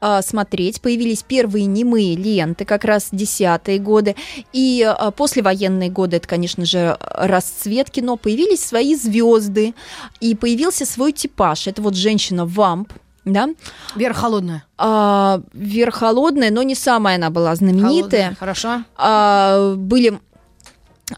а, 0.00 0.22
смотреть. 0.22 0.80
Появились 0.80 1.24
первые 1.24 1.64
немые 1.66 2.14
ленты, 2.14 2.64
как 2.64 2.84
раз 2.84 3.08
десятые 3.10 3.78
годы. 3.78 4.14
И 4.52 4.82
а, 4.82 5.10
послевоенные 5.10 5.90
годы, 5.90 6.18
это, 6.18 6.28
конечно 6.28 6.64
же, 6.64 6.96
расцвет 7.00 7.90
кино. 7.90 8.16
Появились 8.16 8.64
свои 8.64 8.94
звезды, 8.94 9.74
и 10.20 10.34
появился 10.34 10.86
свой 10.86 11.12
типаж. 11.12 11.66
Это 11.66 11.82
вот 11.82 11.96
женщина-вамп, 11.96 12.92
да, 13.32 13.48
Вера 13.96 14.14
холодная. 14.14 14.64
а, 14.76 15.40
вверх 15.52 15.94
холодная, 15.96 16.50
но 16.50 16.62
не 16.62 16.74
самая 16.74 17.16
она 17.16 17.30
была 17.30 17.54
знаменитая. 17.54 17.88
Холодная, 17.90 18.34
Хорошо. 18.38 18.82
А, 18.96 19.74
были 19.76 20.18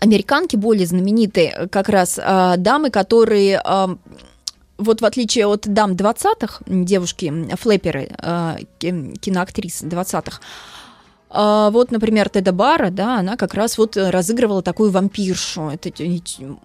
американки 0.00 0.56
более 0.56 0.86
знаменитые, 0.86 1.68
как 1.70 1.88
раз 1.88 2.18
а, 2.22 2.56
дамы, 2.56 2.90
которые 2.90 3.60
а, 3.64 3.96
вот 4.78 5.00
в 5.00 5.04
отличие 5.04 5.46
от 5.46 5.62
дам 5.66 5.92
20-х, 5.92 6.62
девушки, 6.66 7.32
флэперы, 7.58 8.10
а, 8.18 8.56
ки- 8.78 9.16
киноактрисы 9.20 9.86
20-х, 9.86 10.40
а, 10.40 10.40
вот, 11.32 11.92
например, 11.92 12.28
Теда 12.28 12.52
Бара, 12.52 12.90
да, 12.90 13.18
она 13.18 13.36
как 13.36 13.54
раз 13.54 13.78
вот 13.78 13.96
э, 13.96 14.10
разыгрывала 14.10 14.62
такую 14.62 14.90
вампиршу. 14.90 15.70
Это 15.70 15.90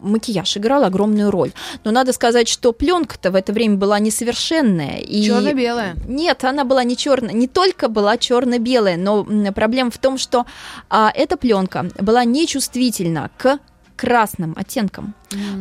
макияж 0.02 0.58
играл 0.58 0.84
огромную 0.84 1.30
роль. 1.30 1.52
Но 1.84 1.92
надо 1.92 2.14
сказать, 2.14 2.48
что 2.48 2.74
пленка-то 2.74 3.32
в 3.32 3.36
это 3.36 3.54
время 3.54 3.78
была 3.78 4.00
несовершенная. 4.00 4.98
И... 4.98 5.22
Черно-белая. 5.22 5.96
Нет, 6.08 6.44
она 6.44 6.64
была 6.64 6.84
не 6.84 6.98
черная, 6.98 7.34
не 7.34 7.48
только 7.48 7.90
была 7.90 8.18
черно-белая, 8.18 8.98
но 8.98 9.24
проблема 9.54 9.92
в 9.92 10.00
том, 10.00 10.18
что 10.18 10.46
а, 10.90 11.12
эта 11.14 11.38
пленка 11.38 11.88
была 12.00 12.26
нечувствительна 12.26 13.30
к 13.38 13.60
красным 13.96 14.56
оттенкам. 14.58 15.14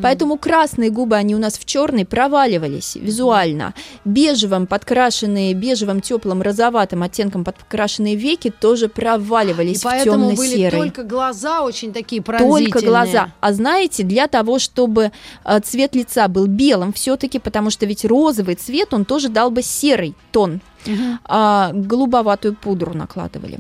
Поэтому 0.03 0.37
красные 0.37 0.91
губы, 0.91 1.17
они 1.17 1.35
у 1.35 1.39
нас 1.39 1.59
в 1.59 1.65
черный 1.65 2.05
проваливались 2.05 2.97
визуально. 2.97 3.75
Бежевым 4.05 4.67
подкрашенные, 4.67 5.55
бежевым 5.55 6.01
теплым 6.01 6.43
розоватым 6.43 7.03
оттенком 7.03 7.45
подкрашенные 7.45 8.17
веки 8.17 8.51
тоже 8.51 8.89
проваливались 8.89 9.77
И 9.77 9.81
в 9.81 9.83
поэтому 9.85 10.29
были 10.29 10.37
темно-серый. 10.37 10.81
только 10.81 11.03
глаза 11.03 11.63
очень 11.63 11.93
такие 11.93 12.23
пронзительные. 12.23 12.73
Только 12.73 12.87
глаза. 12.87 13.33
А 13.41 13.53
знаете, 13.53 14.03
для 14.03 14.29
того, 14.29 14.59
чтобы 14.59 15.13
э, 15.45 15.61
цвет 15.61 15.95
лица 15.95 16.29
был 16.29 16.47
белым 16.47 16.93
все-таки, 16.93 17.39
потому 17.39 17.71
что 17.71 17.87
ведь 17.87 18.05
розовый 18.05 18.55
цвет, 18.57 18.93
он 18.93 19.05
тоже 19.05 19.29
дал 19.29 19.51
бы 19.51 19.63
серый 19.63 20.15
тон. 20.33 20.61
Мгм. 20.87 21.19
а, 21.25 21.71
голубоватую 21.73 22.55
пудру 22.55 22.93
накладывали. 22.93 23.59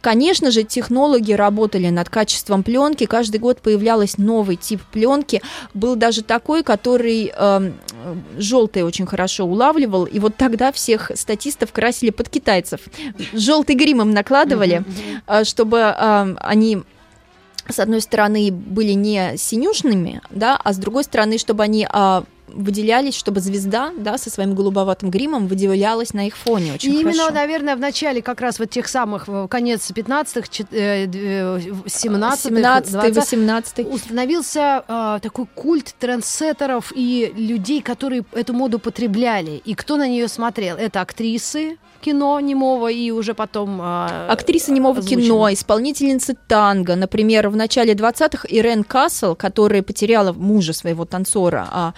Конечно 0.00 0.50
же, 0.50 0.62
технологи 0.62 1.32
работали 1.32 1.88
над 1.88 2.08
качеством 2.08 2.62
пленки. 2.62 3.06
Каждый 3.06 3.40
год 3.40 3.60
появлялся 3.60 4.20
новый 4.20 4.54
тип 4.56 4.80
пленки. 4.92 5.42
Был 5.74 5.96
даже 5.96 6.22
такой, 6.22 6.62
который 6.62 7.32
желтый 8.38 8.82
очень 8.82 9.06
хорошо 9.06 9.44
улавливал. 9.44 10.04
И 10.04 10.18
вот 10.18 10.36
тогда 10.36 10.72
всех 10.72 11.10
статистов 11.14 11.72
красили 11.72 12.10
под 12.10 12.28
китайцев. 12.28 12.80
Желтый 13.32 13.76
грим 13.76 14.02
им 14.02 14.10
накладывали, 14.12 14.84
а, 15.26 15.44
чтобы 15.44 15.80
а, 15.82 16.34
они 16.40 16.82
с 17.68 17.78
одной 17.78 18.00
стороны 18.00 18.50
были 18.50 18.92
не 18.92 19.36
синюшными, 19.36 20.20
да, 20.30 20.58
а 20.62 20.72
с 20.72 20.76
другой 20.76 21.04
стороны, 21.04 21.38
чтобы 21.38 21.62
они 21.62 21.86
а, 21.88 22.24
выделялись, 22.54 23.14
чтобы 23.14 23.40
звезда, 23.40 23.92
да, 23.96 24.18
со 24.18 24.30
своим 24.30 24.54
голубоватым 24.54 25.10
гримом 25.10 25.46
выделялась 25.46 26.14
на 26.14 26.26
их 26.26 26.36
фоне 26.36 26.74
очень 26.74 26.92
И 26.94 27.02
хорошо. 27.02 27.18
именно, 27.22 27.30
наверное, 27.32 27.76
в 27.76 27.80
начале 27.80 28.22
как 28.22 28.40
раз 28.40 28.58
вот 28.58 28.70
тех 28.70 28.88
самых, 28.88 29.24
э, 29.28 29.46
конец 29.48 29.90
15-х, 29.90 30.48
чет- 30.50 30.72
э, 30.72 31.06
д- 31.06 31.18
э, 31.18 31.60
17-х, 31.86 32.36
17 32.36 32.94
20-х, 32.94 33.20
18 33.20 33.86
установился 33.92 34.84
а, 34.88 35.18
такой 35.20 35.46
культ 35.54 35.94
трендсеттеров 35.98 36.92
и 36.94 37.32
людей, 37.36 37.80
которые 37.82 38.24
эту 38.32 38.52
моду 38.52 38.78
потребляли. 38.78 39.60
И 39.64 39.74
кто 39.74 39.96
на 39.96 40.08
нее 40.08 40.28
смотрел? 40.28 40.76
Это 40.76 41.00
актрисы 41.00 41.76
кино 42.00 42.40
немого 42.40 42.88
и 42.90 43.10
уже 43.10 43.34
потом... 43.34 43.78
а, 43.82 44.26
Актриса 44.30 44.72
немого 44.72 45.00
озвучено. 45.00 45.22
кино, 45.22 45.52
исполнительница 45.52 46.34
танго. 46.48 46.96
Например, 46.96 47.48
в 47.50 47.56
начале 47.56 47.92
20-х 47.92 48.46
Ирен 48.48 48.84
Кассел, 48.84 49.34
которая 49.36 49.82
потеряла 49.82 50.32
мужа 50.32 50.72
своего 50.72 51.04
танцора 51.04 51.68
а, 51.70 51.92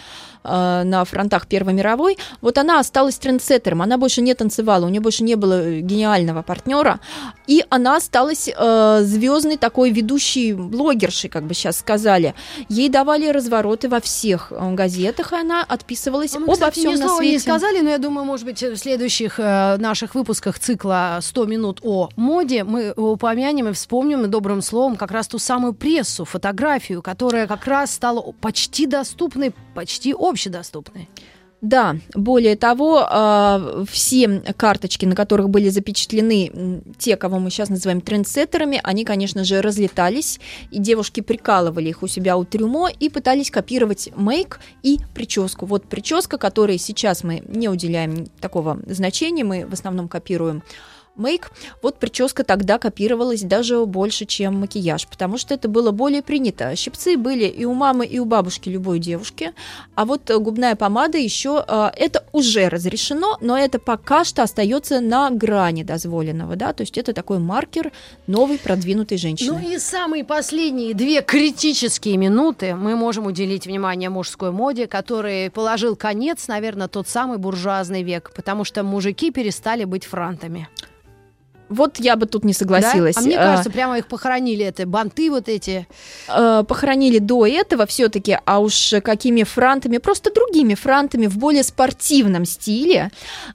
а, 0.45 0.85
на 0.85 1.05
фронтах 1.05 1.47
Первой 1.47 1.73
мировой, 1.73 2.19
вот 2.41 2.59
она 2.59 2.81
осталась 2.81 3.19
трендсеттером. 3.19 3.83
Она 3.83 3.99
больше 3.99 4.23
не 4.23 4.35
танцевала, 4.35 4.87
у 4.87 4.89
нее 4.89 5.01
больше 5.01 5.23
не 5.25 5.37
было 5.37 5.63
э, 5.63 5.81
гениального 5.81 6.43
партнера. 6.43 7.01
И 7.47 7.65
она 7.71 7.97
осталась 7.97 8.49
э, 8.49 9.01
звездной 9.03 9.57
такой 9.57 9.91
ведущей 9.91 10.53
блогершей, 10.53 11.31
как 11.31 11.45
бы 11.45 11.55
сейчас 11.55 11.79
сказали. 11.79 12.35
Ей 12.69 12.89
давали 12.89 13.29
развороты 13.29 13.89
во 13.89 14.01
всех 14.01 14.49
э, 14.51 14.75
газетах, 14.75 15.33
и 15.33 15.37
она 15.37 15.63
отписывалась 15.63 16.35
Ну, 16.35 16.41
мы, 16.41 16.45
обо 16.47 16.53
кстати, 16.55 16.81
всем 16.81 16.95
ни 16.95 16.97
на 16.97 17.17
свете. 17.17 17.33
не 17.33 17.39
сказали, 17.39 17.81
но 17.81 17.91
я 17.91 17.99
думаю, 17.99 18.25
может 18.25 18.45
быть, 18.45 18.63
в 18.63 18.77
следующих 18.77 19.39
э, 19.39 19.77
наших 19.79 20.15
выпусках 20.15 20.59
цикла 20.59 21.19
«100 21.21 21.47
минут 21.47 21.81
о 21.83 22.09
моде» 22.17 22.65
мы 22.65 22.93
упомянем 22.93 23.69
и 23.69 23.73
вспомним 23.73 24.31
добрым 24.31 24.63
словом 24.63 24.97
как 24.97 25.11
раз 25.11 25.29
ту 25.29 25.39
самую 25.39 25.73
прессу, 25.73 26.25
фотографию, 26.25 27.03
которая 27.03 27.47
как 27.47 27.67
раз 27.67 27.93
стала 27.93 28.33
почти 28.41 28.87
доступной, 28.87 29.53
почти 29.75 30.15
общедоступной. 30.33 31.09
Да, 31.63 31.97
более 32.13 32.57
того, 32.57 33.07
а, 33.09 33.85
все 33.89 34.43
карточки, 34.57 35.07
на 35.07 35.15
которых 35.15 35.49
были 35.49 35.69
запечатлены 35.69 36.83
те, 36.99 37.17
кого 37.17 37.39
мы 37.39 37.51
сейчас 37.51 37.69
называем 37.69 38.01
трендсеттерами, 38.01 38.81
они, 38.83 39.05
конечно 39.05 39.45
же, 39.45 39.63
разлетались, 39.63 40.41
и 40.73 40.81
девушки 40.81 41.21
прикалывали 41.21 41.91
их 41.91 42.03
у 42.03 42.09
себя 42.09 42.37
у 42.37 42.45
трюмо 42.45 42.89
и 42.89 43.09
пытались 43.09 43.53
копировать 43.53 44.11
мейк 44.17 44.59
и 44.83 44.99
прическу. 45.15 45.65
Вот 45.65 45.85
прическа, 45.85 46.37
которой 46.37 46.79
сейчас 46.79 47.23
мы 47.23 47.45
не 47.47 47.69
уделяем 47.69 48.27
такого 48.41 48.81
значения, 48.87 49.45
мы 49.45 49.65
в 49.65 49.73
основном 49.73 50.09
копируем 50.09 50.65
мейк, 51.17 51.51
вот 51.83 51.99
прическа 51.99 52.45
тогда 52.45 52.79
копировалась 52.79 53.43
даже 53.43 53.85
больше, 53.87 54.25
чем 54.25 54.61
макияж, 54.61 55.07
потому 55.07 55.39
что 55.39 55.55
это 55.55 55.69
было 55.69 55.91
более 55.91 56.23
принято. 56.23 56.75
Щипцы 56.75 57.17
были 57.17 57.45
и 57.45 57.65
у 57.65 57.75
мамы, 57.75 58.07
и 58.07 58.19
у 58.19 58.25
бабушки 58.25 58.69
любой 58.69 58.99
девушки, 58.99 59.53
а 59.95 60.05
вот 60.05 60.31
губная 60.31 60.75
помада 60.75 61.19
еще, 61.19 61.65
это 61.69 62.25
уже 62.33 62.69
разрешено, 62.69 63.37
но 63.41 63.59
это 63.59 63.79
пока 63.79 64.25
что 64.25 64.43
остается 64.43 65.01
на 65.01 65.31
грани 65.31 65.83
дозволенного, 65.83 66.57
да, 66.57 66.73
то 66.73 66.83
есть 66.83 66.97
это 66.97 67.13
такой 67.13 67.39
маркер 67.39 67.93
новой 68.27 68.59
продвинутой 68.59 69.19
женщины. 69.19 69.53
Ну 69.53 69.59
и 69.59 69.79
самые 69.79 70.25
последние 70.25 70.95
две 70.95 71.23
критические 71.23 72.17
минуты 72.17 72.75
мы 72.75 72.97
можем 72.97 73.27
уделить 73.27 73.67
внимание 73.67 74.11
мужской 74.11 74.51
моде, 74.51 74.87
который 74.87 75.51
положил 75.51 75.97
конец, 75.97 76.49
наверное, 76.49 76.89
тот 76.89 77.09
самый 77.09 77.39
буржуазный 77.39 78.03
век, 78.03 78.33
потому 78.35 78.65
что 78.65 78.83
мужики 78.83 79.31
перестали 79.31 79.85
быть 79.85 80.05
франтами. 80.05 80.69
Вот 81.73 81.99
я 81.99 82.17
бы 82.17 82.27
тут 82.27 82.45
не 82.45 82.53
согласилась. 82.53 83.15
Да? 83.15 83.21
А 83.21 83.25
мне 83.25 83.39
а, 83.39 83.45
кажется, 83.45 83.71
прямо 83.71 83.99
их 83.99 84.07
похоронили, 84.07 84.65
это 84.65 84.87
банты 84.87 85.31
вот 85.31 85.49
эти. 85.49 85.87
Э, 86.29 86.65
похоронили 86.67 87.19
до 87.19 87.47
этого 87.47 87.87
все-таки, 87.87 88.39
а 88.45 88.59
уж 88.61 88.95
какими 89.03 89.43
франтами, 89.43 89.99
просто 89.99 90.33
другими 90.33 90.75
франтами 90.75 91.27
в 91.27 91.39
более 91.39 91.63
спортивном 91.63 92.45
стиле 92.45 93.11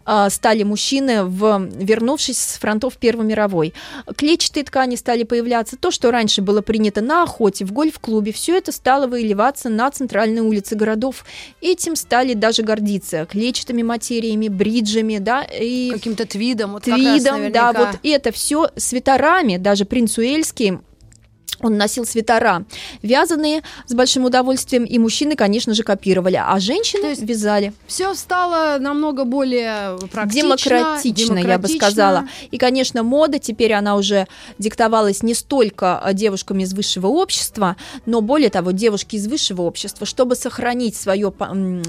э, 0.06 0.30
стали 0.30 0.64
мужчины, 0.64 1.24
в, 1.24 1.70
вернувшись 1.76 2.40
с 2.40 2.58
фронтов 2.58 2.98
Первой 2.98 3.26
мировой. 3.26 3.74
Клетчатые 4.16 4.64
ткани 4.64 4.96
стали 4.96 5.24
появляться. 5.24 5.78
То, 5.78 5.92
что 5.92 6.12
раньше 6.12 6.42
было 6.42 6.62
принято 6.62 7.02
на 7.02 7.24
охоте, 7.24 7.66
в 7.66 7.72
гольф-клубе, 7.72 8.32
все 8.32 8.58
это 8.58 8.72
стало 8.72 9.08
выливаться 9.08 9.70
на 9.70 9.90
центральные 9.92 10.44
улицы 10.44 10.76
городов. 10.76 11.26
Этим 11.62 11.96
стали 11.96 12.34
даже 12.34 12.64
гордиться. 12.64 13.26
Клетчатыми 13.26 13.84
материями, 13.84 14.48
бриджами, 14.48 15.18
да, 15.20 15.44
и... 15.44 15.92
Каким-то 15.92 16.26
твидом. 16.26 16.74
Вот 16.74 16.84
твидом, 16.84 17.44
раз, 17.44 17.52
да, 17.52 17.74
вот 17.74 18.00
и 18.08 18.12
это 18.12 18.32
все 18.32 18.70
свитерами, 18.78 19.58
даже 19.58 19.84
принц 19.86 20.18
Уэльский 20.18 20.80
он 21.62 21.78
носил 21.78 22.06
свитера, 22.06 22.66
вязаные 23.02 23.64
с 23.88 23.94
большим 23.94 24.26
удовольствием, 24.26 24.84
и 24.84 24.98
мужчины, 25.00 25.36
конечно 25.36 25.74
же, 25.74 25.84
копировали, 25.84 26.42
а 26.44 26.60
женщины 26.60 27.02
То 27.02 27.10
есть 27.10 27.24
вязали. 27.24 27.74
Все 27.88 28.14
стало 28.14 28.78
намного 28.80 29.24
более 29.24 29.98
практично, 30.12 30.50
демократично, 30.50 31.12
демократично, 31.12 31.48
я 31.48 31.58
бы 31.58 31.68
сказала. 31.68 32.28
И, 32.52 32.58
конечно, 32.58 33.04
мода 33.04 33.40
теперь 33.40 33.74
она 33.74 33.96
уже 33.96 34.28
диктовалась 34.60 35.24
не 35.24 35.34
столько 35.34 36.00
а, 36.00 36.14
девушками 36.14 36.64
из 36.64 36.74
высшего 36.74 37.08
общества, 37.08 37.76
но 38.06 38.22
более 38.22 38.50
того, 38.50 38.72
девушки 38.72 39.16
из 39.16 39.28
высшего 39.28 39.64
общества, 39.64 40.06
чтобы 40.06 40.36
сохранить 40.36 40.96
свою, 40.96 41.34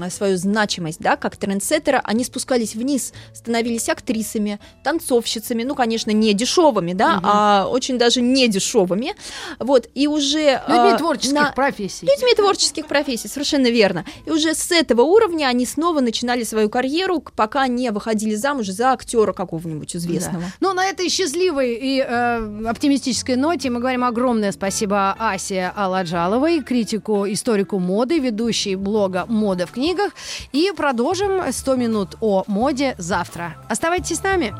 свою 0.09 0.37
значимость, 0.37 0.99
да, 0.99 1.15
как 1.15 1.37
трендсеттера, 1.37 2.01
они 2.03 2.23
спускались 2.23 2.75
вниз, 2.75 3.13
становились 3.33 3.89
актрисами, 3.89 4.59
танцовщицами, 4.83 5.63
ну, 5.63 5.75
конечно, 5.75 6.11
не 6.11 6.33
дешевыми, 6.33 6.93
да, 6.93 7.17
угу. 7.17 7.21
а 7.23 7.67
очень 7.69 7.97
даже 7.97 8.21
не 8.21 8.47
дешевыми, 8.47 9.15
вот, 9.59 9.87
и 9.93 10.07
уже... 10.07 10.61
Людьми 10.67 10.91
а, 10.93 10.97
творческих 10.97 11.33
на... 11.33 11.51
профессий. 11.51 12.05
Людьми 12.05 12.33
творческих 12.33 12.87
профессий, 12.87 13.27
совершенно 13.27 13.67
верно. 13.67 14.05
И 14.25 14.31
уже 14.31 14.55
с 14.55 14.71
этого 14.71 15.01
уровня 15.01 15.47
они 15.47 15.65
снова 15.65 15.99
начинали 15.99 16.43
свою 16.43 16.69
карьеру, 16.69 17.23
пока 17.35 17.67
не 17.67 17.91
выходили 17.91 18.35
замуж 18.35 18.67
за 18.67 18.93
актера 18.93 19.33
какого-нибудь 19.33 19.95
известного. 19.95 20.43
Да. 20.43 20.51
Ну, 20.59 20.73
на 20.73 20.85
этой 20.85 21.09
счастливой 21.09 21.75
и 21.75 21.99
э, 21.99 22.67
оптимистической 22.67 23.35
ноте 23.35 23.69
мы 23.69 23.79
говорим 23.79 24.03
огромное 24.03 24.51
спасибо 24.51 25.15
Асе 25.19 25.73
Аладжаловой, 25.75 26.63
критику, 26.63 27.25
историку 27.27 27.79
моды, 27.79 28.19
ведущей 28.19 28.75
блога 28.75 29.25
«Мода 29.27 29.67
в 29.67 29.71
книгах». 29.71 30.13
И 30.53 30.71
продолжим 30.75 31.51
100 31.51 31.75
минут 31.75 32.15
о 32.21 32.43
моде 32.47 32.95
завтра. 32.97 33.57
Оставайтесь 33.67 34.17
с 34.17 34.23
нами. 34.23 34.55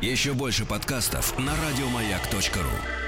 Еще 0.00 0.32
больше 0.32 0.64
подкастов 0.64 1.36
на 1.38 1.52
радиомаяк.ру 1.52 3.07